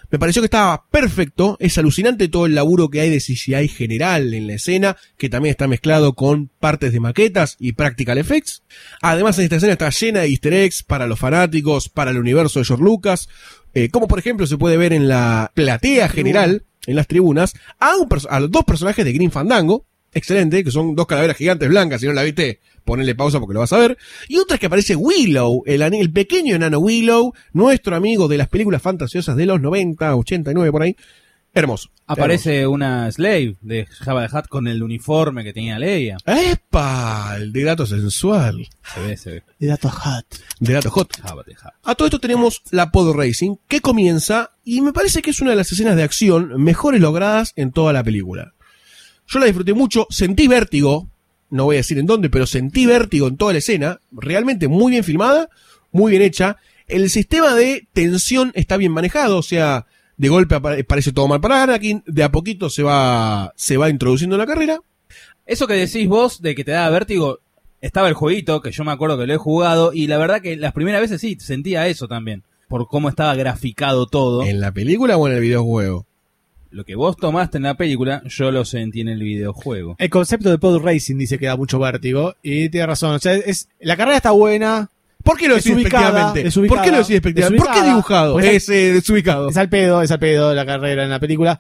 [0.09, 1.57] me pareció que estaba perfecto.
[1.59, 5.51] Es alucinante todo el laburo que hay de CGI general en la escena, que también
[5.51, 8.63] está mezclado con partes de maquetas y practical effects.
[9.01, 12.59] Además, en esta escena está llena de easter eggs para los fanáticos, para el universo
[12.59, 13.29] de George Lucas.
[13.73, 17.95] eh, como por ejemplo se puede ver en la platea general, en las tribunas, a,
[17.97, 19.85] un a dos personajes de Green Fandango,
[20.17, 23.59] excelente, que son dos calaveras gigantes blancas, si no la viste, ponele pausa porque lo
[23.61, 23.97] vas a ver.
[24.27, 28.49] Y otra es que aparece Willow, el, el pequeño enano Willow, nuestro amigo de las
[28.49, 30.95] películas fantasiosas de los 90, 89 por ahí.
[31.53, 31.89] Hermoso.
[32.05, 36.17] Aparece una slave de Java de Hutt con el uniforme que tenía Leia.
[36.23, 37.35] ¡Epa!
[37.35, 38.67] El degrato sensual.
[38.93, 39.43] Se ve, se ve.
[39.57, 40.39] De datos Hutt.
[40.59, 41.19] Degrato hot.
[41.19, 41.73] Java de Hutt.
[41.83, 45.49] A todo esto tenemos la Pod Racing, que comienza, y me parece que es una
[45.49, 48.53] de las escenas de acción mejores logradas en toda la película.
[49.27, 51.09] Yo la disfruté mucho, sentí vértigo,
[51.49, 54.91] no voy a decir en dónde, pero sentí vértigo en toda la escena, realmente muy
[54.91, 55.49] bien filmada,
[55.91, 56.57] muy bien hecha.
[56.87, 59.85] El sistema de tensión está bien manejado, o sea,
[60.15, 64.35] de golpe parece todo mal para Anakin, de a poquito se va, se va introduciendo
[64.35, 64.79] en la carrera.
[65.45, 67.39] Eso que decís vos de que te da vértigo,
[67.81, 70.55] estaba el jueguito, que yo me acuerdo que lo he jugado, y la verdad que
[70.55, 74.43] las primeras veces sí, sentía eso también, por cómo estaba graficado todo.
[74.43, 76.05] ¿En la película o en el videojuego?
[76.69, 79.95] Lo que vos tomaste en la película, yo lo sentí en el videojuego.
[79.99, 82.35] El concepto de pod racing dice que da mucho vértigo.
[82.43, 83.15] Y tiene razón.
[83.15, 84.89] O sea, es, la carrera está buena.
[85.23, 86.43] ¿Por qué lo decís despectivamente?
[86.69, 87.63] ¿Por qué lo decís despectivamente?
[87.65, 88.33] ¿Por qué dibujado?
[88.33, 89.49] Pues es eh, desubicado.
[89.49, 91.59] Es al pedo, es al pedo la carrera en la película.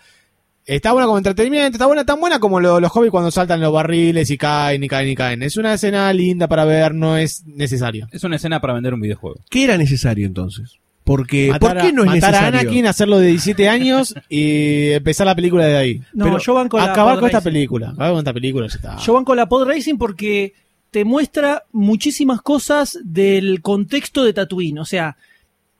[0.65, 3.71] Está buena como entretenimiento, está buena, tan buena como lo- los hobbies cuando saltan los
[3.71, 5.41] barriles y caen y caen y caen.
[5.43, 8.07] Es una escena linda para ver, no es necesario.
[8.11, 9.37] Es una escena para vender un videojuego.
[9.49, 10.73] ¿Qué era necesario entonces?
[11.07, 12.59] Porque, Matar ¿por qué a- no es matar a necesario?
[12.59, 16.01] Anakin, hacerlo de 17 años y empezar la película de ahí.
[16.13, 17.91] No, Pero yo banco la acabar con esta película.
[17.91, 18.97] Acabar con esta película ya está.
[18.97, 20.53] Yo banco la pod racing porque
[20.91, 24.79] te muestra muchísimas cosas del contexto de Tatooine.
[24.79, 25.15] O sea,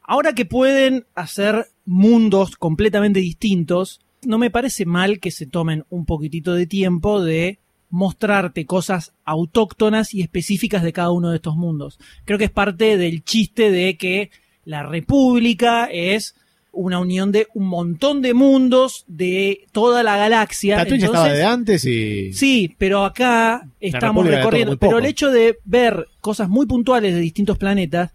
[0.02, 6.06] ahora que pueden hacer mundos completamente distintos, no me parece mal que se tomen un
[6.06, 7.60] poquitito de tiempo de
[7.90, 12.00] mostrarte cosas autóctonas y específicas de cada uno de estos mundos.
[12.26, 14.30] Creo que es parte del chiste de que
[14.68, 16.36] la República es
[16.74, 20.76] una unión de un montón de mundos de toda la galaxia.
[20.76, 22.34] Tatooine ya estaba Entonces- de antes y...
[22.34, 24.78] Sí, pero acá estamos recorriendo.
[24.78, 28.12] Pero el hecho de ver cosas muy puntuales de distintos planetas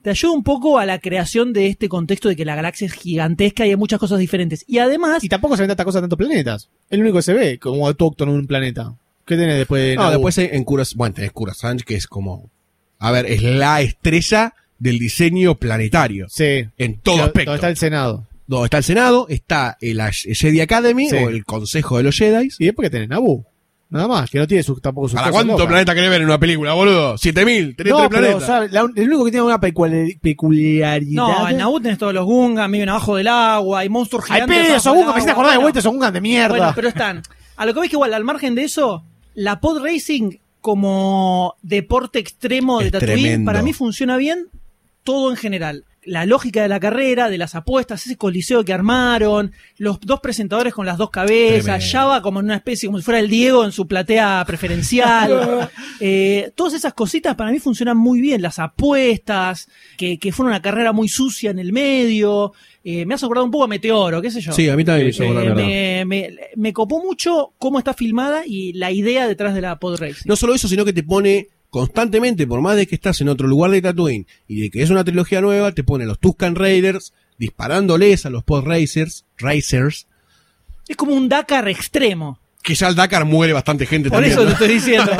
[0.00, 2.92] te ayuda un poco a la creación de este contexto de que la galaxia es
[2.92, 4.64] gigantesca y hay muchas cosas diferentes.
[4.68, 5.24] Y además.
[5.24, 6.70] Y tampoco se ven tantas cosas tantos planetas.
[6.88, 8.94] Es lo único que se ve como autóctono en un planeta.
[9.26, 12.48] ¿Qué tenés después de No, después en Curas, bueno, tenés Coruscant, que es como,
[13.00, 16.26] a ver, es la estrella del diseño planetario.
[16.28, 16.66] Sí.
[16.78, 17.50] En todo aspecto.
[17.52, 18.26] donde está el Senado.
[18.46, 21.16] Donde está el Senado, está el Jedi Academy Sí.
[21.16, 22.48] o el Consejo de los Jedi.
[22.58, 23.44] Y después que tenés Naboo.
[23.88, 25.68] Nada más, que no tiene su, tampoco su ¿Para cosa cuántos loca.
[25.68, 27.16] planetas querés ver en una película, boludo?
[27.16, 27.76] ¿7000?
[27.76, 28.42] ¿Tenés No, tres pero, planetas?
[28.42, 31.22] o sea, la- el único que tiene una peculiar- peculiaridad.
[31.22, 34.56] No, en Naboo tenés todos los Gungans, viven abajo del agua, hay monstruos ¡Ay, gigantes.
[34.56, 34.66] pedo!
[34.70, 35.14] abajo Son del Gungan!
[35.14, 36.48] Me hiciste acordar de vuelta, son Gungan de mierda.
[36.56, 37.22] Bueno, pero están.
[37.56, 39.04] A lo que ves que igual, al margen de eso,
[39.34, 43.46] la pod racing como deporte extremo de Es Tatooine, tremendo.
[43.48, 44.46] para mí funciona bien
[45.06, 45.84] todo en general.
[46.04, 50.72] La lógica de la carrera, de las apuestas, ese coliseo que armaron, los dos presentadores
[50.72, 51.82] con las dos cabezas.
[51.90, 55.68] Java como en una especie, como si fuera el Diego en su platea preferencial.
[55.98, 58.42] Eh, todas esas cositas para mí funcionan muy bien.
[58.42, 62.52] Las apuestas, que, que fue una carrera muy sucia en el medio.
[62.84, 64.52] Eh, me hace acordar un poco a Meteoro, qué sé yo.
[64.52, 68.74] Sí, a mí también me Eh, me, me- me copó mucho cómo está filmada y
[68.74, 70.22] la idea detrás de la pod racing.
[70.26, 73.46] No solo eso, sino que te pone constantemente, por más de que estás en otro
[73.46, 77.12] lugar de Tatooine y de que es una trilogía nueva, te pone los Tuscan Raiders
[77.36, 80.06] disparándoles a los Pod Racers, Racers,
[80.88, 82.38] Es como un Dakar extremo.
[82.62, 84.32] que ya al Dakar muere bastante gente Por también.
[84.32, 84.46] eso ¿no?
[84.46, 85.12] te estoy diciendo.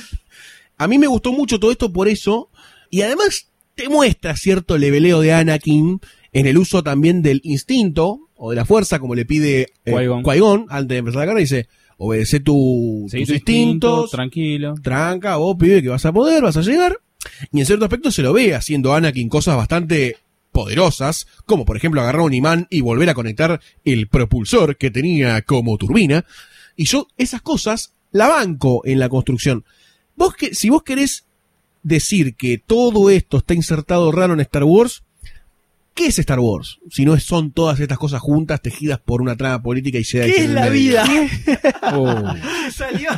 [0.78, 2.50] A mí me gustó mucho todo esto por eso.
[2.90, 3.46] Y además
[3.76, 6.00] te muestra cierto leveleo de Anakin
[6.32, 9.92] en el uso también del instinto o de la fuerza, como le pide eh.
[9.92, 11.40] Qui-Gon antes de empezar la carrera.
[11.40, 11.68] Dice,
[11.98, 14.74] obedece tu, tus tu instinto, tranquilo.
[14.82, 16.98] tranca, vos pibe que vas a poder, vas a llegar.
[17.52, 20.16] Y en cierto aspecto se lo ve haciendo Anakin cosas bastante
[20.52, 25.42] poderosas, como por ejemplo agarrar un imán y volver a conectar el propulsor que tenía
[25.42, 26.24] como turbina.
[26.76, 29.64] Y yo esas cosas la banco en la construcción.
[30.16, 31.26] Vos que, si vos querés
[31.82, 35.03] decir que todo esto está insertado raro en Star Wars,
[35.94, 36.78] ¿qué es Star Wars?
[36.90, 40.32] Si no es- son todas estas cosas juntas, tejidas por una trama política y Jedi
[40.32, 41.04] ¿Qué es la vida?
[41.92, 42.34] Oh.
[42.74, 43.10] Salió.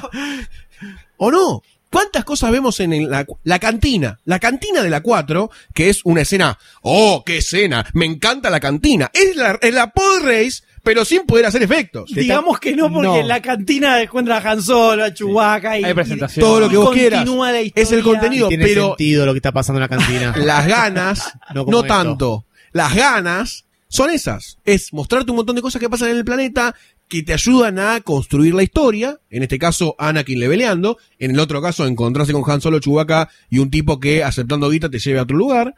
[1.17, 1.63] ¿O no?
[1.91, 4.19] ¿Cuántas cosas vemos en la, la cantina?
[4.25, 6.59] La cantina de la 4, que es una escena.
[6.83, 7.87] ¡Oh, qué escena!
[7.95, 9.11] Me encanta la cantina.
[9.15, 12.11] Es la, es la pod race, pero sin poder hacer efectos.
[12.13, 13.17] Digamos que no, porque No.
[13.17, 16.45] en la cantina encuentra a Han Solo, a Chewbacca y, Hay presentación.
[16.45, 17.21] Todo lo que y vos quieras.
[17.21, 20.35] continúa la Es el contenido, Tiene pero sentido lo que está pasando en la cantina.
[20.37, 22.45] las ganas, No tanto.
[22.77, 24.59] Las ganas son esas.
[24.67, 26.75] Es mostrarte un montón de cosas que pasan en el planeta
[27.09, 29.19] que te ayudan a construir la historia.
[29.31, 30.99] En este caso, Anakin leveleando.
[31.19, 34.91] En el otro caso, encontrarse con Han Solo, Chewbacca y un tipo que, aceptando guita,
[34.91, 35.75] te lleve a otro lugar.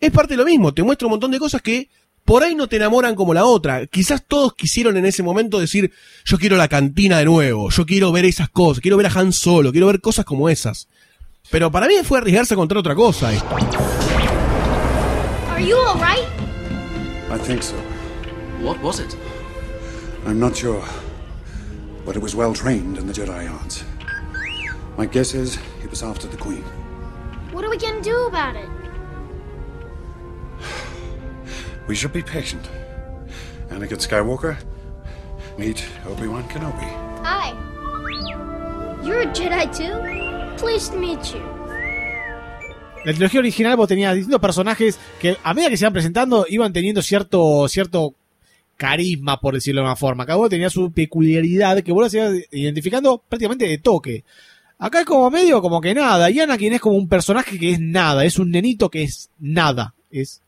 [0.00, 0.72] Es parte de lo mismo.
[0.72, 1.90] Te muestra un montón de cosas que
[2.24, 3.86] por ahí no te enamoran como la otra.
[3.86, 5.92] Quizás todos quisieron en ese momento decir,
[6.24, 9.34] yo quiero la cantina de nuevo, yo quiero ver esas cosas, quiero ver a Han
[9.34, 10.88] Solo, quiero ver cosas como esas.
[11.50, 13.30] Pero para mí fue arriesgarse a contar otra cosa.
[15.62, 16.26] Are you alright?
[17.30, 17.76] I think so.
[18.58, 19.16] What was it?
[20.26, 20.84] I'm not sure.
[22.04, 23.84] But it was well trained in the Jedi arts.
[24.96, 26.64] My guess is it was after the Queen.
[27.52, 28.68] What are we gonna do about it?
[31.86, 32.68] We should be patient.
[33.68, 34.56] Anakin Skywalker,
[35.58, 36.90] meet Obi-Wan Kenobi.
[37.22, 37.52] Hi.
[39.04, 40.56] You're a Jedi too?
[40.58, 41.51] Pleased to meet you.
[43.04, 46.72] La trilogía original vos tenías distintos personajes que a medida que se iban presentando iban
[46.72, 48.14] teniendo cierto, cierto
[48.76, 50.24] carisma, por decirlo de una forma.
[50.24, 54.24] Cada uno tenía su peculiaridad que vos lo ibas identificando prácticamente de toque.
[54.78, 56.30] Acá es como medio como que nada.
[56.30, 58.24] Y Anakin es como un personaje que es nada.
[58.24, 59.94] Es un nenito que es nada.
[60.10, 60.40] Es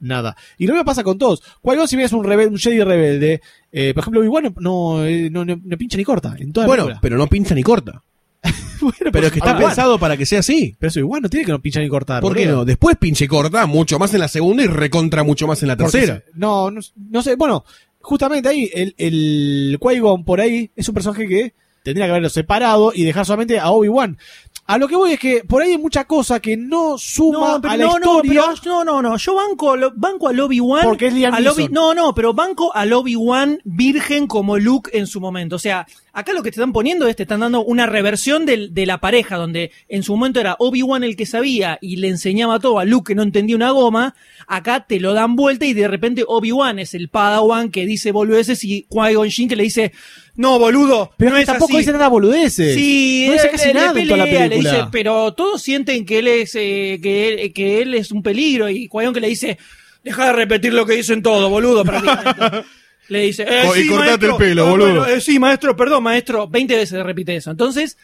[0.00, 0.36] nada.
[0.58, 1.42] Y lo mismo pasa con todos.
[1.62, 3.40] Qui-Gon si es un, rebel- un Jedi rebelde,
[3.70, 6.34] eh, por ejemplo, Obi-Wan no, no, no- no- no pincha ni corta.
[6.38, 8.02] En toda Bueno, pero no pincha ni corta.
[9.12, 9.70] pero es que está Obi-Wan.
[9.70, 10.74] pensado para que sea así.
[10.78, 12.20] Pero eso igual no tiene que no pinchar ni cortar.
[12.20, 12.64] ¿Por qué no?
[12.64, 15.76] Después pinche y corta mucho más en la segunda y recontra mucho más en la
[15.76, 16.16] tercera.
[16.16, 17.36] se- No, no, no sé.
[17.36, 17.64] Bueno,
[18.00, 21.54] justamente ahí, el, el Qui-Gon por ahí es un personaje que
[21.84, 24.18] tendría que haberlo separado y dejar solamente a Obi-Wan.
[24.64, 27.60] A lo que voy es que por ahí hay mucha cosa que no suma No,
[27.60, 28.42] pero a la no, no, historia.
[28.62, 29.16] pero no, no, no.
[29.18, 30.84] Yo banco, banco al Obi-Wan.
[30.84, 31.72] Porque es Liam Neeson.
[31.72, 35.56] No, no, pero banco al Obi-Wan virgen como Luke en su momento.
[35.56, 38.72] O sea, acá lo que te están poniendo es te están dando una reversión del-
[38.72, 42.60] de la pareja, donde en su momento era Obi-Wan el que sabía y le enseñaba
[42.60, 44.14] todo a Luke que no entendía una goma.
[44.46, 48.62] Acá te lo dan vuelta y de repente Obi-Wan es el Padawan que dice boludeces
[48.62, 49.92] y Qui-Gon Jinn que le dice,
[50.34, 51.78] no, boludo, Pero no que es tampoco así".
[51.78, 52.74] dice nada boludeces.
[52.74, 54.70] Sí, no dice él- casi le nada en toda la pelea, le película.
[54.72, 58.68] dice, pero todos sienten que él es eh, que, él, que él es un peligro
[58.70, 59.58] y Cuayón que le dice,
[60.02, 62.66] deja de repetir lo que dicen todo, boludo, prácticamente.
[63.08, 64.30] Le dice, eh, Oh, y sí, cortate maestro.
[64.30, 64.86] el pelo, boludo.
[65.00, 66.48] bueno, eh, sí, maestro, perdón, maestro.
[66.48, 67.50] 20 veces le repite eso.
[67.50, 67.98] Entonces,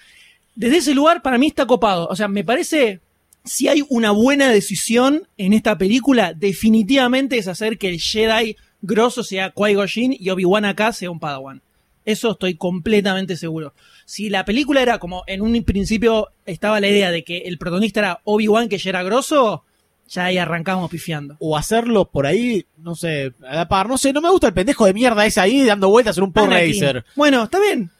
[0.55, 2.09] desde ese lugar, para mí está copado.
[2.09, 3.01] O sea, me parece,
[3.45, 9.23] si hay una buena decisión en esta película, definitivamente es hacer que el Jedi grosso
[9.23, 11.63] sea Qui-Gon y Obi-Wan acá sea un Padawan.
[12.09, 13.74] Eso estoy completamente seguro.
[14.06, 18.01] Si la película era como en un principio estaba la idea de que el protagonista
[18.01, 19.62] era Obi-Wan que ya era grosso,
[20.09, 21.36] ya ahí arrancamos pifiando.
[21.39, 23.90] O hacerlo por ahí, no sé, a la par.
[23.90, 26.32] No sé, no me gusta el pendejo de mierda ese ahí dando vueltas en un
[26.35, 26.80] Anakin.
[26.80, 27.05] Racer.
[27.14, 27.90] Bueno, está bien.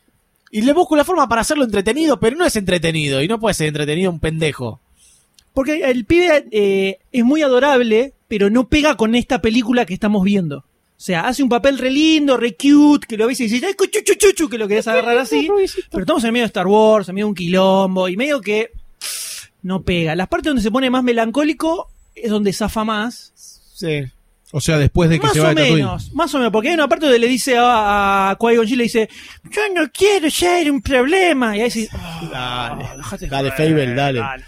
[0.51, 3.22] Y le busco la forma para hacerlo entretenido, pero no es entretenido.
[3.22, 4.80] Y no puede ser entretenido un pendejo.
[5.52, 10.24] Porque el pibe eh, es muy adorable, pero no pega con esta película que estamos
[10.24, 10.64] viendo.
[10.99, 13.75] O sea, hace un papel re lindo, re cute, que lo ves y dices, ¡ay,
[13.75, 15.49] cuchu, chu, chu, chu", que lo querés agarrar así.
[15.93, 18.73] Pero estamos en medio de Star Wars, en medio de un quilombo, y medio que
[19.62, 20.16] no pega.
[20.16, 23.33] Las partes donde se pone más melancólico es donde zafa más.
[23.77, 24.07] Sí.
[24.51, 26.69] O sea, después de que Más se va o de menos, más o menos, porque
[26.69, 29.09] hay una parte donde le dice a, a Qui-Gon Jinn, le dice,
[29.45, 31.57] yo no quiero ser un problema.
[31.57, 31.89] Y ahí dice,
[32.33, 34.23] Dale, dejate dale, Fable, dale.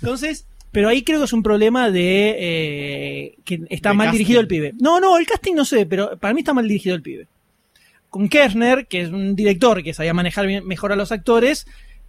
[0.00, 4.18] Entonces, pero ahí creo que es un problema de eh, que está De mal casting.
[4.18, 4.74] dirigido el pibe.
[4.80, 7.28] No, no, el casting no sé, pero para mí está mal dirigido el pibe.
[8.10, 11.66] Con Kerner, que es un director que sabía manejar bien- mejor a los actores,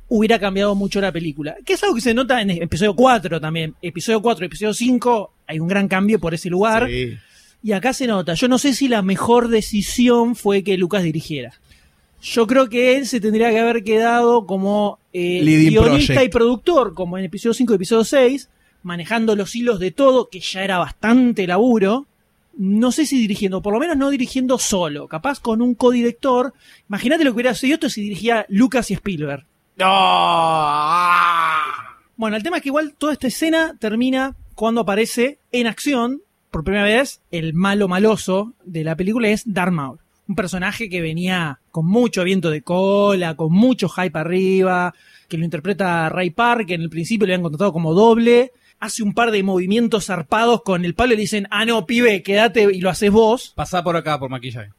[0.10, 1.56] hubiera cambiado mucho la película.
[1.66, 3.76] Que es algo que se nota en episodio 4 también.
[3.82, 6.88] Episodio 4 y episodio 5 hay un gran cambio por ese lugar.
[6.90, 7.18] Sí.
[7.64, 8.34] Y acá se nota.
[8.34, 11.54] Yo no sé si la mejor decisión fue que Lucas dirigiera.
[12.22, 16.26] Yo creo que él se tendría que haber quedado como eh, guionista project.
[16.26, 18.50] y productor, como en episodio 5 y episodio 6,
[18.84, 22.06] manejando los hilos de todo, que ya era bastante laburo.
[22.56, 26.54] No sé si dirigiendo, por lo menos no dirigiendo solo, capaz con un codirector.
[26.88, 29.46] Imagínate lo que hubiera sido esto si dirigía Lucas y Spielberg.
[32.16, 36.64] Bueno, el tema es que igual toda esta escena termina cuando aparece en acción, por
[36.64, 39.98] primera vez, el malo maloso de la película es Darth Maul.
[40.28, 44.94] Un personaje que venía con mucho viento de cola, con mucho hype arriba,
[45.28, 48.52] que lo interpreta Ray Park, que en el principio le habían contratado como doble.
[48.84, 52.22] Hace un par de movimientos zarpados con el palo y le dicen, ah, no, pibe,
[52.22, 53.54] quédate y lo haces vos.
[53.56, 54.72] Pasá por acá por maquillaje.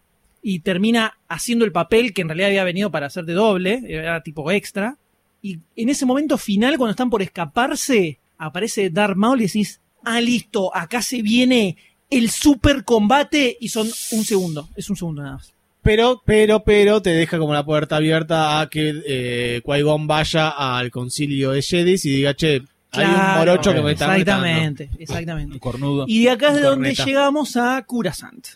[0.43, 4.23] Y termina haciendo el papel que en realidad había venido para hacer de doble, era
[4.23, 4.99] tipo extra.
[5.41, 10.21] Y en ese momento final, cuando están por escaparse, aparece Darth Maul y decís, ah,
[10.21, 11.79] listo, acá se viene
[12.11, 15.55] el super combate y son un segundo, es un segundo nada más.
[15.81, 20.91] Pero, pero, pero te deja como la puerta abierta a que eh, Qui-Gon vaya al
[20.91, 22.63] concilio de Jedi y diga, che,
[22.97, 25.59] hay un Claro, morocho que me está Exactamente, exactamente.
[25.61, 26.05] Cornudo.
[26.07, 28.47] Y de acá es de donde llegamos a Coruscant,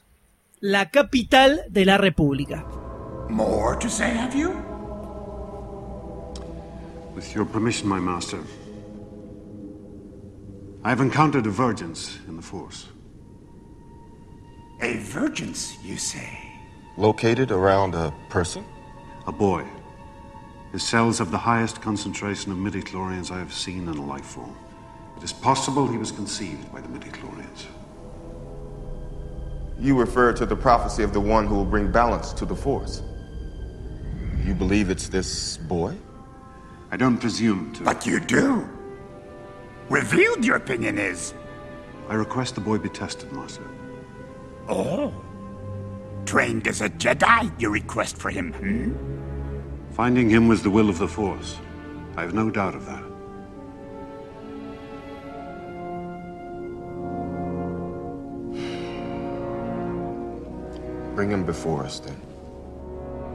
[0.60, 2.64] la capital de la República.
[3.28, 4.50] More to say, have you?
[7.14, 8.38] With your permission, my master,
[10.84, 12.86] I have encountered a virgins in the Force.
[14.80, 16.38] A virgins, you say?
[16.96, 18.64] Located around a person?
[19.26, 19.64] A boy.
[20.72, 24.54] His cells have the highest concentration of midichlorians I have seen in a life form.
[25.16, 27.66] It is possible he was conceived by the midichlorians.
[29.80, 33.02] You refer to the prophecy of the one who will bring balance to the Force.
[34.44, 35.94] You believe it's this boy?
[36.90, 37.84] I don't presume to.
[37.84, 38.68] But you do.
[39.88, 41.34] Revealed your opinion is.
[42.08, 43.66] I request the boy be tested, Master.
[44.68, 45.14] Oh.
[46.26, 49.27] Trained as a Jedi, you request for him, hmm?
[49.98, 51.58] Finding him was the will of the Force.
[52.16, 53.02] I have no doubt of that.
[61.16, 62.14] Bring him before us then.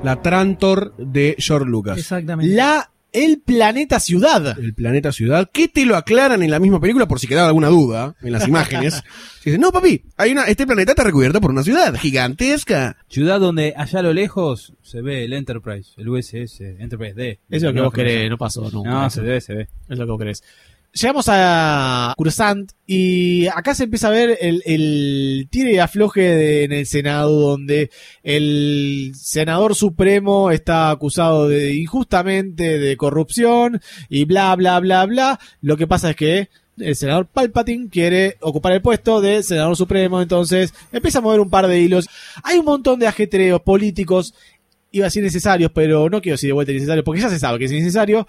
[0.03, 1.97] La Trantor de George Lucas.
[1.97, 2.55] Exactamente.
[2.55, 4.57] La el planeta ciudad.
[4.59, 7.69] El planeta ciudad, que te lo aclaran en la misma película por si quedaba alguna
[7.69, 9.03] duda en las imágenes.
[9.45, 12.97] Dicen, no, papi, hay una, este planeta está recubierto por una ciudad gigantesca.
[13.07, 17.39] Ciudad donde allá a lo lejos se ve el Enterprise, el USS, Enterprise D.
[17.49, 18.89] Eso es lo que No, vos querés, no pasó nunca.
[18.89, 19.67] No, se ve, se ve.
[19.87, 20.43] Es lo que vos querés.
[20.93, 26.63] Llegamos a Cursant y acá se empieza a ver el, el tire y afloje de-
[26.65, 27.89] en el Senado donde
[28.21, 35.39] el senador supremo está acusado de injustamente de corrupción y bla bla bla bla.
[35.61, 40.21] Lo que pasa es que el senador Palpatine quiere ocupar el puesto de senador supremo,
[40.21, 42.07] entonces empieza a mover un par de hilos.
[42.43, 44.35] Hay un montón de ajetreos políticos,
[44.91, 47.57] iba a decir necesarios, pero no quiero decir de vuelta innecesarios porque ya se sabe
[47.57, 48.27] que es innecesario.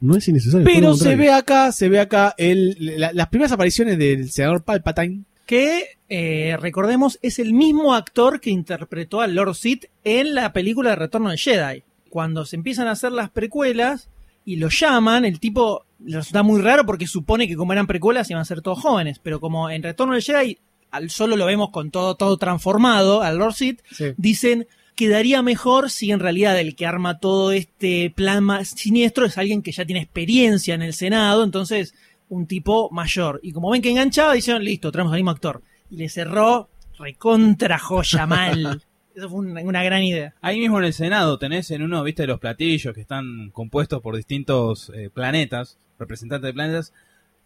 [0.00, 0.64] No es innecesario.
[0.64, 5.22] Pero se ve acá, se ve acá el, la- las primeras apariciones del senador Palpatine.
[5.46, 10.90] Que, eh, recordemos, es el mismo actor que interpretó al Lord Sith en la película
[10.90, 11.82] de Retorno del Jedi.
[12.10, 14.08] Cuando se empiezan a hacer las precuelas
[14.44, 18.30] y lo llaman, el tipo le resulta muy raro porque supone que como eran precuelas
[18.30, 19.18] iban a ser todos jóvenes.
[19.22, 20.58] Pero como en Retorno del Jedi
[20.90, 23.80] al solo lo vemos con todo, todo transformado, al Lord Sith,
[24.16, 24.66] dicen
[24.98, 29.62] quedaría mejor si en realidad el que arma todo este plan más siniestro es alguien
[29.62, 31.94] que ya tiene experiencia en el Senado, entonces
[32.28, 33.38] un tipo mayor.
[33.44, 35.62] Y como ven que enganchaba, dijeron, listo, traemos al mismo actor.
[35.88, 36.68] Y le cerró
[36.98, 38.82] recontra joya mal.
[39.14, 40.34] Eso fue una, una gran idea.
[40.40, 44.16] Ahí mismo en el Senado tenés en uno, viste, los platillos que están compuestos por
[44.16, 46.92] distintos eh, planetas, representantes de planetas.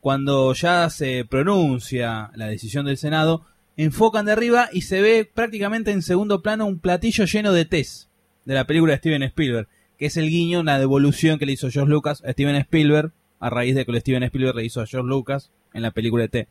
[0.01, 3.45] Cuando ya se pronuncia la decisión del Senado,
[3.77, 8.09] enfocan de arriba y se ve prácticamente en segundo plano un platillo lleno de tés
[8.45, 9.69] de la película de Steven Spielberg,
[9.99, 13.13] que es el guiño, la devolución que le hizo George Lucas a Steven Spielberg
[13.43, 16.29] a raíz de que Steven Spielberg le hizo a George Lucas en la película de
[16.29, 16.49] T,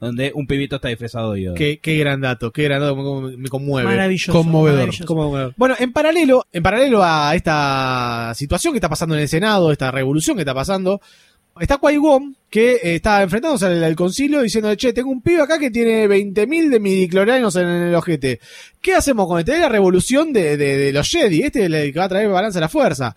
[0.00, 1.54] donde un pibito está disfrazado de Yoda.
[1.56, 3.88] Qué, qué gran dato, qué gran dato, me, me conmueve.
[3.88, 4.80] Maravilloso, Conmovedor.
[4.80, 5.06] maravilloso.
[5.06, 5.54] Conmovedor.
[5.56, 9.90] Bueno, en paralelo, en paralelo a esta situación que está pasando en el Senado, esta
[9.90, 11.00] revolución que está pasando,
[11.60, 15.70] está Qui-Gon que eh, está enfrentándose al, concilio diciendo, che, tengo un pibe acá que
[15.70, 18.40] tiene 20.000 de midiclorianos en el ojete.
[18.80, 19.54] ¿Qué hacemos con este?
[19.54, 22.28] Es la revolución de, de- de los Jedi, este es el que va a traer
[22.28, 23.14] balance a la fuerza.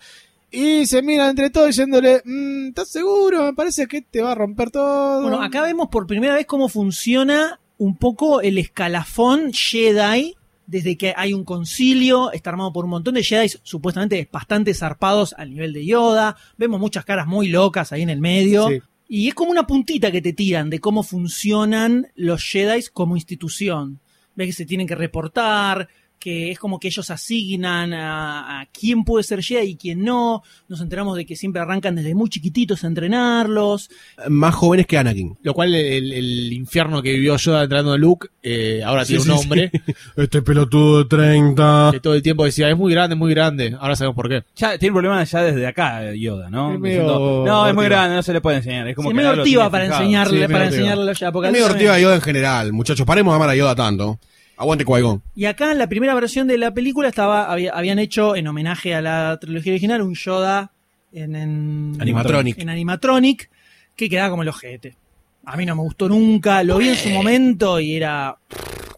[0.50, 3.44] Y se miran entre todos diciéndole, "Mm, ¿estás seguro?
[3.44, 5.22] Me parece que te va a romper todo.
[5.22, 10.34] Bueno, acá vemos por primera vez cómo funciona un poco el escalafón Jedi.
[10.70, 15.34] Desde que hay un concilio, está armado por un montón de Jedi supuestamente bastante zarpados
[15.36, 16.36] al nivel de Yoda.
[16.56, 18.68] Vemos muchas caras muy locas ahí en el medio.
[18.68, 18.80] Sí.
[19.08, 23.98] Y es como una puntita que te tiran de cómo funcionan los Jedi como institución.
[24.36, 25.88] Ves que se tienen que reportar,
[26.20, 30.42] que es como que ellos asignan a, a quién puede ser Jedi y quién no.
[30.68, 33.90] Nos enteramos de que siempre arrancan desde muy chiquititos a entrenarlos.
[34.28, 35.38] Más jóvenes que Anakin.
[35.42, 39.24] Lo cual el, el infierno que vivió Yoda entrando en Luke, eh, ahora Sí, tiene
[39.24, 39.42] sí, un sí.
[39.48, 39.70] nombre.
[40.16, 41.88] Este pelotudo de 30.
[41.92, 43.74] Que todo el tiempo decía, es muy grande, muy grande.
[43.80, 44.44] Ahora sabemos por qué.
[44.56, 46.74] Ya tiene problemas ya desde acá Yoda, ¿no?
[46.74, 48.86] Es medio Diciendo, no, es muy grande, no se le puede enseñar.
[48.88, 50.66] Es como Sí, que medio para enseñarle, Sí, para medio ortiva.
[50.66, 52.72] enseñarle ya, porque Es medio Yoda en general.
[52.72, 54.18] Muchachos, paremos de amar a Yoda tanto.
[54.60, 55.22] Aguante Qui-Gon.
[55.34, 58.94] Y acá en la primera versión de la película estaba, había- habían hecho en homenaje
[58.94, 60.70] a la trilogía original un Yoda
[61.12, 62.58] en, en Animatronic.
[62.58, 63.50] en animatronic
[63.96, 64.96] que quedaba como el ojete.
[65.44, 68.36] A mí no me gustó nunca, lo vi en su momento y era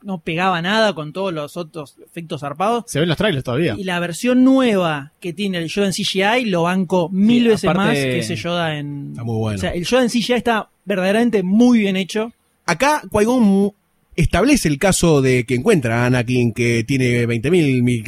[0.04, 2.84] no pegaba nada con todos los otros efectos zarpados.
[2.88, 3.76] Se ven los trailers todavía.
[3.78, 7.70] Y la versión nueva que tiene el Yoda en CGI lo banco mil Sí, veces
[7.70, 9.10] aparte- más que ese Yoda en.
[9.12, 9.56] Está muy bueno.
[9.58, 12.32] O sea, el Yoda en CGI está verdaderamente muy bien hecho.
[12.66, 13.72] Acá Qui-Gon
[14.16, 18.04] establece el caso de que encuentra a Anakin que tiene 20.000 mil...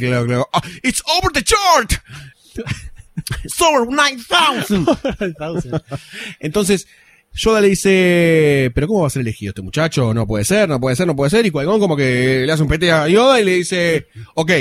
[0.53, 1.93] Ah, ¡It's over the chart!
[3.47, 5.81] Solar 9000.
[6.39, 6.87] Entonces,
[7.33, 10.13] Yoda le dice, pero ¿cómo va a ser elegido este muchacho?
[10.13, 11.45] No puede ser, no puede ser, no puede ser.
[11.45, 14.51] Y Qui-Gon como que le hace un pete a Yoda y le dice, ok,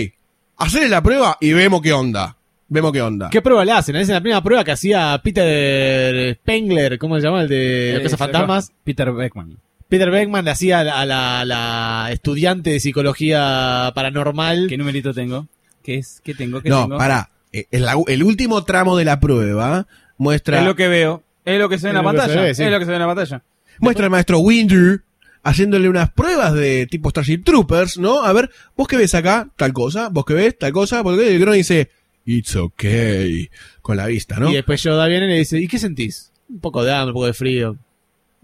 [0.56, 2.36] hacerle la prueba y vemos qué onda.
[2.68, 3.28] Vemos qué onda.
[3.30, 3.94] ¿Qué prueba le hacen?
[3.96, 7.42] Es la primera prueba que hacía Peter Spengler, ¿cómo se llama?
[7.42, 8.72] El de los cazafantasmas.
[8.82, 9.58] Peter Beckman.
[9.94, 14.66] Peter Beckman le hacía a la, la estudiante de psicología paranormal.
[14.68, 15.46] ¿Qué numerito tengo?
[15.84, 16.20] ¿Qué es?
[16.24, 16.60] ¿Qué tengo?
[16.60, 16.98] ¿Qué No, tengo?
[16.98, 17.30] pará.
[17.52, 19.86] Eh, El, el último tramo de la prueba
[20.18, 20.58] muestra...
[20.58, 21.22] Es lo que veo.
[21.44, 22.42] Es lo que se ve en la Es lo que se pantalla.
[22.42, 22.62] ve, sí.
[22.64, 23.42] Es lo que se ve en la pantalla.
[23.78, 25.02] Muestra al maestro Winder
[25.44, 28.24] haciéndole unas pruebas de tipo Starship Troopers, ¿no?
[28.24, 31.38] A ver, vos que ves acá, tal cosa, vos que ves, tal cosa, porque el
[31.38, 31.88] Gron dice,
[32.24, 33.48] it's okay,
[33.80, 34.50] con la vista, ¿no?
[34.50, 36.32] Y después Yoda viene y le dice, ¿y qué sentís?
[36.48, 37.76] Un poco de hambre, un poco de frío.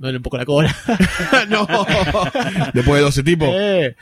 [0.01, 0.75] Duele un poco la cola.
[1.51, 1.67] no.
[2.75, 3.49] Después de 12 tipos.
[3.53, 3.95] Eh.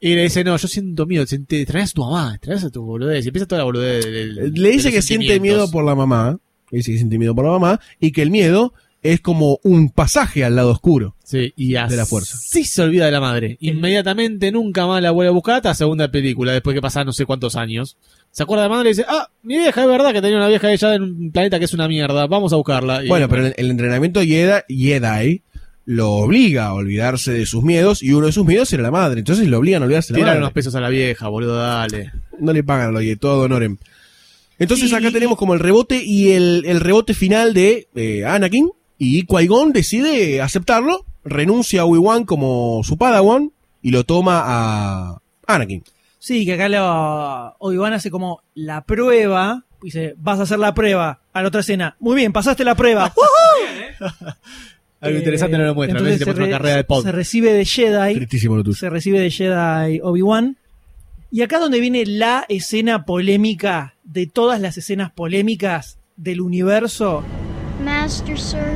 [0.00, 2.82] Y le dice, no, yo siento miedo, te traes a tu mamá, traes a tu
[2.84, 3.24] boludez.
[3.24, 4.04] Y empieza toda la boludez.
[4.04, 6.38] del- Le dice de que siente miedo por la mamá,
[6.70, 8.72] le dice que siente miedo por la mamá, y que el miedo
[9.02, 12.36] es como un pasaje al lado oscuro Sí, y de la fuerza.
[12.40, 13.56] Sí se olvida de la madre.
[13.60, 17.12] Inmediatamente nunca más la vuelve a buscar hasta la segunda película, después que pasan no
[17.12, 17.96] sé cuántos años.
[18.30, 20.48] Se acuerda de la madre y dice, ah, mi vieja es verdad que tenía una
[20.48, 23.04] vieja ella en un planeta que es una mierda, vamos a buscarla.
[23.04, 25.42] Y- Bueno, pero el, el entrenamiento Jedi, Jedi
[25.86, 29.20] lo obliga a olvidarse de sus miedos y uno de sus miedos era la madre.
[29.20, 30.40] Entonces lo obligan a olvidarse de la Tiran madre.
[30.44, 32.12] unos pesos a la vieja, boludo, dale.
[32.38, 33.78] No le pagan lo todo honoren.
[34.58, 38.70] Entonces acá tenemos como el rebote y el, el rebote final de eh, Anakin.
[38.98, 45.84] Y Qui-Gon decide aceptarlo, renuncia a Obi-Wan como su Padawan y lo toma a Anakin.
[46.18, 49.64] Sí, que acá lo, Obi-Wan hace como la prueba.
[49.82, 51.20] Dice, vas a hacer la prueba.
[51.32, 51.96] A la otra escena.
[52.00, 53.12] Muy bien, pasaste la prueba.
[55.00, 57.04] Algo Eh, interesante no lo muestra, entonces se una re- carrera de pod.
[57.04, 58.14] Se recibe de Jedi.
[58.16, 58.76] Tristísimo lo tuyo.
[58.76, 60.56] Se recibe de Jedi Obi-Wan.
[61.30, 67.22] Y acá donde viene la escena polémica de todas las escenas polémicas del universo.
[67.84, 68.74] Master, sir,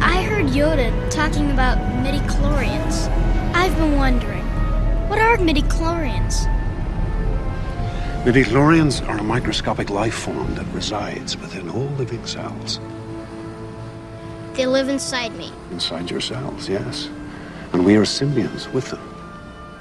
[0.00, 3.10] I heard Yoda talking about midichlorians.
[3.54, 4.33] I've been wondering,
[5.14, 6.44] what are midichlorians?
[8.24, 12.80] Midichlorians are a microscopic life form that resides within all living cells.
[14.54, 15.52] They live inside me.
[15.70, 17.08] Inside your cells, yes.
[17.72, 18.98] And we are symbionts with them.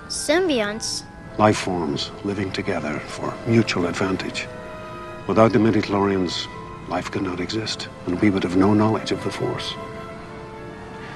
[0.07, 1.03] Symbionts?
[1.39, 4.47] Life forms living together for mutual advantage.
[5.25, 6.45] Without the midichlorians,
[6.87, 9.73] life could not exist, and we would have no knowledge of the Force.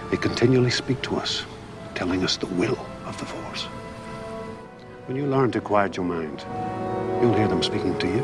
[0.09, 1.45] They continually speak to us,
[1.93, 3.67] telling us the will of the Force.
[5.07, 6.43] When you learn to quiet your mind,
[7.21, 8.23] you'll hear them speaking to you.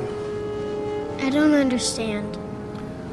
[1.26, 2.38] I don't understand.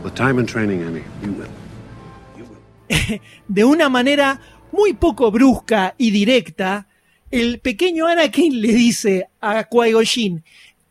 [0.03, 3.21] With time and training, Annie, you will.
[3.49, 4.41] de una manera
[4.73, 6.89] muy poco brusca y directa,
[7.31, 10.43] el pequeño Anakin le dice a Qui-Gon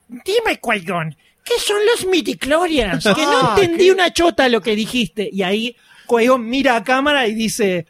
[0.07, 3.03] Dime, Qui-Gon, ¿qué son los midichlorians?
[3.03, 5.29] Que no Ah, entendí una chota lo que dijiste.
[5.29, 5.75] Y ahí
[6.07, 7.87] Qui-Gon mira a cámara y dice,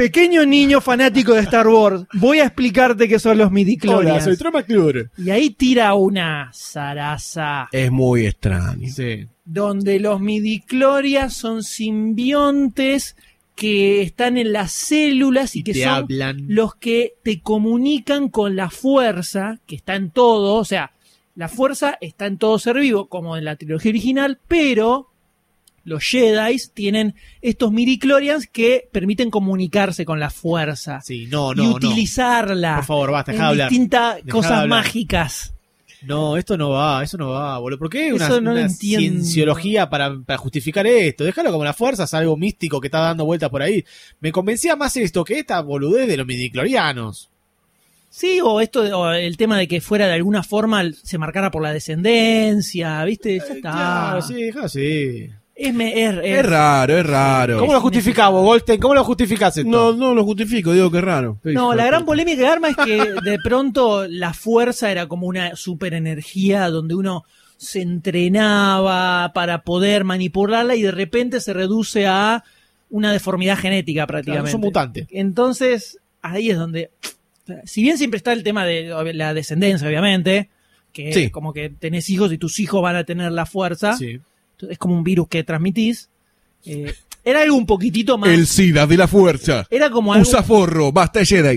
[0.00, 4.26] pequeño niño fanático de Star Wars, voy a explicarte qué son los midichlorians.
[4.26, 5.10] Hola, soy McClure.
[5.18, 8.88] Y ahí tira una zaraza Es muy extraño.
[8.88, 9.26] Sí.
[9.44, 13.14] donde los midichlorians son simbiontes
[13.54, 16.46] que están en las células y, que son hablan.
[16.48, 20.92] los que te comunican con la fuerza, que está en todo, o sea,
[21.34, 25.09] la fuerza está en todo ser vivo, como en la trilogía original, pero
[25.84, 31.62] los Jedi tienen estos midichlorians que permiten comunicarse con la fuerza Sí, no, y no,
[31.64, 31.74] no.
[31.74, 33.68] utilizarla Por favor, basta, en dejá de hablar.
[33.70, 34.68] distintas Dejá cosas hablar.
[34.68, 35.54] mágicas.
[36.02, 37.78] No, esto no va, eso no va, boludo.
[37.78, 41.24] ¿Por qué una, no una cienciología para, para justificar esto?
[41.24, 43.84] Déjalo como la fuerza, es algo místico que está dando vueltas por ahí.
[44.20, 47.28] Me convencía más esto que esta boludez de los midiclorianos.
[48.08, 51.62] Sí, o esto, o el tema de que fuera de alguna forma se marcara por
[51.62, 53.38] la descendencia, ¿viste?
[53.38, 53.60] Ya está.
[53.60, 55.30] Claro, sí, déjalo así.
[55.62, 57.58] Es, me- es- es- Es raro, es raro.
[57.58, 58.80] ¿Cómo lo justificamos, Goldstein?
[58.80, 59.68] ¿Cómo lo justificás esto?
[59.70, 61.38] No, no lo justifico, digo que es raro.
[61.44, 65.56] No, la gran polémica que arma es que de pronto la fuerza era como una
[65.56, 67.24] superenergía donde uno
[67.58, 72.42] se entrenaba para poder manipularla y de repente se reduce a
[72.88, 74.48] una deformidad genética prácticamente.
[74.50, 75.06] es un mutante.
[75.10, 76.90] Entonces, ahí es donde,
[77.64, 80.48] si bien siempre está el tema de la descendencia, obviamente,
[80.92, 81.22] que Sí.
[81.24, 84.20] es como que tenés hijos y tus hijos van a tener la fuerza, Sí.
[84.68, 86.08] Es como un virus que transmitís,
[86.64, 88.30] eh, era algo un poquitito más...
[88.30, 89.66] El SIDA de la fuerza.
[89.70, 91.56] Era como algo- Usa forro, basta de Jedi.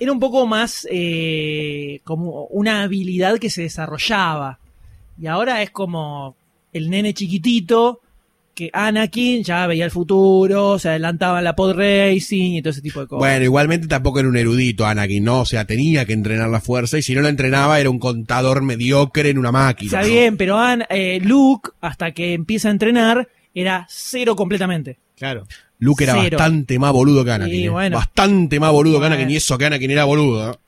[0.00, 4.58] era un poco más eh, como una habilidad que se desarrollaba.
[5.20, 6.34] Y ahora es como
[6.72, 8.00] el nene chiquitito
[8.54, 12.82] que Anakin ya veía el futuro, se adelantaba en la pod racing y todo ese
[12.82, 13.20] tipo de cosas.
[13.20, 15.40] Bueno, igualmente tampoco era un erudito Anakin, ¿no?
[15.40, 18.62] O sea, tenía que entrenar la fuerza y si no lo entrenaba era un contador
[18.62, 19.86] mediocre en una máquina.
[20.00, 20.06] Está ¿no?
[20.14, 24.98] bien, pero An- eh, Luke, hasta que empieza a entrenar, era cero completamente.
[25.16, 25.46] Claro.
[25.78, 26.38] Luke era Cero.
[26.38, 27.54] bastante más boludo que Anakin.
[27.56, 27.68] Sí, ¿eh?
[27.68, 27.96] bueno.
[27.96, 29.06] Bastante más boludo que.
[29.06, 30.60] Anakin y eso que Anakin era boludo.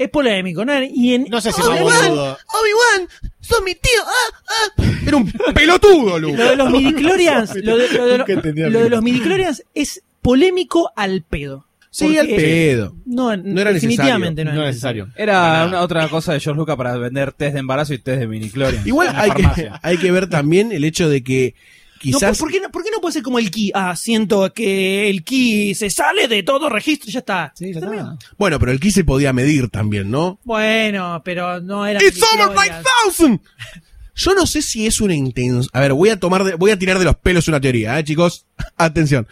[0.00, 0.04] ¿Eh?
[0.04, 0.72] Es polémico, ¿no?
[0.82, 2.10] Y en, No sé si Obi-Wan.
[2.12, 3.08] Obi-Wan,
[3.40, 4.00] sos mi tío.
[4.06, 4.82] ah, ah.
[5.06, 6.36] Era un pelotudo, Luke.
[6.36, 8.52] Lo de los midichlorians, lo de, lo de- lo mí.
[8.82, 11.66] de los midichlorians es polémico al pedo.
[11.92, 12.94] Sí, al pedo.
[13.04, 15.08] No, No era definitivamente No no era necesario.
[15.16, 18.26] Era una, otra cosa de George Lucas para vender test de embarazo y test de
[18.28, 18.86] miniclorian.
[18.86, 21.54] Igual hay que, hay que ver también el hecho de que
[22.04, 22.38] No, quizás...
[22.38, 23.72] ¿por, por qué no, por qué no puede ser como el ki?
[23.74, 27.52] Ah, siento que el ki se sale de todo registro y ya está.
[27.54, 28.16] Sí, ya está.
[28.38, 30.38] Bueno, pero el ki se podía medir también, ¿no?
[30.44, 32.02] Bueno, pero no era.
[32.02, 32.84] It's over midichlorians.
[33.18, 33.40] 9000.
[34.14, 35.64] Yo no sé si es una intención.
[35.72, 38.04] A ver, voy a tomar, de- voy a tirar de los pelos una teoría, eh,
[38.04, 38.44] chicos.
[38.76, 39.26] Atención.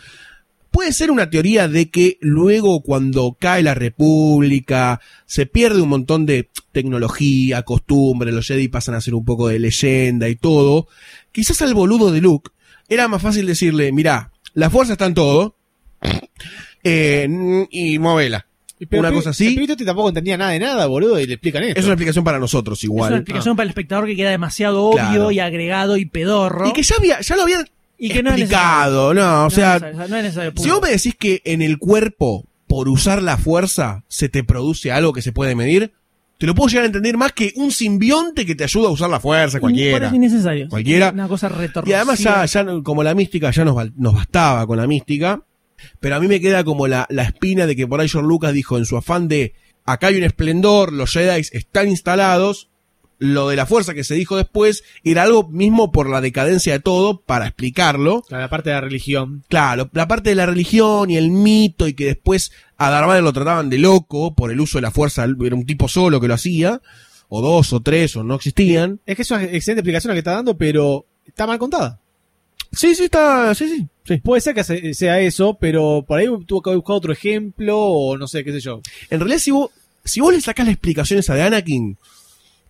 [0.71, 6.27] Puede ser una teoría de que luego cuando cae la República se pierde un montón
[6.27, 10.87] de tecnología, costumbre, los Jedi pasan a ser un poco de leyenda y todo.
[11.33, 12.51] Quizás al boludo de Luke
[12.89, 15.57] era más fácil decirle, mirá, La fuerza está en todo.
[16.85, 18.47] Eh, y movela.
[18.89, 19.49] Pero una el cosa El así.
[19.55, 21.81] pibito este tampoco entendía nada de nada, boludo, y le explican esto.
[21.81, 23.11] Es una explicación para nosotros Es igual.
[23.13, 25.31] una explicación para el espectador que queda demasiado obvio Claro.
[25.33, 26.69] y agregado y pedorro.
[26.69, 27.67] Y que ya, había, ya lo habían
[27.99, 30.71] Y que no es explicado, no, o No sea, es necesario, no es necesario, si
[30.71, 35.13] vos me decís que en el cuerpo, por usar la fuerza, se te produce algo
[35.13, 35.93] que se puede medir,
[36.39, 39.11] te lo puedo llegar a entender más que un simbionte que te ayuda a usar
[39.11, 39.99] la fuerza, cualquiera.
[39.99, 40.69] Parece innecesario.
[40.69, 41.11] Cualquiera.
[41.11, 41.91] Una cosa retorcida.
[41.91, 45.43] Y además ya, ya como la mística ya nos, nos bastaba con la mística,
[45.99, 48.53] pero a mí me queda como la, la espina de que por ahí George Lucas
[48.53, 49.53] dijo en su afán de
[49.85, 52.69] acá hay un esplendor, los Jedi están instalados,
[53.19, 56.81] lo de la fuerza que se dijo después era algo mismo por la decadencia de
[56.81, 58.23] todo para explicarlo.
[58.29, 59.45] La parte de la religión.
[59.49, 63.23] Claro, la parte de la religión y el mito y que después a Darth Vader
[63.23, 66.29] lo trataban de loco por el uso de la fuerza, era un tipo solo que
[66.29, 66.81] lo hacía,
[67.29, 69.01] o dos o tres o no existían.
[69.05, 72.01] Es que es una excelente explicación la que está dando, pero está mal contada.
[72.73, 73.55] Sí, sí, está.
[73.55, 74.19] Sí, sí.
[74.19, 78.17] Puede ser que se- sea eso, pero por ahí tuvo que buscado otro ejemplo o
[78.17, 78.81] no sé, qué sé yo.
[79.11, 79.71] En realidad, si vos,
[80.05, 81.97] si vos le sacás la explicación esa de Anakin,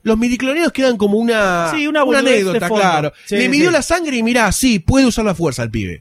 [0.04, 3.12] los midicloneados quedan como una, Sí, una de anécdota, claro.
[3.26, 3.72] Sí, le midió sí.
[3.72, 6.00] la sangre y mirá, sí, puede usar la fuerza al pibe.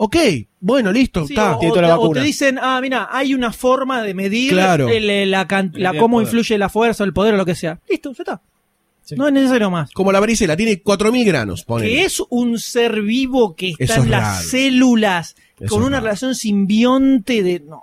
[0.00, 0.16] Ok,
[0.60, 1.56] bueno, listo, Sí, está.
[1.56, 4.88] o, o te, o te dicen, ah, mira, hay una forma de medir Claro.
[4.88, 6.26] el- el- la, can- la- cómo poder.
[6.28, 7.80] influye la fuerza o el poder o lo que sea.
[7.88, 8.42] Listo, ya está.
[9.16, 9.90] No es necesario más.
[9.92, 11.90] Como la varicela, tiene 4.000 granos, ponele.
[11.92, 14.48] Que es un ser vivo que está Eso en es las raro.
[14.48, 16.04] células Eso con una raro.
[16.04, 17.60] relación simbionte de.
[17.60, 17.82] No.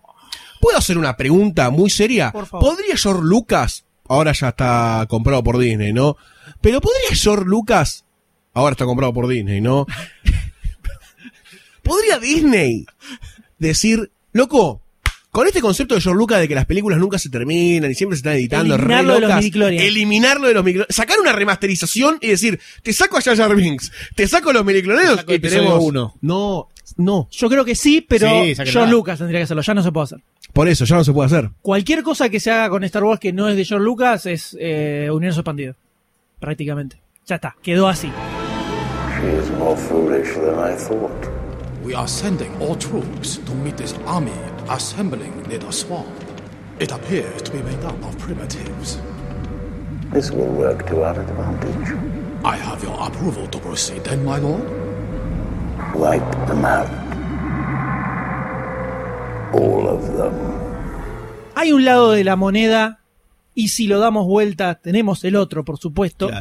[0.62, 2.32] ¿Puedo hacer una pregunta muy seria?
[2.32, 2.70] Por favor.
[2.76, 6.16] ¿Podría George Lucas, ahora ya está comprado por Disney, ¿no?
[6.62, 8.06] Pero ¿podría George Lucas,
[8.54, 9.86] ahora está comprado por Disney, ¿no?
[11.86, 12.86] ¿Podría Disney
[13.60, 14.82] decir, loco,
[15.32, 18.16] con este concepto de George Lucas de que las películas nunca se terminan y siempre
[18.16, 19.46] se están editando, re Eliminarlo de los locas,
[19.84, 23.92] eliminarlo de los midichlorians, sacar una remasterización y decir, te saco a Jar Jar Binks,
[24.16, 26.16] te saco a los midichlorians saco y tenemos uno.
[26.22, 27.28] No, no.
[27.32, 28.56] Yo creo que sí, pero Sí.
[28.56, 29.62] George Lucas tendría que hacerlo.
[29.62, 30.20] Ya no se puede hacer.
[30.54, 31.50] Por eso, ya no se puede hacer.
[31.62, 34.56] Cualquier cosa que se haga con Star Wars que no es de George Lucas es
[34.60, 35.76] eh, universo expandido.
[36.40, 37.02] Prácticamente.
[37.28, 38.10] Ya está, quedó así.
[39.20, 41.35] She is more foolish than I thought.
[41.86, 44.34] We are sending all troops to meet this army
[44.70, 46.10] assembling near the swamp.
[46.80, 49.00] It appears to be made up of primitives.
[50.12, 51.94] This will work to our advantage.
[52.44, 54.64] I have your approval to proceed then, my lord?
[55.94, 56.90] Wipe them out.
[59.54, 60.34] All of them.
[61.56, 63.04] Hay un lado de la moneda
[63.54, 66.32] y si lo damos vuelta tenemos el otro, por supuesto.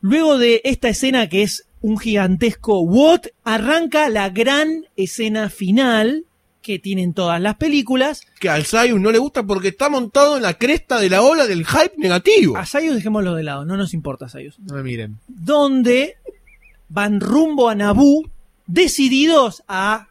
[0.00, 6.24] Luego de esta escena que es un gigantesco what, arranca la gran escena final
[6.60, 8.22] que tienen todas las películas.
[8.40, 11.46] Que al Sayus no le gusta porque está montado en la cresta de la ola
[11.46, 12.56] del hype negativo.
[12.56, 14.58] A Sayus dejémoslo de lado, no nos importa Sayus.
[14.58, 15.18] No me miren.
[15.28, 16.16] Donde
[16.88, 18.28] van rumbo a Naboo
[18.66, 20.08] decididos a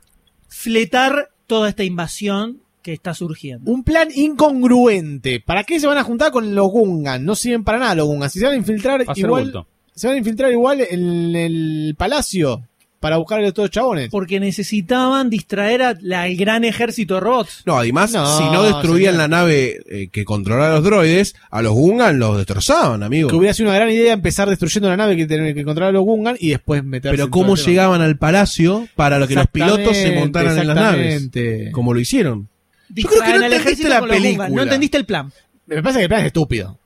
[0.48, 3.70] fletar toda esta invasión que está surgiendo.
[3.70, 5.42] Un plan incongruente.
[5.42, 7.26] ¿Para qué se van a juntar con los Gungan?
[7.26, 8.30] No sirven para nada los Gungan.
[8.30, 9.44] Si se van a infiltrar Va a ser igual.
[9.44, 9.68] bulto.
[9.96, 12.64] Se van a infiltrar igual en el palacio
[13.00, 14.10] para buscar a estos chabones.
[14.10, 17.62] Porque necesitaban distraer al gran ejército de robots.
[17.66, 19.30] No, además, No, si no destruían señor.
[19.30, 23.30] la nave eh, que controlaba a los droides, a los Gungan los destrozaban, amigo.
[23.30, 26.36] Que hubiera sido una gran idea empezar destruyendo la nave que, que encontraba los Gungan
[26.40, 27.14] y después meterse.
[27.14, 30.76] Pero en cómo llegaban al palacio para lo que los pilotos se montaran en las
[30.76, 31.16] naves.
[31.16, 31.72] exactamente.
[31.72, 32.50] Como lo hicieron.
[32.90, 34.50] Yo creo que no entendiste la película.
[34.50, 35.32] No entendiste el plan.
[35.68, 36.78] Me parece que el plan es estúpido.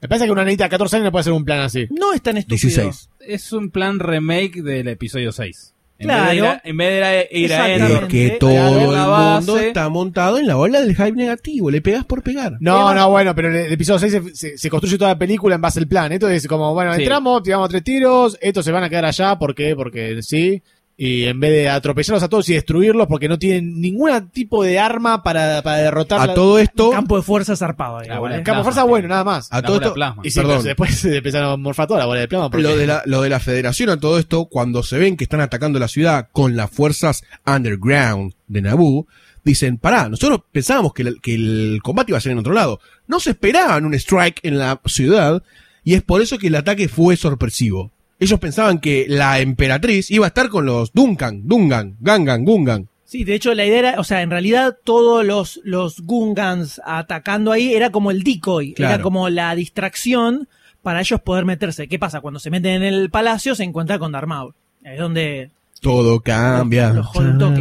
[0.00, 1.86] Me parece que una niñita de 14 años no puede hacer un plan así.
[1.90, 2.68] No es tan estúpido.
[2.82, 3.08] 16.
[3.20, 5.72] Es un plan remake del episodio 6.
[5.98, 6.24] En Claro.
[6.24, 7.86] vez de ir a, en vez de ir a, ir a Exactamente.
[7.86, 8.50] Endor, Es que todo
[8.80, 11.70] el mundo está montado en la ola del hype negativo.
[11.70, 12.58] Le pegas por pegar.
[12.60, 15.62] No, no, bueno, pero el episodio 6 se, se- se construye toda la película en
[15.62, 16.12] base al plan.
[16.12, 17.00] Esto es como, bueno, Sí.
[17.00, 19.74] entramos, tiramos tres tiros, estos se van a quedar allá, ¿por qué?
[19.74, 20.62] Porque sí.
[20.98, 24.78] Y en vez de atropellarlos a todos y destruirlos porque no tienen ningún tipo de
[24.78, 27.98] arma para, para derrotar A la- todo esto, Campo de fuerza zarpado.
[27.98, 28.38] ahí, La bola ¿eh?
[28.38, 29.52] de Campo de fuerza, plasma, bueno, nada más.
[29.52, 30.22] a La todo esto, plasma.
[30.24, 30.64] Y sí, perdón.
[30.64, 32.48] después se empezaron a morfar toda la bola de plasma.
[32.50, 35.24] porque- lo de, la, lo de la federación a todo esto, cuando se ven que
[35.24, 39.06] están atacando la ciudad con las fuerzas underground de Naboo,
[39.44, 42.80] dicen, pará, nosotros pensábamos que el, que el combate iba a ser en otro lado.
[43.06, 45.42] No se esperaban un strike en la ciudad
[45.84, 47.92] y es por eso que el ataque fue sorpresivo.
[48.18, 52.88] Ellos pensaban que la emperatriz iba a estar con los Duncan, Dungan, Gangan, Gungan.
[53.04, 57.52] Sí, de hecho la idea era, o sea, en realidad todos los, los Gungans atacando
[57.52, 58.94] ahí era como el decoy, Claro.
[58.94, 60.48] era como la distracción
[60.82, 61.86] para ellos poder meterse.
[61.88, 62.20] ¿Qué pasa?
[62.20, 64.14] Cuando se meten en el palacio se encuentran con.
[64.14, 64.52] Ahí
[64.84, 66.92] Es donde Todo cambia.
[66.92, 67.08] los.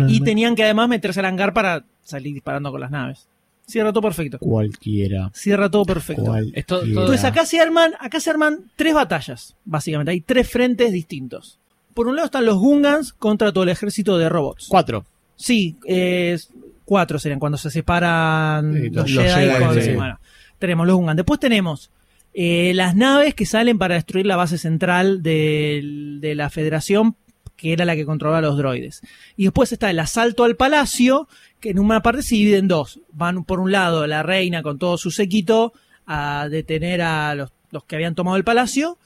[0.08, 3.28] Y tenían que además meterse al hangar para salir disparando con las naves.
[3.68, 4.38] Cierra todo perfecto.
[4.40, 5.32] Cualquiera.
[5.34, 6.24] Cierra todo perfecto.
[6.24, 6.60] Cualquiera.
[6.60, 10.12] Entonces acá se arman, acá se arman tres batallas, básicamente.
[10.12, 11.58] Hay tres frentes distintos.
[11.94, 14.68] Por un lado están los Gungans contra todo el ejército de robots.
[14.70, 15.06] Cuatro.
[15.36, 16.38] Sí, eh,
[16.86, 19.50] cuatro serían cuando se separan Sí, los, los Jedi.
[19.50, 19.92] Jedi, sí.
[19.96, 20.20] bueno,
[20.60, 21.18] tenemos los Gungan.
[21.18, 21.90] Después tenemos
[22.34, 27.16] eh, las naves que salen para destruir la base central del- de, la Federación,
[27.56, 29.02] que era la que controlaba los droides.
[29.38, 31.28] Y después está el asalto al palacio,
[31.60, 33.00] que en una parte se divide en dos.
[33.14, 35.74] Van por un lado la reina con todo su séquito
[36.06, 38.98] a detener a los, los que habían tomado el palacio.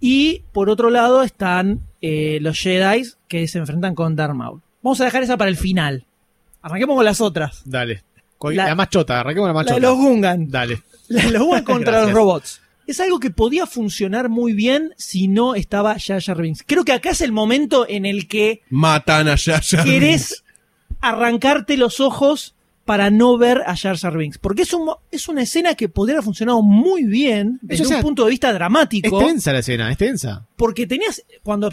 [0.00, 4.60] Y por otro lado están eh, los Jedi que se enfrentan con Darth Maul.
[4.82, 6.04] Vamos a dejar esa para el final.
[6.62, 7.62] Arranquemos con las otras.
[7.64, 8.02] Dale.
[8.52, 9.88] La- La, más chota, arranquemos la más La de chota.
[9.88, 10.50] los Gungan.
[10.50, 10.82] Dale.
[11.08, 12.60] La los Gungan contra los robots.
[12.86, 16.62] Es algo que podía funcionar muy bien si no estaba Jar Binks.
[16.66, 20.44] Creo que acá es el momento en el que Matan a Jar querés
[21.00, 22.54] arrancarte los ojos
[22.84, 24.38] para no ver a Jar Binks.
[24.38, 27.96] Porque es, un, es una escena que podría haber funcionado muy bien desde o sea,
[27.96, 29.18] un punto de vista Es dramático.
[29.18, 30.46] tensa la escena, es tensa.
[30.54, 31.70] Porque tenías, cuando,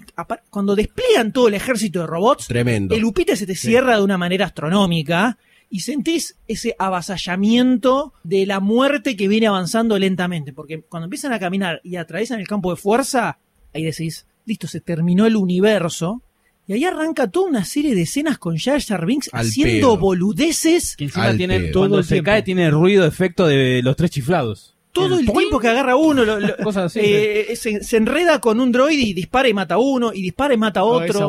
[0.50, 2.96] cuando despliegan todo el ejército de robots, Tremendo.
[2.96, 5.38] el upite se te cierra de una manera astronómica
[5.74, 10.54] y sentís ese avasallamiento de la muerte que viene avanzando lentamente.
[10.54, 13.40] Porque cuando empiezan a caminar y atraviesan el campo de fuerza,
[13.74, 16.22] ahí decís, listo, se terminó el universo.
[16.68, 19.98] Y ahí arranca toda una serie de escenas con Jar Jar Binks Al haciendo pedo.
[19.98, 20.96] boludeces.
[20.96, 21.74] Que encima Al tiene, pedo.
[21.74, 22.26] cuando Todo el se tiempo.
[22.26, 24.73] cae tiene ruido efecto de los tres chiflados.
[24.94, 28.60] Todo el tiempo que agarra uno, lo- lo- Cosas así, eh, se, se enreda con
[28.60, 31.20] un droid y dispara y mata a uno, y dispara y mata a otro.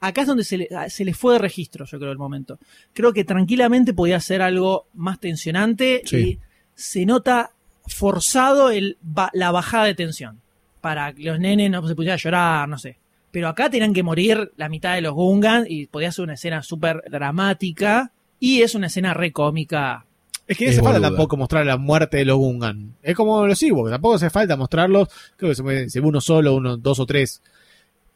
[0.00, 2.58] Acá es donde se le, se le fue de registro, yo creo, el momento.
[2.92, 6.16] Creo que tranquilamente podía ser algo más tensionante Sí.
[6.16, 6.38] y
[6.74, 7.52] se nota
[7.86, 8.98] forzado el,
[9.32, 10.40] la bajada de tensión.
[10.80, 12.98] Para que los nenes no se pudieran llorar, no sé.
[13.30, 16.62] Pero acá tenían que morir la mitad de los Gungan y podía ser una escena
[16.62, 20.06] súper dramática y es una escena re cómica.
[20.46, 22.94] Es que no hace falta tampoco mostrar la muerte de los Gungan.
[23.02, 25.08] Es como los Ewoks, tampoco hace falta mostrarlos.
[25.36, 27.42] Creo que se, puede- se ve uno solo, uno, dos o tres.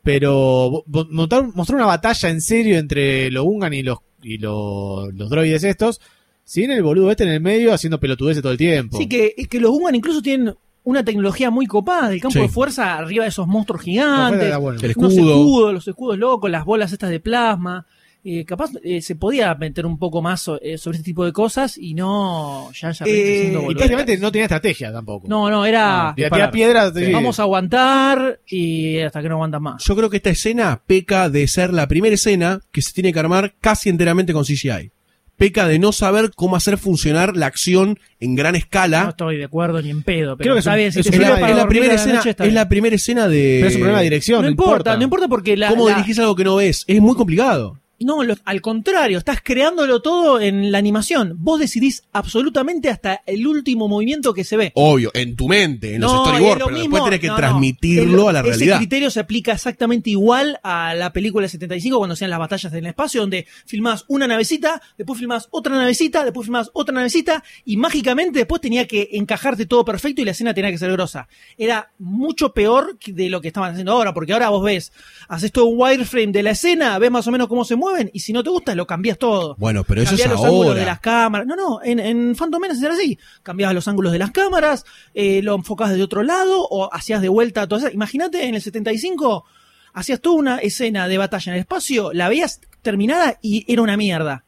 [0.02, 5.31] Pero montar, mostrar una batalla en serio entre los Gungan y los y los, los
[5.31, 6.01] droides estos,
[6.44, 8.98] sin el boludo este en el medio haciendo pelotudeces todo el tiempo.
[8.98, 10.55] Sí, que, es que los Gungan incluso tienen
[10.85, 12.40] una tecnología muy copada del campo Sí.
[12.40, 14.57] de fuerza arriba de esos monstruos gigantes.
[14.59, 14.78] bueno.
[14.81, 15.31] El unos escudo.
[15.36, 17.86] escudos, los escudos locos, las bolas estas de plasma.
[18.22, 21.32] Eh, capaz eh, se podía meter un poco más so- eh, sobre este tipo de
[21.32, 25.26] cosas y no ya ya Eh, y prácticamente no tenía estrategia tampoco.
[25.26, 26.92] No, no, era tirar piedras.
[26.94, 27.12] sí.
[27.12, 29.82] vamos a aguantar y hasta que no aguantan más.
[29.84, 33.18] Yo creo que esta escena peca de ser la primera escena que se tiene que
[33.20, 34.90] armar casi enteramente con CGI.
[35.36, 39.06] Peca de no saber cómo hacer funcionar la acción en gran No escala.
[39.09, 41.48] estoy de acuerdo ni en pedo, pero Creo que es está bien, si es la,
[41.51, 43.56] es la primera la escena, está es la primera escena de.
[43.60, 44.42] Pero es un problema de dirección.
[44.42, 46.84] No importa, no importa porque la, ¿Cómo la- dirigís algo que no ves?
[46.86, 47.78] Es muy complicado.
[48.01, 51.35] No, lo- al contrario, estás creándolo todo en la animación.
[51.39, 54.72] Vos decidís absolutamente hasta el último movimiento que se ve.
[54.74, 56.97] Obvio, en tu mente, en los storyboards, lo pero mismo.
[56.97, 57.39] después tenés que No, no.
[57.39, 58.77] transmitirlo El- a la Ese realidad.
[58.78, 62.78] criterio se aplica exactamente igual a la película de 75 cuando hacían las batallas en
[62.78, 67.77] el espacio, donde filmás una navecita, después filmás otra navecita, después filmás otra navecita, y
[67.77, 71.28] mágicamente después tenía que encajarte todo perfecto y la escena tenía que ser grosa.
[71.59, 74.90] Era mucho peor de lo que estaban haciendo ahora, porque ahora vos ves,
[75.28, 78.21] haces todo un wireframe de la escena, ves más o menos cómo se mueven, y
[78.21, 79.57] si no te gusta, lo cambias todo.
[79.59, 80.85] Bueno, pero eso es los ángulos de ahora.
[80.93, 81.47] las cámaras.
[81.47, 83.19] No, no, en, en Phantom Menace era así.
[83.43, 84.85] Cambiabas los ángulos de las cámaras,
[85.15, 87.93] eh, lo enfocabas de otro lado o hacías de vuelta esa.
[87.93, 89.45] Imagínate en el 75,
[89.93, 93.97] hacías toda una escena de batalla en el espacio, la veías terminada y era una
[93.97, 94.45] mierda.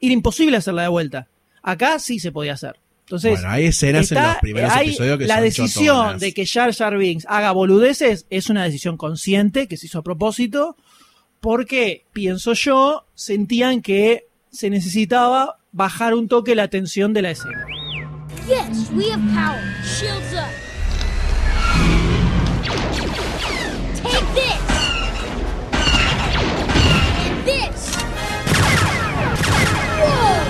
[0.00, 1.28] Era imposible hacerla de vuelta.
[1.62, 2.76] Acá sí se podía hacer.
[3.06, 6.20] Entonces, Bueno, hay escenas en está- los primeros hay episodios que la son decisión chotonas.
[6.20, 10.02] de que Jar Jar Binks haga boludeces es una decisión consciente que se hizo a
[10.02, 10.76] propósito
[11.46, 17.64] porque, pienso yo, sentían que se necesitaba bajar un toque la tensión de la escena.
[18.48, 19.62] Yes, we have power.
[19.84, 20.50] Shields up.
[23.94, 24.58] Take this.
[27.22, 27.94] And this.
[30.02, 30.42] Whoa!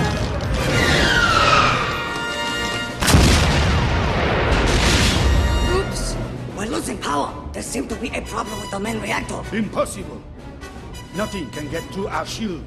[5.77, 6.15] Oops!
[6.57, 7.31] We're losing power.
[7.53, 9.43] There seems to be a problem with the main reactor.
[9.55, 10.23] Impossible.
[11.17, 12.61] Nothing can get through our shield.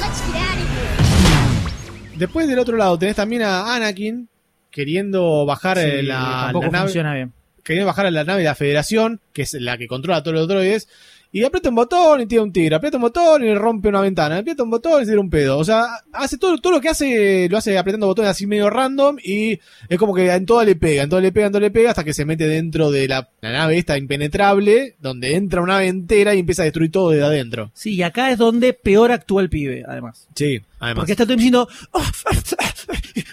[0.00, 2.16] Let's get out of here.
[2.16, 4.28] Después del otro lado tenés también a Anakin
[4.70, 6.84] queriendo bajar eh, Sí, la, tampoco la nave.
[6.84, 7.32] funciona bien.
[7.64, 10.36] Queriendo bajar a la nave de la Federación, que es la que controla a todos
[10.36, 10.88] los droides.
[11.36, 14.38] Y aprieta un botón y tira un tigre, aprieta un botón y rompe una ventana,
[14.38, 15.58] aprieta un botón y tira un pedo.
[15.58, 19.18] O sea, hace todo, todo lo que hace, lo hace apretando botones así medio random
[19.22, 21.70] y es como que en todo le pega, en todo le pega, en todo le
[21.70, 25.74] pega hasta que se mete dentro de la, la nave esta impenetrable, donde entra una
[25.74, 27.70] nave entera y empieza a destruir todo desde adentro.
[27.74, 30.28] Sí, y acá es donde peor actúa el pibe, además.
[30.34, 31.02] Sí, además.
[31.02, 32.02] Porque está todo diciendo, "Oh,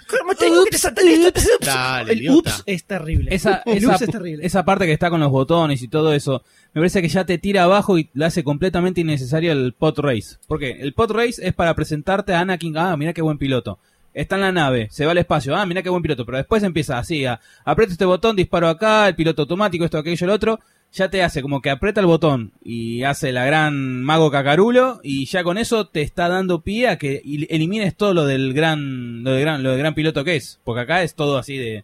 [0.08, 2.50] ¿cómo tengo que desatar esto?" Dale, El idiota.
[2.52, 3.34] ups es terrible.
[3.34, 4.46] Esa, el esa, ups es terrible.
[4.46, 6.44] esa parte que está con los botones y todo eso,
[6.74, 10.38] me parece que ya te tira abajo y le hace completamente innecesario el pod race.
[10.48, 13.80] Porque el pod race es para presentarte a Anakin, ah, mira qué buen piloto.
[14.14, 16.62] Está en la nave, se va al espacio, ah, mira qué buen piloto, pero después
[16.62, 20.60] empieza así, a, aprieto este botón, disparo acá, el piloto automático, esto, aquello, el otro,
[20.94, 25.26] ya te hace como que aprieta el botón y hace la gran mago cacarulo y
[25.26, 29.32] ya con eso te está dando pie a que elimines todo lo del gran, lo
[29.32, 31.84] del gran, lo del gran piloto que es, porque acá es todo así de,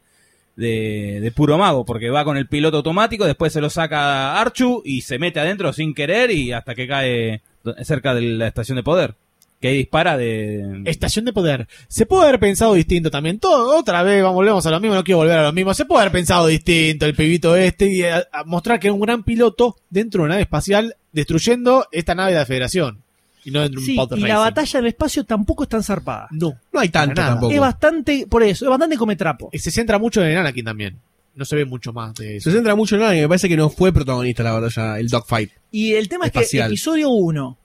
[0.56, 4.84] de, de puro mago, porque va con el piloto automático, después se lo saca Archu
[4.86, 7.42] y se mete adentro sin querer y hasta que cae
[7.82, 9.16] cerca de la estación de poder.
[9.60, 10.84] Que ahí dispara de...
[10.86, 11.68] Estación de poder.
[11.90, 13.40] Se puede haber pensado distinto también.
[13.40, 15.74] Todo, otra vez, vamos, volvemos a lo mismo, no quiero volver a lo mismo.
[15.74, 19.02] Se puede haber pensado distinto el pibito este y a- a mostrar que era un
[19.02, 23.02] gran piloto dentro de una nave espacial destruyendo esta nave de la Federación.
[23.44, 25.70] Y no dentro de Sí, un pod y la batalla en el espacio tampoco es
[25.70, 26.28] tan zarpada.
[26.32, 26.54] No.
[26.72, 27.14] No hay nada.
[27.14, 27.52] tampoco.
[27.54, 29.50] Es bastante, por eso, es bastante come trapo.
[29.52, 30.98] Y se centra mucho en Anakin también.
[31.36, 32.50] No se ve mucho más de eso.
[32.50, 35.52] Se centra mucho en y me parece que no fue protagonista la batalla, el dogfight.
[35.72, 37.58] Y el tema es que episodio 1,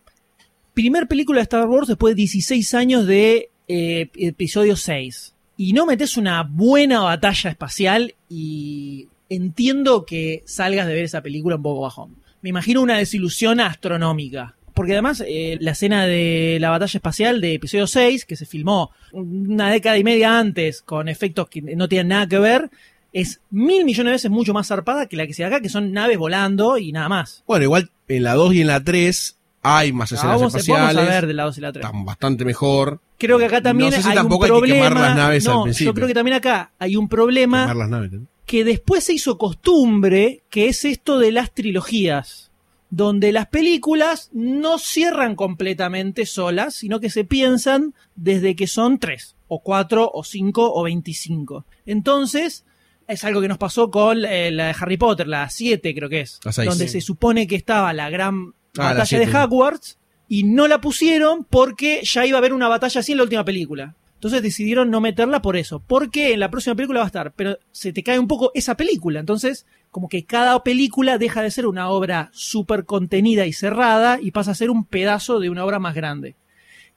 [0.74, 5.34] primer película de Star Wars después de 16 años de eh, episodio 6.
[5.56, 11.56] Y no metes una buena batalla espacial y entiendo que salgas de ver esa película
[11.56, 12.16] un poco bajón.
[12.42, 14.56] Me imagino una desilusión astronómica.
[14.74, 18.90] Porque además eh, la escena de la batalla espacial de episodio 6, que se filmó
[19.12, 22.70] una década y media antes con efectos que no tienen nada que ver,
[23.12, 25.68] es mil millones de veces mucho más zarpada que la que se ve acá, que
[25.68, 27.44] son naves volando y nada más.
[27.46, 30.94] Bueno, igual en la 2 y en la 3 hay más Ah, escenas vamos, espaciales.
[30.96, 31.84] vamos a ver de la 2 y la 3.
[31.84, 33.00] Están bastante mejor.
[33.18, 34.88] Creo que acá también No sé si hay un tampoco hay que problema.
[34.88, 35.86] quemar las naves al no, principio.
[35.90, 38.26] yo creo que también acá hay un problema Quemar las naves, ¿no?
[38.46, 42.50] que después se hizo costumbre, que es esto de las trilogías,
[42.90, 49.34] donde las películas no cierran completamente solas, sino que se piensan desde que son tres,
[49.48, 51.64] o cuatro, o cinco, o veinticinco.
[51.86, 52.64] Entonces,
[53.08, 56.20] es algo que nos pasó con eh, la de Harry Potter, la 7 creo que
[56.20, 56.92] es, La donde Sí.
[56.94, 59.36] se supone que estaba la gran Ah, la batalla de.
[59.36, 59.98] Hogwarts,
[60.28, 63.44] y no la pusieron porque ya iba a haber una batalla así en la última
[63.44, 63.94] película.
[64.14, 65.80] Entonces decidieron no meterla por eso.
[65.86, 67.32] Porque en la próxima película va a estar.
[67.32, 69.20] Pero se te cae un poco esa película.
[69.20, 74.30] Entonces, como que cada película deja de ser una obra súper contenida y cerrada y
[74.30, 76.36] pasa a ser un pedazo de una obra más grande.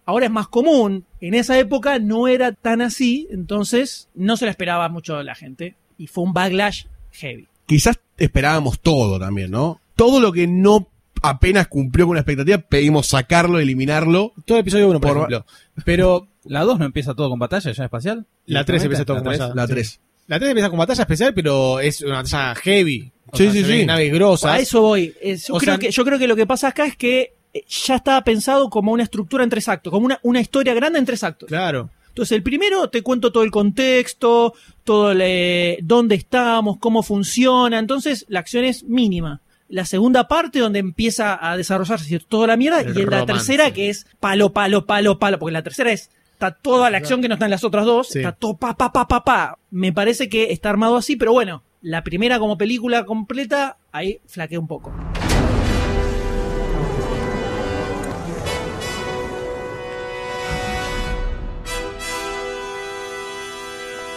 [0.05, 1.03] Ahora es más común.
[1.19, 3.27] En esa época no era tan así.
[3.29, 5.75] Entonces, no se la esperaba mucho la gente.
[5.97, 7.49] Y fue un backlash heavy.
[7.65, 9.81] Quizás esperábamos todo también, ¿no?
[9.97, 10.87] Todo lo que no
[11.21, 14.33] apenas cumplió con la expectativa, pedimos sacarlo, eliminarlo.
[14.45, 15.45] Todo episodio 1, por, Por- ejemplo.
[15.85, 18.25] Pero ¿La 2 no empieza todo con batalla ya espacial?
[18.45, 19.39] la 3 empieza todo ¿La con tres?
[19.39, 19.55] batalla.
[19.61, 19.73] La Sí.
[19.73, 19.99] 3.
[20.27, 23.11] La 3 empieza con batalla especial, pero es una batalla heavy.
[23.31, 23.85] O Sí, sea, sí, sí.
[23.85, 24.51] Naves grosas.
[24.53, 25.13] A eso voy.
[25.21, 27.63] Eh, yo, creo sea- que, yo creo que lo que pasa acá es que eh,
[27.67, 31.05] ya estaba pensado como una estructura en tres actos, como una, una historia grande en
[31.05, 31.47] tres actos.
[31.47, 31.89] Claro.
[32.09, 34.53] Entonces, el primero te cuento todo el contexto,
[34.83, 37.77] todo le- dónde estamos, cómo funciona.
[37.79, 39.41] Entonces, la acción es mínima.
[39.69, 43.71] La segunda parte, donde empieza a desarrollarse toda la mierda, El y en la tercera,
[43.71, 46.09] que es palo, palo, palo, palo, porque la tercera es.
[46.33, 48.09] Está toda la acción que no está en las otras dos.
[48.09, 48.19] Sí.
[48.19, 49.57] Está todo pa, pa, pa, pa, pa.
[49.71, 54.59] Me parece que está armado así, pero bueno, la primera como película completa, ahí flaquea
[54.59, 54.93] un poco.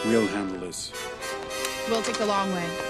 [0.07, 0.93] We'll handle this.
[1.89, 2.90] We'll take the long way.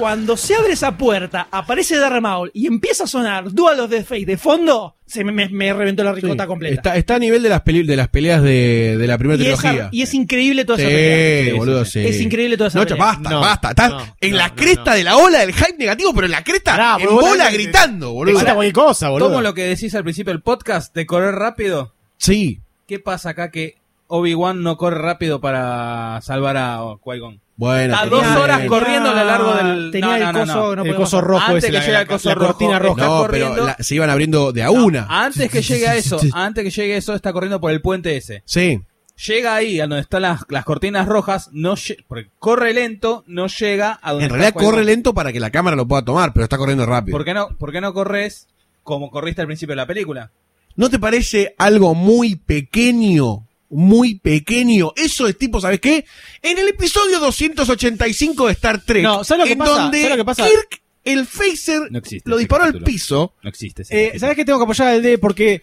[0.00, 4.02] Cuando se abre esa puerta, aparece Darth Maul y empieza a sonar Dual of the
[4.02, 6.74] Fate de fondo, se me, me- me reventó la ricota completa.
[6.74, 9.60] Está, está a nivel de las, de las peleas de, de la primera y, esa-
[9.60, 9.88] trilogía.
[9.92, 11.54] y es increíble toda sí, esa pelea.
[11.54, 12.00] boludo, sí.
[12.00, 13.04] Es increíble toda esa No, pelea.
[13.04, 13.68] basta, No, basta.
[13.70, 14.96] Estás no, en no, la no, cresta no.
[14.96, 18.12] de la ola del hype negativo, pero en la cresta, Pará, en boludo, bola gritando,
[18.12, 18.32] boludo.
[18.34, 19.28] excita cualquier cosa, boludo.
[19.28, 21.92] Tomo lo que decís al principio del podcast de correr rápido.
[22.16, 22.60] Sí.
[22.88, 27.40] ¿Qué pasa acá que Obi-Wan no corre rápido para salvar a Qui-Gon?
[27.60, 29.90] Bueno, pero dos horas corriendo a lo largo del.
[29.90, 30.76] tenía no, el no, coso, no.
[30.76, 33.04] no el coso rojo Antes ese, que la, llegue el coso la rojo, cortina roja.
[33.04, 35.06] No, pero la- se iban abriendo de a No, una.
[35.10, 38.16] Antes que llegue a eso, antes que llegue a eso, está corriendo por el puente
[38.16, 38.42] ese.
[38.46, 38.80] Sí.
[39.26, 41.74] Llega ahí, a donde están las, las cortinas rojas, no
[42.08, 45.76] porque corre lento, no llega a donde En realidad corre lento para que la cámara
[45.76, 47.14] lo pueda tomar, pero está corriendo rápido.
[47.14, 48.48] ¿Por qué no, por qué no corres
[48.82, 50.30] como corriste al principio de la película?
[50.76, 54.92] ¿No te parece algo muy pequeño muy pequeño.
[54.96, 56.04] Eso es tipo, ¿sabes qué?
[56.42, 59.70] En el episodio 285 de Star Trek, No, ¿sabes lo que en pasa?
[59.82, 60.44] donde ¿Sabes lo que pasa?
[60.46, 63.34] Kirk, el phaser, No existe lo disparó al piso.
[63.42, 65.18] No existe ese Eh, ¿Sabes que tengo que apoyar al D?
[65.18, 65.62] Porque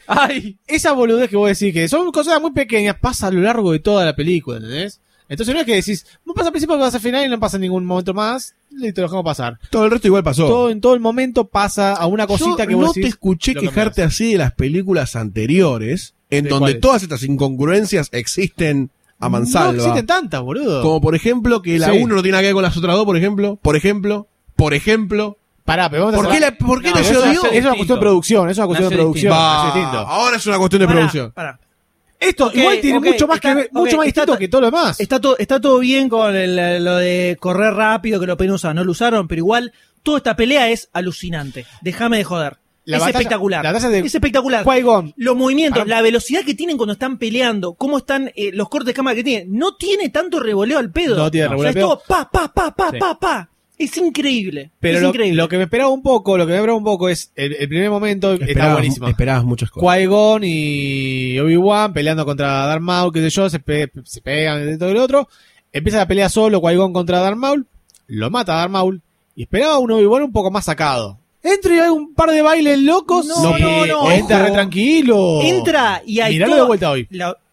[0.66, 3.80] esa boludez que vos decís, que son cosas muy pequeñas, pasa a lo largo de
[3.80, 5.02] toda la película, ¿entendés?
[5.30, 7.58] Entonces no es que decís, no pasa al principio, pasa al final y no pasa
[7.58, 9.60] en ningún momento más, y te lo dejamos pasar.
[9.70, 10.48] Todo el resto igual pasó.
[10.48, 13.10] Todo, en todo el momento pasa a una cosita Yo que vos no decís, te
[13.10, 16.82] escuché quejarte así de las películas anteriores, en ¿De donde cuáles?
[16.82, 18.90] todas estas incongruencias existen
[19.20, 19.72] a mansalva.
[19.74, 20.82] No existen tantas, boludo.
[20.82, 22.00] Como por ejemplo que la Sí.
[22.00, 23.58] 1 no tiene nada que ver con las otras dos, por ejemplo.
[23.62, 24.28] Por ejemplo.
[24.56, 25.38] Por ejemplo.
[25.66, 27.32] Pará, pero vamos a ¿Por qué, hacer- la- por qué No, no, se es- odió?
[27.32, 29.34] eso es una cuestión de producción, eso es una cuestión de producción.
[29.34, 31.32] Va, ahora es una cuestión de Pará, producción.
[31.32, 31.60] pará.
[32.20, 34.62] Esto igual tiene mucho más está- que ver, mucho más está distinto to- que todo
[34.62, 35.00] lo demás.
[35.00, 38.74] Está todo, está todo bien con el- lo de correr rápido, que lo pueden usar,
[38.74, 39.72] no lo usaron, pero igual
[40.04, 41.66] toda esta pelea es alucinante.
[41.82, 42.58] Déjame de joder.
[42.90, 43.64] La es batalla- espectacular.
[43.64, 44.66] la batalla de es espectacular.
[45.18, 48.88] Los movimientos, Para- la velocidad que tienen cuando están peleando, cómo están eh, los cortes
[48.88, 49.56] de cámara que tienen.
[49.58, 51.18] No tiene tanto revoleo al pedo.
[51.18, 51.88] No tiene O sea, revoleo al es pedo.
[51.90, 52.98] todo pa, pa, pa, pa, Sí.
[52.98, 53.50] pa, pa.
[53.78, 54.72] Es increíble.
[54.80, 55.36] Pero es lo, increíble.
[55.38, 57.68] lo que me esperaba un poco, lo que me esperaba un poco es el, el
[57.68, 59.08] primer momento está Esperabas- buenísimo.
[59.08, 59.88] Esperabas muchas cosas.
[60.00, 64.78] Qui-Gon y Obi-Wan peleando contra Darth Maul, qué sé yo, se, pe- se pegan de
[64.78, 65.28] todo el otro.
[65.72, 67.68] Empieza la pelea solo Qui-Gon contra Darth Maul,
[68.08, 69.02] lo mata Darth Maul
[69.36, 71.20] y esperaba un Obi-Wan un poco más sacado.
[71.44, 73.26] Entro y hay un par de bailes locos.
[73.26, 74.12] No, sí, no, no.
[74.12, 75.42] Entra re tranquilo.
[75.42, 76.34] Entra y hay.
[76.34, 77.08] Miralo todo, de vuelta hoy.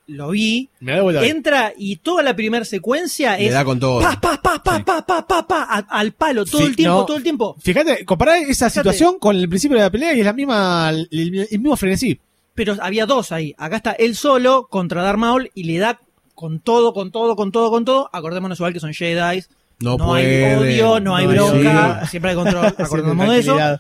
[0.07, 0.69] Lo vi.
[0.81, 1.29] Mirá de vuelta hoy.
[1.29, 4.01] Entra y toda la primera secuencia Le da con todo.
[4.01, 4.83] Pa, pa, pa, pa, Sí.
[4.85, 7.57] pa, pa, pa, pa, al palo, todo el tiempo, todo el tiempo.
[7.61, 11.49] Fíjate, comparar esa situación con el principio de la pelea y es la misma, el,
[11.51, 12.19] mismo frenesí.
[12.55, 13.55] Pero había dos ahí.
[13.57, 16.01] Acá está él solo contra Darth Maul y le da
[16.35, 18.11] con todo, con todo, con todo, con todo.
[18.13, 19.43] Acordémonos igual que son Jedi,
[19.81, 22.11] no hay pueden, odio, no hay no hay bronca, sí.
[22.11, 22.67] siempre hay control.
[22.79, 23.57] Acordémonos de eso.
[23.57, 23.79] Pero,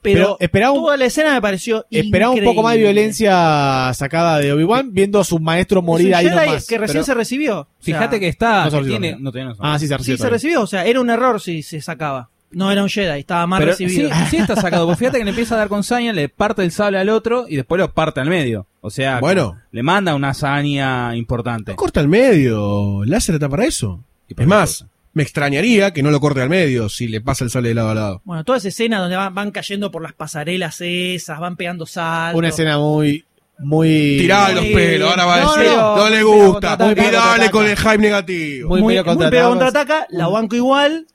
[0.00, 4.38] Pero esperaba un- toda la escena me pareció Esperaba un poco más de violencia sacada
[4.38, 6.66] de Obi-Wan viendo a su maestro morir Es un ahí Jedi nomás.
[6.66, 7.60] que recién Pero- se recibió.
[7.60, 8.64] O sea, Fíjate que está.
[8.66, 10.16] No se recibió tiene, no, se Ah, sí, se Sí, recibió.
[10.16, 10.34] se todavía.
[10.34, 10.62] recibió.
[10.62, 12.28] O sea, era un error si se sacaba.
[12.50, 14.08] No era un Jedi, estaba mal Pero recibido.
[14.08, 14.86] Sí, sí está sacado.
[14.86, 17.46] Porque fíjate que le empieza a dar con saña, le parte el sable al otro
[17.48, 18.66] y después lo parte al medio.
[18.80, 19.58] O sea, Bueno.
[19.72, 21.74] le manda una saña importante.
[21.74, 23.02] Corta al medio.
[23.02, 24.02] El láser está para eso.
[24.34, 27.50] para Es más, me extrañaría que no lo corte al medio si le pasa el
[27.50, 28.22] sable de lado a lado.
[28.24, 32.38] Bueno, toda esa escena donde van, van cayendo por las pasarelas esas, van pegando saltos.
[32.38, 33.24] Una escena muy,
[33.58, 34.18] muy...
[34.20, 36.76] Tirá los Muy- pelos, ahora va a No, decir, no, no, le gusta.
[36.76, 38.68] contraataca, Y dale con el hype negativo.
[38.68, 40.06] Muy muy, muy contraataca.
[40.10, 41.06] la banco igual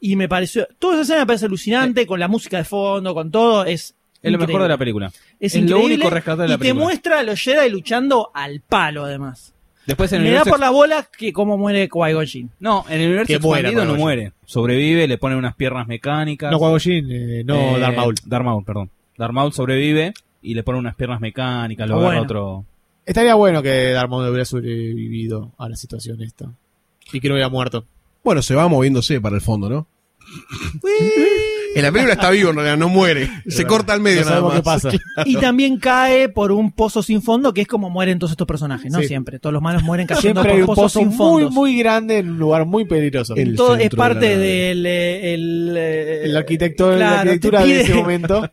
[0.00, 3.30] y me pareció, toda esa escena me parece alucinante con la música de fondo, con
[3.32, 5.10] todo, es Es lo mejor de la película.
[5.40, 6.84] Es, lo increíble único rescatable de la y te película.
[6.84, 9.54] muestra a los Jedi luchando al palo además.
[9.88, 12.50] Después en el Me da por las bolas que cómo muere Qui-Gon Jinn.
[12.60, 14.32] No, en el universo Que muera, expandido no Qui-Gon muere.
[14.44, 16.52] Sobrevive, le ponen unas piernas mecánicas.
[16.52, 18.14] No, Qui-Gon Jinn, eh, no Eh, Darth Maul.
[18.24, 18.90] Darth Maul, perdón.
[19.16, 20.12] Darth Maul sobrevive
[20.42, 22.22] y le ponen unas piernas mecánicas, lo Ah, agarra bueno.
[22.22, 22.64] otro.
[23.06, 26.50] Estaría bueno que Darth Maul hubiera sobrevivido a la situación esta.
[27.12, 27.84] Y que no hubiera muerto.
[28.22, 29.86] Bueno, se va moviéndose para el fondo, ¿no?
[31.74, 33.28] En la película está vivo, en realidad, no muere.
[33.46, 34.82] Se corta al medio No nada sabemos más.
[34.82, 35.24] qué pasa.
[35.26, 38.90] Y también cae por un pozo sin fondo, que es como mueren todos estos personajes,
[38.92, 39.06] no Sí.
[39.08, 39.38] siempre.
[39.38, 41.52] Todos los malos mueren cayendo Siempre hay por un pozos pozo sin muy, fondos.
[41.52, 43.34] muy grande en un lugar muy peligroso.
[43.36, 47.66] El todo es parte la del eh, el, eh, El arquitecto, la claro, arquitectura te
[47.68, 48.50] de ese momento.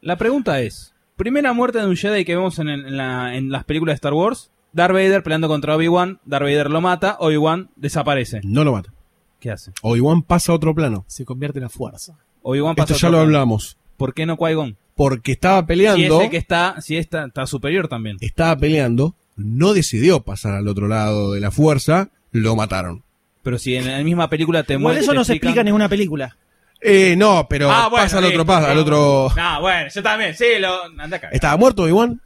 [0.00, 3.50] La pregunta es: primera muerte de un Jedi que vemos en, el- en la- en
[3.50, 4.50] las películas de Star Wars.
[4.72, 6.20] Darth Vader peleando contra Obi-Wan.
[6.26, 7.16] Darth Vader lo mata.
[7.20, 8.40] Obi-Wan desaparece.
[8.44, 8.92] No lo mata.
[9.40, 9.72] ¿Qué hace?
[9.82, 11.04] Obi-Wan pasa a otro plano.
[11.06, 12.16] Se convierte en la fuerza.
[12.42, 13.26] Obi-Wan pasa Esto ya a lo plano.
[13.26, 13.76] hablamos.
[13.96, 14.76] ¿Por qué no Qui-Gon?
[14.94, 16.18] Porque estaba Si peleando.
[16.18, 18.16] es el que está, si está, está superior también.
[18.20, 19.14] Estaba peleando.
[19.36, 22.10] No decidió pasar al otro lado de la fuerza.
[22.32, 23.02] Lo mataron.
[23.44, 25.02] Pero si en la misma película te Igual muestra.
[25.02, 26.36] eso no se explica en ninguna película.
[26.80, 29.30] Eh, no, pero Ah, bueno, pasa al otro paso, al otro.
[29.36, 30.84] No, bueno, yo también, sí, lo.
[30.98, 31.28] Anda acá.
[31.32, 32.20] ¿Estaba muerto Obi-Wan?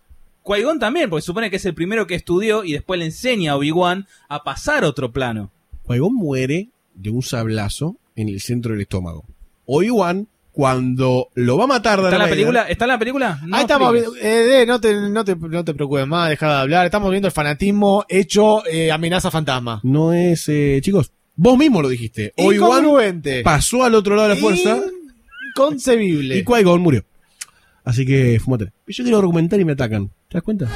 [0.44, 3.56] Qui-Gon también, porque supone que es el primero que estudió y después le enseña a
[3.56, 5.50] Obi-Wan a pasar a otro plano.
[5.86, 9.24] Qui-Gon muere de un sablazo en el centro del estómago.
[9.66, 12.62] Obi-Wan, cuando lo va a matar ¿Está en la Darth Vader- película?
[12.68, 13.40] ¿Está en la película?
[13.46, 16.60] No Ahí estamos viendo, eh, no, te, no, te, no te preocupes más, deja de
[16.60, 16.84] hablar.
[16.84, 19.80] Estamos viendo el fanatismo hecho eh, amenaza fantasma.
[19.82, 22.34] No es, eh, chicos, vos mismo lo dijiste.
[22.36, 24.78] Obi-Wan pasó al otro lado de la fuerza
[25.50, 26.36] Inconcebible.
[26.38, 27.04] y Qui-Gon murió.
[27.84, 28.72] Así que, fumate.
[28.86, 30.08] Yo quiero argumentar y me atacan.
[30.28, 30.68] ¿Te das cuenta?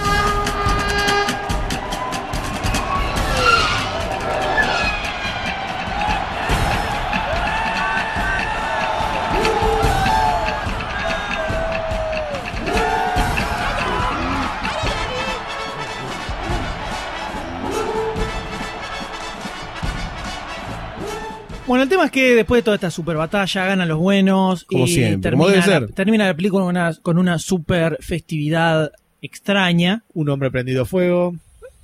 [21.66, 24.84] Bueno, el tema es que después de toda esta super batalla ganan los buenos Como
[24.86, 25.94] y siempre, como termina, debe la, ser.
[25.94, 30.04] termina la película con una, con una super festividad extraña.
[30.14, 31.34] Un hombre prendido fuego.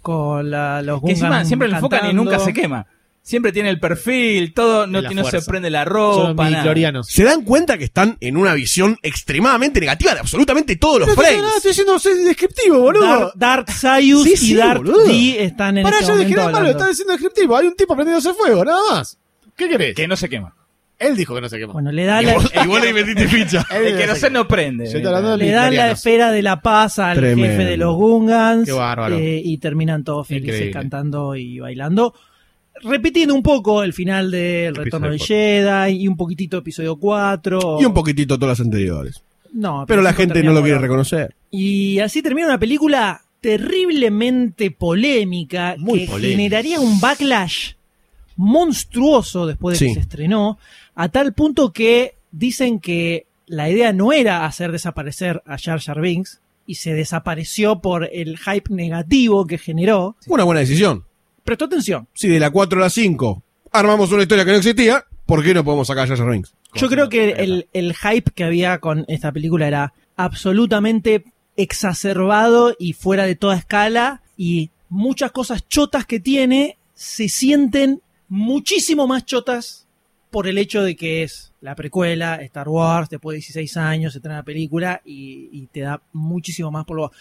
[0.00, 2.24] con la, los Que encima Gungans siempre lo enfocan y cantando.
[2.24, 2.86] nunca se quema.
[3.24, 5.50] Siempre tiene el perfil, todo, no, la no se fuerza.
[5.50, 6.50] prende la Son ropa, nada.
[6.50, 7.06] midichlorianos.
[7.08, 11.38] Se dan cuenta que están en una visión extremadamente negativa de absolutamente todos los frames.
[11.40, 13.06] no, estoy siendo soy descriptivo, boludo.
[13.06, 15.04] Dark, Dark Sayus Sí, sí, y Dark boludo.
[15.06, 16.88] D están en Pará, este yo dije momento nada malo, hablando.
[16.88, 17.56] diciendo descriptivo.
[17.56, 19.18] Hay un tipo prendiéndose fuego, nada más.
[19.64, 19.94] ¿Qué querés?
[19.94, 20.54] Que no se quema.
[20.98, 21.72] Él dijo que no se quema.
[21.72, 23.66] Bueno, le da la, le metiste ficha.
[23.74, 24.84] El que no se no prende.
[24.84, 25.98] Yo estoy hablando de le dan la midichlorianos.
[25.98, 27.44] esfera de la paz al Tremendo.
[27.46, 29.16] jefe de los Gungans Qué bárbaro.
[29.18, 30.72] eh, y terminan todos felices Increíble.
[30.72, 32.14] cantando y bailando.
[32.84, 37.78] Repitiendo un poco el final del Retorno del Jedi y un poquitito episodio 4.
[37.80, 39.22] Y un poquitito todas las anteriores.
[39.52, 40.82] No, Pero la gente no lo quiere ahora.
[40.82, 41.34] reconocer.
[41.50, 46.36] Y así termina una película terriblemente polémica Muy que polémica.
[46.36, 47.72] generaría un backlash
[48.42, 49.94] monstruoso después de que Sí.
[49.94, 50.58] se estrenó,
[50.94, 56.00] a tal punto que dicen que la idea no era hacer desaparecer a Jar Jar
[56.00, 60.16] Binks y se desapareció por el hype negativo que generó.
[60.26, 61.04] Una buena decisión.
[61.44, 62.06] Prestó atención.
[62.14, 63.42] Si de la 4 a la 5
[63.72, 66.54] armamos una historia que no existía, ¿por qué no podemos sacar a Jar Jar Binks?
[66.74, 71.24] Yo creo que el, el hype que había con esta película era absolutamente
[71.56, 78.00] exacerbado y fuera de toda escala y muchas cosas chotas que tiene se sienten
[78.32, 79.86] muchísimo más chotas
[80.30, 84.20] por el hecho de que es la precuela, Star Wars, después de 16 años se
[84.20, 87.12] trae la película y, y te da muchísimo más por lo...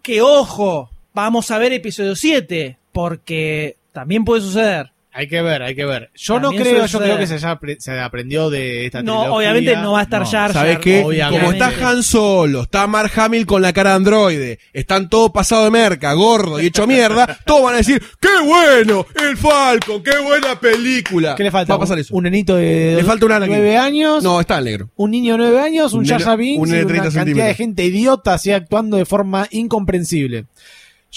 [0.00, 4.93] Que ojo, vamos a ver episodio 7, porque también puede suceder.
[5.16, 6.10] Hay que ver, hay que ver.
[6.16, 9.32] Yo no creo, yo creo que se, haya apre- se aprendió de esta No, trilogía.
[9.36, 10.26] obviamente no va a estar No.
[10.26, 10.62] Jar Jar.
[10.64, 11.04] ¿Sabes qué?
[11.04, 11.40] obviamente.
[11.40, 15.66] Como está Han Solo, está Mark Hamill con la cara de androide, están todos pasados
[15.66, 19.06] de merca, gordo y hecho mierda, todos van a decir, ¡qué bueno!
[19.28, 21.36] El Falcon, qué buena película.
[21.36, 21.72] ¿Qué le falta?
[21.74, 22.12] Va a pasar eso.
[22.16, 23.54] Un nenito de Le falta un Anakin.
[23.76, 24.24] años.
[24.24, 24.90] No, está el negro.
[24.96, 26.84] Un niño de 9 años, un, Un Jar nene- Jar Binks un y nene de
[26.86, 27.56] una 30 cantidad de centímetros.
[27.56, 30.46] gente idiota así actuando de forma incomprensible.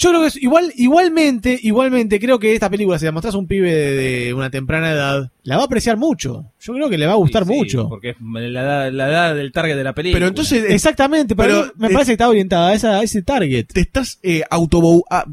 [0.00, 3.38] Yo creo que es igual, igualmente, igualmente creo que esta película, si la mostrás a
[3.38, 3.96] un pibe de,
[4.26, 6.52] de una temprana edad, la va a apreciar mucho.
[6.60, 7.88] Yo creo que le va a gustar Sí, mucho.
[7.88, 10.16] Porque es la edad, la edad del target de la película.
[10.18, 13.22] Pero entonces, eh, Exactamente, pero, me te- parece que está orientada a, esa, a ese
[13.22, 13.66] target.
[13.72, 14.80] te estás eh, auto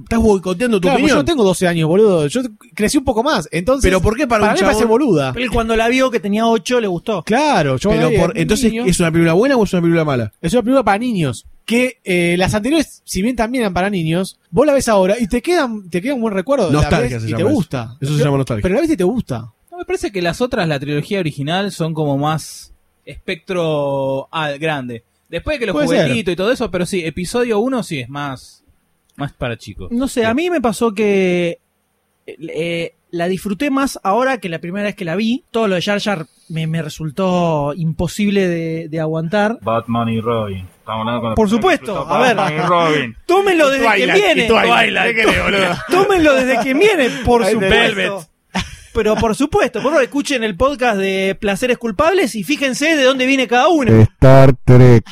[0.03, 1.17] estás boicoteando tu Claro, pues yo opinión.
[1.19, 2.25] no tengo 12 años, boludo.
[2.25, 2.41] Yo
[2.73, 3.47] crecí un poco más.
[3.51, 5.33] Entonces, Pero ¿por qué para un mí me parece chabón- boluda?
[5.37, 7.21] Él cuando la vio que tenía 8 le gustó.
[7.21, 8.85] Claro, yo Pero por- entonces, niño.
[8.87, 10.33] ¿es una película buena o es una película mala?
[10.41, 11.45] Es una película para niños.
[11.65, 15.27] Que eh, las anteriores, si bien también eran para niños, vos la ves ahora y
[15.27, 16.67] te quedan, te queda un buen recuerdo.
[16.67, 17.55] La Nostalgia ves se y llama te eso.
[17.55, 17.97] gusta.
[17.99, 18.61] Eso se llama nostalgia.
[18.61, 19.51] Pero la ves y te gusta.
[19.71, 22.71] No, me parece que las otras, la trilogía original, son como más
[23.03, 25.03] espectro ah, grande.
[25.29, 28.09] Después de que los Puede juguetitos y todo eso, pero sí, episodio 1 sí es
[28.09, 28.63] más,
[29.15, 29.91] más para chicos.
[29.91, 31.59] No sé, a mí me pasó que
[32.27, 35.43] eh, la disfruté más ahora que la primera vez que la vi.
[35.51, 39.57] Todo lo de Jar Jar me, me resultó imposible de, de aguantar.
[39.61, 40.67] Batman y Robin.
[40.85, 42.37] Estamos hablando con Por supuesto, a ver,
[42.67, 43.17] Robin.
[43.25, 44.47] tómenlo desde que viene.
[45.89, 48.27] Tómenlo desde que viene, por supuesto.
[48.93, 53.25] Pero por supuesto, por favor, escuchen el podcast de Placeres Culpables y fíjense de dónde
[53.25, 53.91] viene cada uno.
[53.91, 55.05] Star Trek.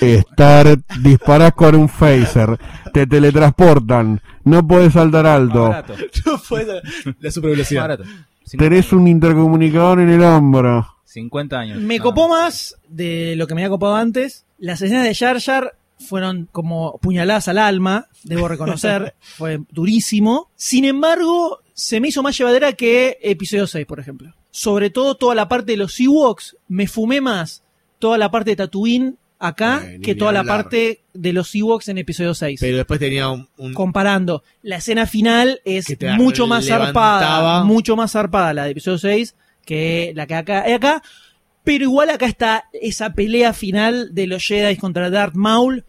[0.00, 2.58] Star, disparas con un phaser,
[2.92, 5.74] te teletransportan, no puedes saltar alto.
[6.26, 6.80] No puede-
[7.18, 7.98] la super velocidad.
[8.56, 10.86] Tenés un intercomunicador en el hombro.
[11.10, 11.78] 50 años.
[11.78, 12.04] Me No.
[12.04, 14.44] copó más de lo que me había copado antes.
[14.58, 19.14] Las escenas de Jar Jar fueron como puñaladas al alma, debo reconocer.
[19.20, 20.50] Fue durísimo.
[20.56, 24.32] Sin embargo, se me hizo más llevadera que episodio 6, por ejemplo.
[24.50, 27.62] Sobre todo toda la parte de los Ewoks, me fumé más
[27.98, 31.98] toda la parte de Tatooine acá Eh, que toda la parte de los Ewoks en
[31.98, 32.60] episodio 6.
[32.60, 35.86] Pero después tenía un, un- Comparando, la escena final es
[36.18, 37.20] mucho más levantaba.
[37.20, 39.34] zarpada, mucho más zarpada la de episodio 6
[39.70, 41.00] que la que acá, eh, acá.
[41.62, 45.84] Pero igual acá está esa pelea final de los Jedi contra Darth Maul.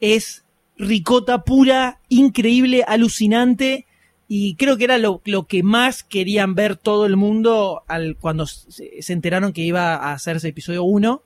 [0.00, 0.44] Es
[0.78, 3.86] ricota pura, increíble, alucinante.
[4.26, 8.46] Y creo que era lo, lo que más querían ver todo el mundo al, cuando
[8.46, 11.22] se, enteraron que iba a hacerse episodio 1.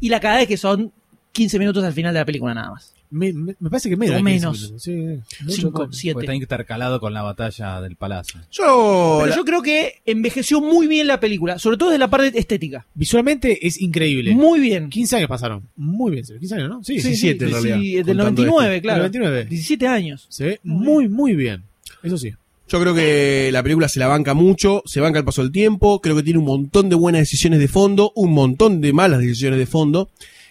[0.00, 0.92] Y la cagada es que son
[1.32, 2.94] 15 minutos al final de la película nada más.
[3.10, 4.14] Me, me- me parece que menos.
[4.14, 4.74] O de 15 menos.
[4.78, 5.18] Sí,
[5.48, 6.14] Cinco, siete.
[6.14, 8.40] Porque está intercalado con la batalla del palacio.
[8.50, 12.08] Yo, Pero la- yo creo que envejeció muy bien la película, sobre todo desde la
[12.10, 12.86] parte estética.
[12.94, 14.34] Visualmente es increíble.
[14.34, 14.90] Muy bien.
[14.90, 15.62] 15 años pasaron.
[15.76, 16.24] Muy bien.
[16.24, 16.84] 15 años, ¿no?
[16.84, 17.78] Sí, 17 en Sí, realidad.
[17.80, 18.82] sí, del contando 99, este.
[18.82, 19.02] claro.
[19.04, 19.44] Del 99.
[19.50, 20.26] 17 años.
[20.28, 21.62] Se ve muy, muy bien.
[22.02, 22.32] Eso sí.
[22.70, 26.02] Yo creo que la película se la banca mucho, se banca el paso del tiempo,
[26.02, 29.58] creo que tiene un montón de buenas decisiones de fondo, un montón de malas decisiones
[29.58, 30.10] de fondo.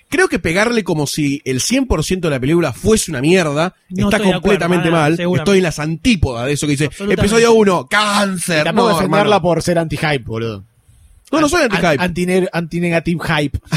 [0.10, 4.18] Creo que pegarle como si el 100% de la película fuese una mierda No está
[4.18, 5.20] de acuerdo, completamente nada, mal.
[5.20, 6.90] Estoy en las antípodas de eso que dice.
[7.10, 8.62] Episodio 1, cáncer.
[8.62, 9.42] Y tampoco no, defenderla hermano.
[9.42, 10.64] por ser anti-hype, boludo.
[11.32, 12.02] No, no soy anti-hype.
[12.02, 13.60] Anti- Anti-negative hype.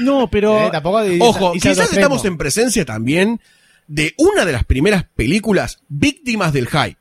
[0.00, 3.40] No, pero Eh, tampoco de- Ojo, irse a quizás estamos en presencia también
[3.86, 6.96] de una de las primeras películas víctimas del hype.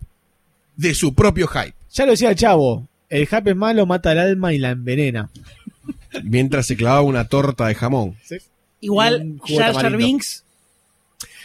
[0.75, 1.73] De su propio hype.
[1.91, 5.31] Ya lo decía el chavo, el hype es malo, mata el alma y la envenena.
[6.23, 8.15] Mientras se clavaba una torta de jamón.
[8.83, 9.97] Igual, Jar.
[9.97, 10.43] Binks,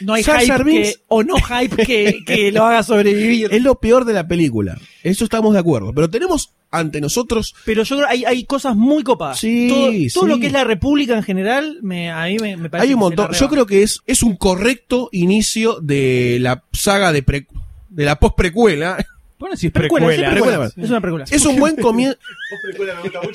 [0.01, 3.49] no hay Jar hype Binks- que- o no hype que, que lo haga sobrevivir.
[3.53, 4.79] Es lo peor de la película.
[5.03, 5.93] Eso estamos de acuerdo.
[5.95, 7.55] Pero tenemos ante nosotros.
[7.65, 9.39] Pero yo creo que hay, hay cosas muy copadas.
[9.39, 9.87] Sí, todo,
[10.21, 10.29] todo sí.
[10.35, 13.01] lo que es la República en general, me, a mí me, me parece Hay un
[13.01, 13.33] montón.
[13.33, 17.47] Yo creo que es, es un correcto inicio de la saga de pre-
[17.89, 19.05] de la post precuela.
[19.39, 20.29] Bueno, si es Precuela, precuela.
[20.29, 20.67] sí, precuela.
[20.77, 21.25] Es una precuela.
[21.31, 22.19] Es un buen comienzo.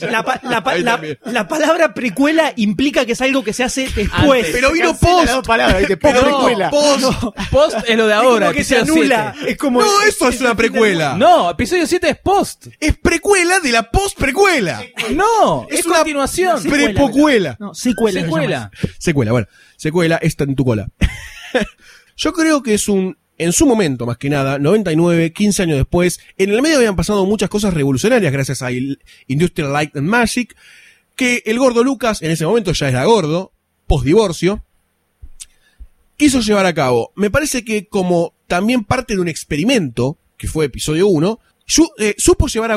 [0.09, 1.19] La, pa- la pa- Ahí la- también.
[1.25, 4.11] la palabra precuela implica que es algo que se hace después.
[4.45, 4.49] Antes.
[4.51, 5.31] Pero vino post.
[5.45, 6.69] Post no, precuela.
[6.69, 7.05] post.
[7.51, 8.47] Post es lo de ahora.
[8.47, 9.33] como que se anula.
[9.37, 9.51] 7.
[9.51, 11.15] Es como No, eso es una precuela.
[11.17, 12.67] No, episodio 7 es post.
[12.79, 14.83] Es precuela de la post precuela.
[15.11, 16.63] No, es, Es una continuación.
[16.63, 17.55] Prepocuela.
[17.59, 18.21] No, secuela.
[18.21, 18.71] Secuela.
[18.99, 19.47] Secuela, bueno.
[19.77, 20.87] Secuela, está en tu cola.
[22.15, 26.19] Yo creo que es un, en su momento más que nada, 99, 15 años después,
[26.37, 28.69] en el medio habían pasado muchas cosas revolucionarias gracias a
[29.27, 30.55] Industrial Light and Magic,
[31.15, 33.51] que el gordo Lucas, en ese momento ya era gordo,
[33.87, 34.63] post divorcio,
[36.17, 37.11] quiso llevar a cabo.
[37.15, 42.15] Me parece que como también parte de un experimento, que fue episodio 1, su- eh,
[42.17, 42.75] supo llevar a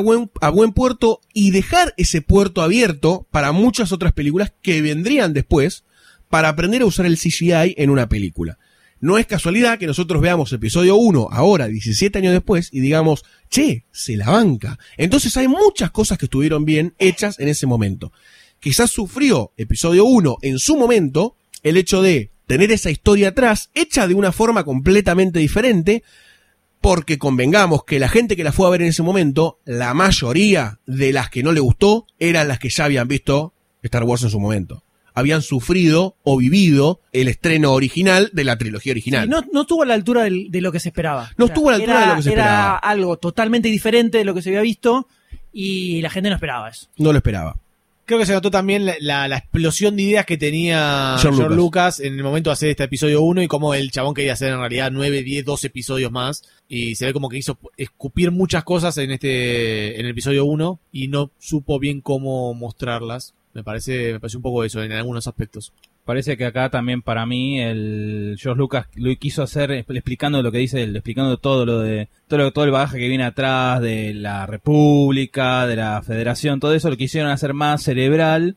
[0.51, 5.85] buen puerto y dejar ese puerto abierto para muchas otras películas que vendrían después
[6.29, 8.59] para aprender a usar el CGI en una película.
[8.99, 13.85] No es casualidad que nosotros veamos episodio 1 ahora, 17 años después, y digamos, che,
[13.91, 14.79] se la banca.
[14.97, 18.13] Entonces hay muchas cosas que estuvieron bien hechas en ese momento.
[18.59, 24.09] Quizás sufrió episodio 1 en su momento el hecho de tener esa historia atrás, hecha
[24.09, 26.03] de una forma completamente diferente,
[26.81, 30.81] porque convengamos que la gente que la fue a ver en ese momento, la mayoría
[30.87, 33.53] de las que no le gustó eran las que ya habían visto
[33.83, 34.86] Star Wars en su momento.
[35.17, 39.25] Habían sufrido o vivido el estreno original de la trilogía original.
[39.25, 41.31] Sí, no, no estuvo a la altura del- de lo que se esperaba.
[41.39, 42.77] No estuvo a la altura era- de lo que se era esperaba.
[42.77, 45.09] algo totalmente diferente de lo que se había visto
[45.53, 46.89] y la gente no esperaba eso.
[46.99, 47.57] No lo esperaba.
[48.05, 51.57] Creo que se notó también la, la- la explosión de ideas que tenía George George,
[51.57, 51.57] Lucas.
[51.57, 52.01] Lucas.
[52.01, 54.59] en el momento de hacer este episodio 1 y cómo el chabón quería hacer en
[54.61, 56.43] realidad 9, 10, 12 episodios más.
[56.69, 60.79] Y se ve como que hizo escupir muchas cosas en este en el episodio 1
[60.93, 63.35] y no supo bien cómo mostrarlas.
[63.57, 65.73] Me parece, me parece un poco eso en algunos aspectos.
[66.05, 70.53] Parece que acá también para mí el George Lucas lo quiso hacer expl- explicando lo
[70.53, 73.81] que dice él, explicando todo lo de todo, lo- todo el bagaje que viene atrás
[73.81, 78.57] de la República, de la Federación, todo eso lo quisieron hacer más cerebral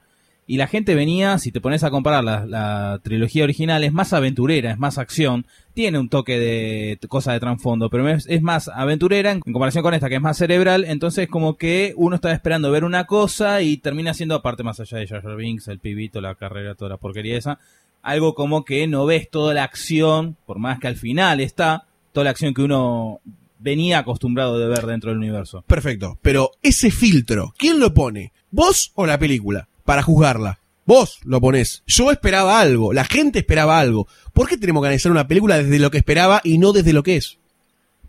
[0.50, 4.72] y la gente venía, si te pones a comparar la, trilogía original, es más aventurera,
[4.72, 5.46] es más acción,
[5.76, 10.10] tiene un toque de cosa de trasfondo, pero es, más aventurera en, comparación con esta
[10.10, 14.16] que es más cerebral, entonces como que uno estaba esperando ver una cosa y termina
[14.16, 17.38] siendo aparte más allá de Jar Jar Binks, el pibito, la carrera, toda la porquería
[17.38, 17.60] esa,
[18.02, 22.24] algo como que no ves toda la acción, por más que al final está, toda
[22.24, 23.22] la acción que uno
[23.60, 25.64] venía acostumbrado de ver dentro del universo.
[25.68, 26.18] Perfecto.
[26.24, 28.34] Pero ese filtro, ¿quién lo pone?
[28.50, 29.69] ¿Vos o la película?
[29.90, 30.60] Para juzgarla.
[30.86, 31.82] Vos lo ponés.
[31.88, 32.94] Yo esperaba algo.
[32.94, 34.08] La gente esperaba algo.
[34.34, 37.02] ¿Por qué tenemos que analizar una película desde lo que esperaba y no desde lo
[37.02, 37.40] que es?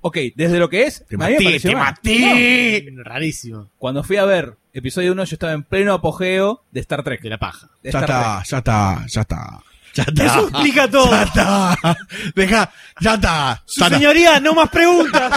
[0.03, 1.85] Ok, desde lo que es, Te maté, te mal.
[1.85, 2.87] maté.
[3.03, 3.71] Rarísimo.
[3.79, 7.23] Cuando fui a ver episodio 1 yo estaba en pleno apogeo de Star Trek.
[7.23, 7.71] De la paja.
[7.83, 8.51] De Ya Star está, Trek.
[8.51, 9.63] ya está, ya está.
[9.95, 10.25] Ya está.
[10.27, 11.11] Eso explica todo.
[11.11, 11.97] Ya está.
[12.35, 13.63] Deja, ya está.
[13.67, 13.99] Su Ya está.
[13.99, 15.33] señoría, no más preguntas.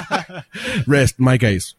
[0.87, 1.75] Rest my case.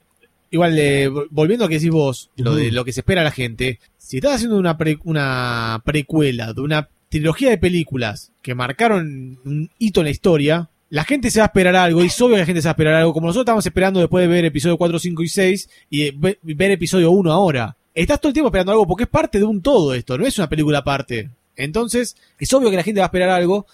[0.50, 3.24] Igual, eh, vol- volviendo a que decís vos, lo de lo que se espera a
[3.24, 8.54] la gente, si estás haciendo una, pre- una precuela de una trilogía de películas que
[8.54, 12.20] marcaron un hito en la historia, la gente se va a esperar algo, y es
[12.20, 14.28] obvio que la gente se va a esperar algo, como nosotros estamos esperando después de
[14.28, 17.76] ver episodio 4, 5 y 6 y ver episodio 1 ahora.
[17.94, 20.36] Estás todo el tiempo esperando algo porque es parte de un todo esto, no es
[20.38, 21.30] una película aparte.
[21.56, 23.66] Entonces, es obvio que la gente va a esperar algo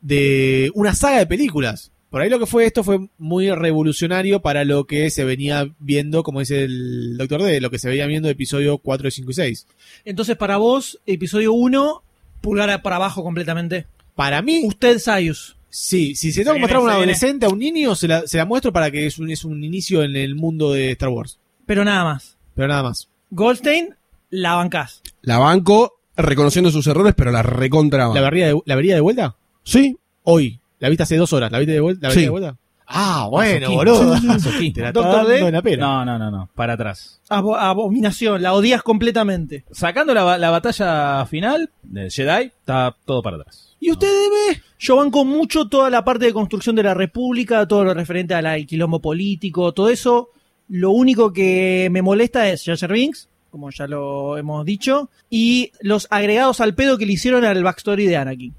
[0.00, 1.90] de una saga de películas.
[2.14, 6.22] Por ahí lo que fue esto fue muy revolucionario para lo que se venía viendo,
[6.22, 9.34] como dice el Doctor D, lo que se venía viendo de episodio 4, 5 y
[9.34, 9.66] 6.
[10.04, 12.04] Entonces, para vos, episodio 1,
[12.40, 13.88] pulgar para abajo completamente.
[14.14, 15.56] Para mí, Usted, Sayus.
[15.68, 18.36] sí, si se tengo que mostrar a un adolescente, a un niño, se la, se
[18.36, 21.40] la muestro para que es un, es un inicio en el mundo de Star Wars.
[21.66, 22.36] Pero nada más.
[22.54, 23.08] Pero nada más.
[23.30, 23.88] Goldstein,
[24.30, 25.02] la bancás.
[25.22, 28.06] La banco reconociendo sus errores, pero la recontra.
[28.14, 29.34] ¿La vería de, ¿La vería de vuelta?
[29.64, 29.98] Sí.
[30.22, 30.60] Hoy.
[30.78, 31.50] La viste hace dos horas.
[31.52, 32.08] ¿La viste de vuelta?
[32.08, 32.20] ¿La Sí.
[32.22, 32.56] de vuelta?
[32.86, 34.04] Ah, bueno, boludo.
[34.14, 34.74] Sí, sí, sí, masoquismo.
[34.74, 35.50] Te la está Doctor D.
[35.52, 35.80] la pera.
[35.86, 37.20] No, no, no, no, para atrás.
[37.30, 39.64] Abo- abominación, la odias completamente.
[39.70, 43.74] Sacando la, la batalla final del Jedi, está todo para atrás.
[43.80, 44.62] ¿Y usted debe?
[44.78, 48.66] Yo banco mucho toda la parte de construcción de la República, todo lo referente al
[48.66, 50.28] quilombo político, todo eso.
[50.68, 56.06] Lo único que me molesta es Jar Binks, como ya lo hemos dicho, y los
[56.10, 58.54] agregados al pedo que le hicieron al backstory de Anakin.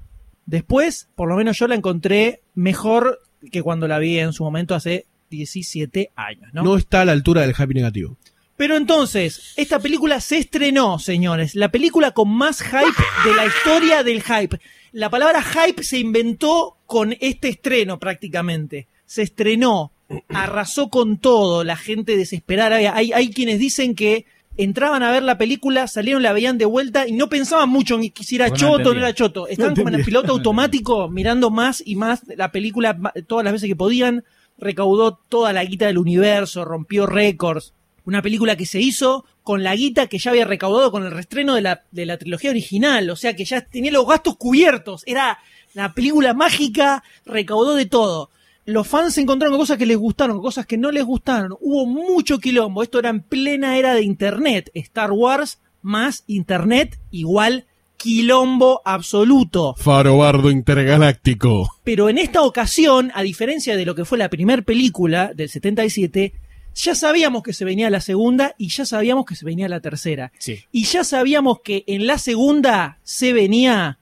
[0.46, 3.20] Después, por lo menos yo la encontré mejor
[3.50, 6.62] que cuando la vi en su momento hace 17 años, ¿no?
[6.62, 8.16] No está a la altura del hype negativo.
[8.56, 11.54] Pero entonces, esta película se estrenó, señores.
[11.54, 14.58] La película con más hype de la historia del hype.
[14.92, 18.86] La palabra hype se inventó con este estreno prácticamente.
[19.04, 19.92] Se estrenó,
[20.30, 22.76] arrasó con todo, la gente desesperada.
[22.76, 24.24] Hay, hay quienes dicen que
[24.56, 28.12] entraban a ver la película, salieron, la veían de vuelta y no pensaban mucho en
[28.20, 29.48] si era Porque choto o no era choto.
[29.48, 32.96] Estaban como en el piloto automático mirando más y más la película
[33.26, 34.24] todas las veces que podían.
[34.58, 37.74] Recaudó toda la guita del universo, rompió récords.
[38.06, 41.54] Una película que se hizo con la guita que ya había recaudado con el restreno
[41.54, 43.10] de la, de la trilogía original.
[43.10, 45.02] O sea que ya tenía los gastos cubiertos.
[45.06, 45.38] Era
[45.74, 48.30] la película mágica, recaudó de todo.
[48.66, 51.56] Los fans se encontraron con cosas que les gustaron, con cosas que no les gustaron.
[51.60, 52.82] Hubo mucho quilombo.
[52.82, 54.70] Esto era en plena era de Internet.
[54.74, 57.64] Star Wars más Internet igual
[57.96, 59.74] quilombo absoluto.
[59.78, 61.68] Farobardo intergaláctico.
[61.84, 66.34] Pero en esta ocasión, a diferencia de lo que fue la primera película del 77,
[66.74, 70.32] ya sabíamos que se venía la segunda y ya sabíamos que se venía la tercera.
[70.38, 70.58] Sí.
[70.72, 73.98] Y ya sabíamos que en la segunda se venía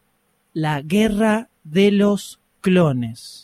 [0.55, 3.44] la guerra de los clones.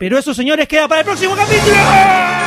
[0.00, 2.39] Pero eso, señores, queda para el próximo capítulo.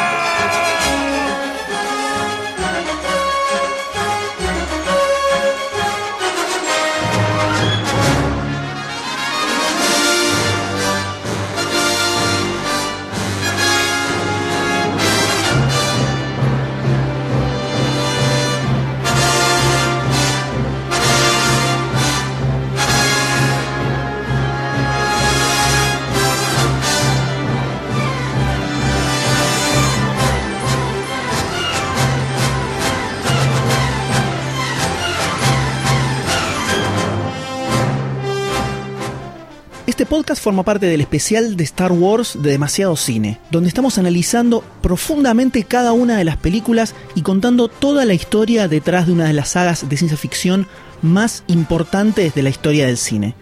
[39.94, 44.64] Este podcast forma parte del especial de Star Wars de Demasiado Cine, donde estamos analizando
[44.82, 49.34] profundamente cada una de las películas y contando toda la historia detrás de una de
[49.34, 50.66] las sagas de ciencia ficción
[51.04, 53.36] más importantes de la historia del cine.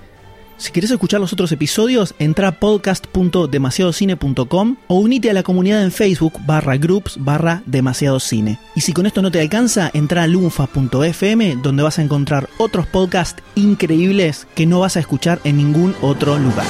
[0.61, 5.91] Si quieres escuchar los otros episodios, entra a podcast.demasiadocine.com o unite a la comunidad en
[5.91, 8.59] Facebook barra groups barra demasiado cine.
[8.75, 12.85] Y si con esto no te alcanza, entra a lunfa.fm donde vas a encontrar otros
[12.85, 16.67] podcasts increíbles que no vas a escuchar en ningún otro lugar.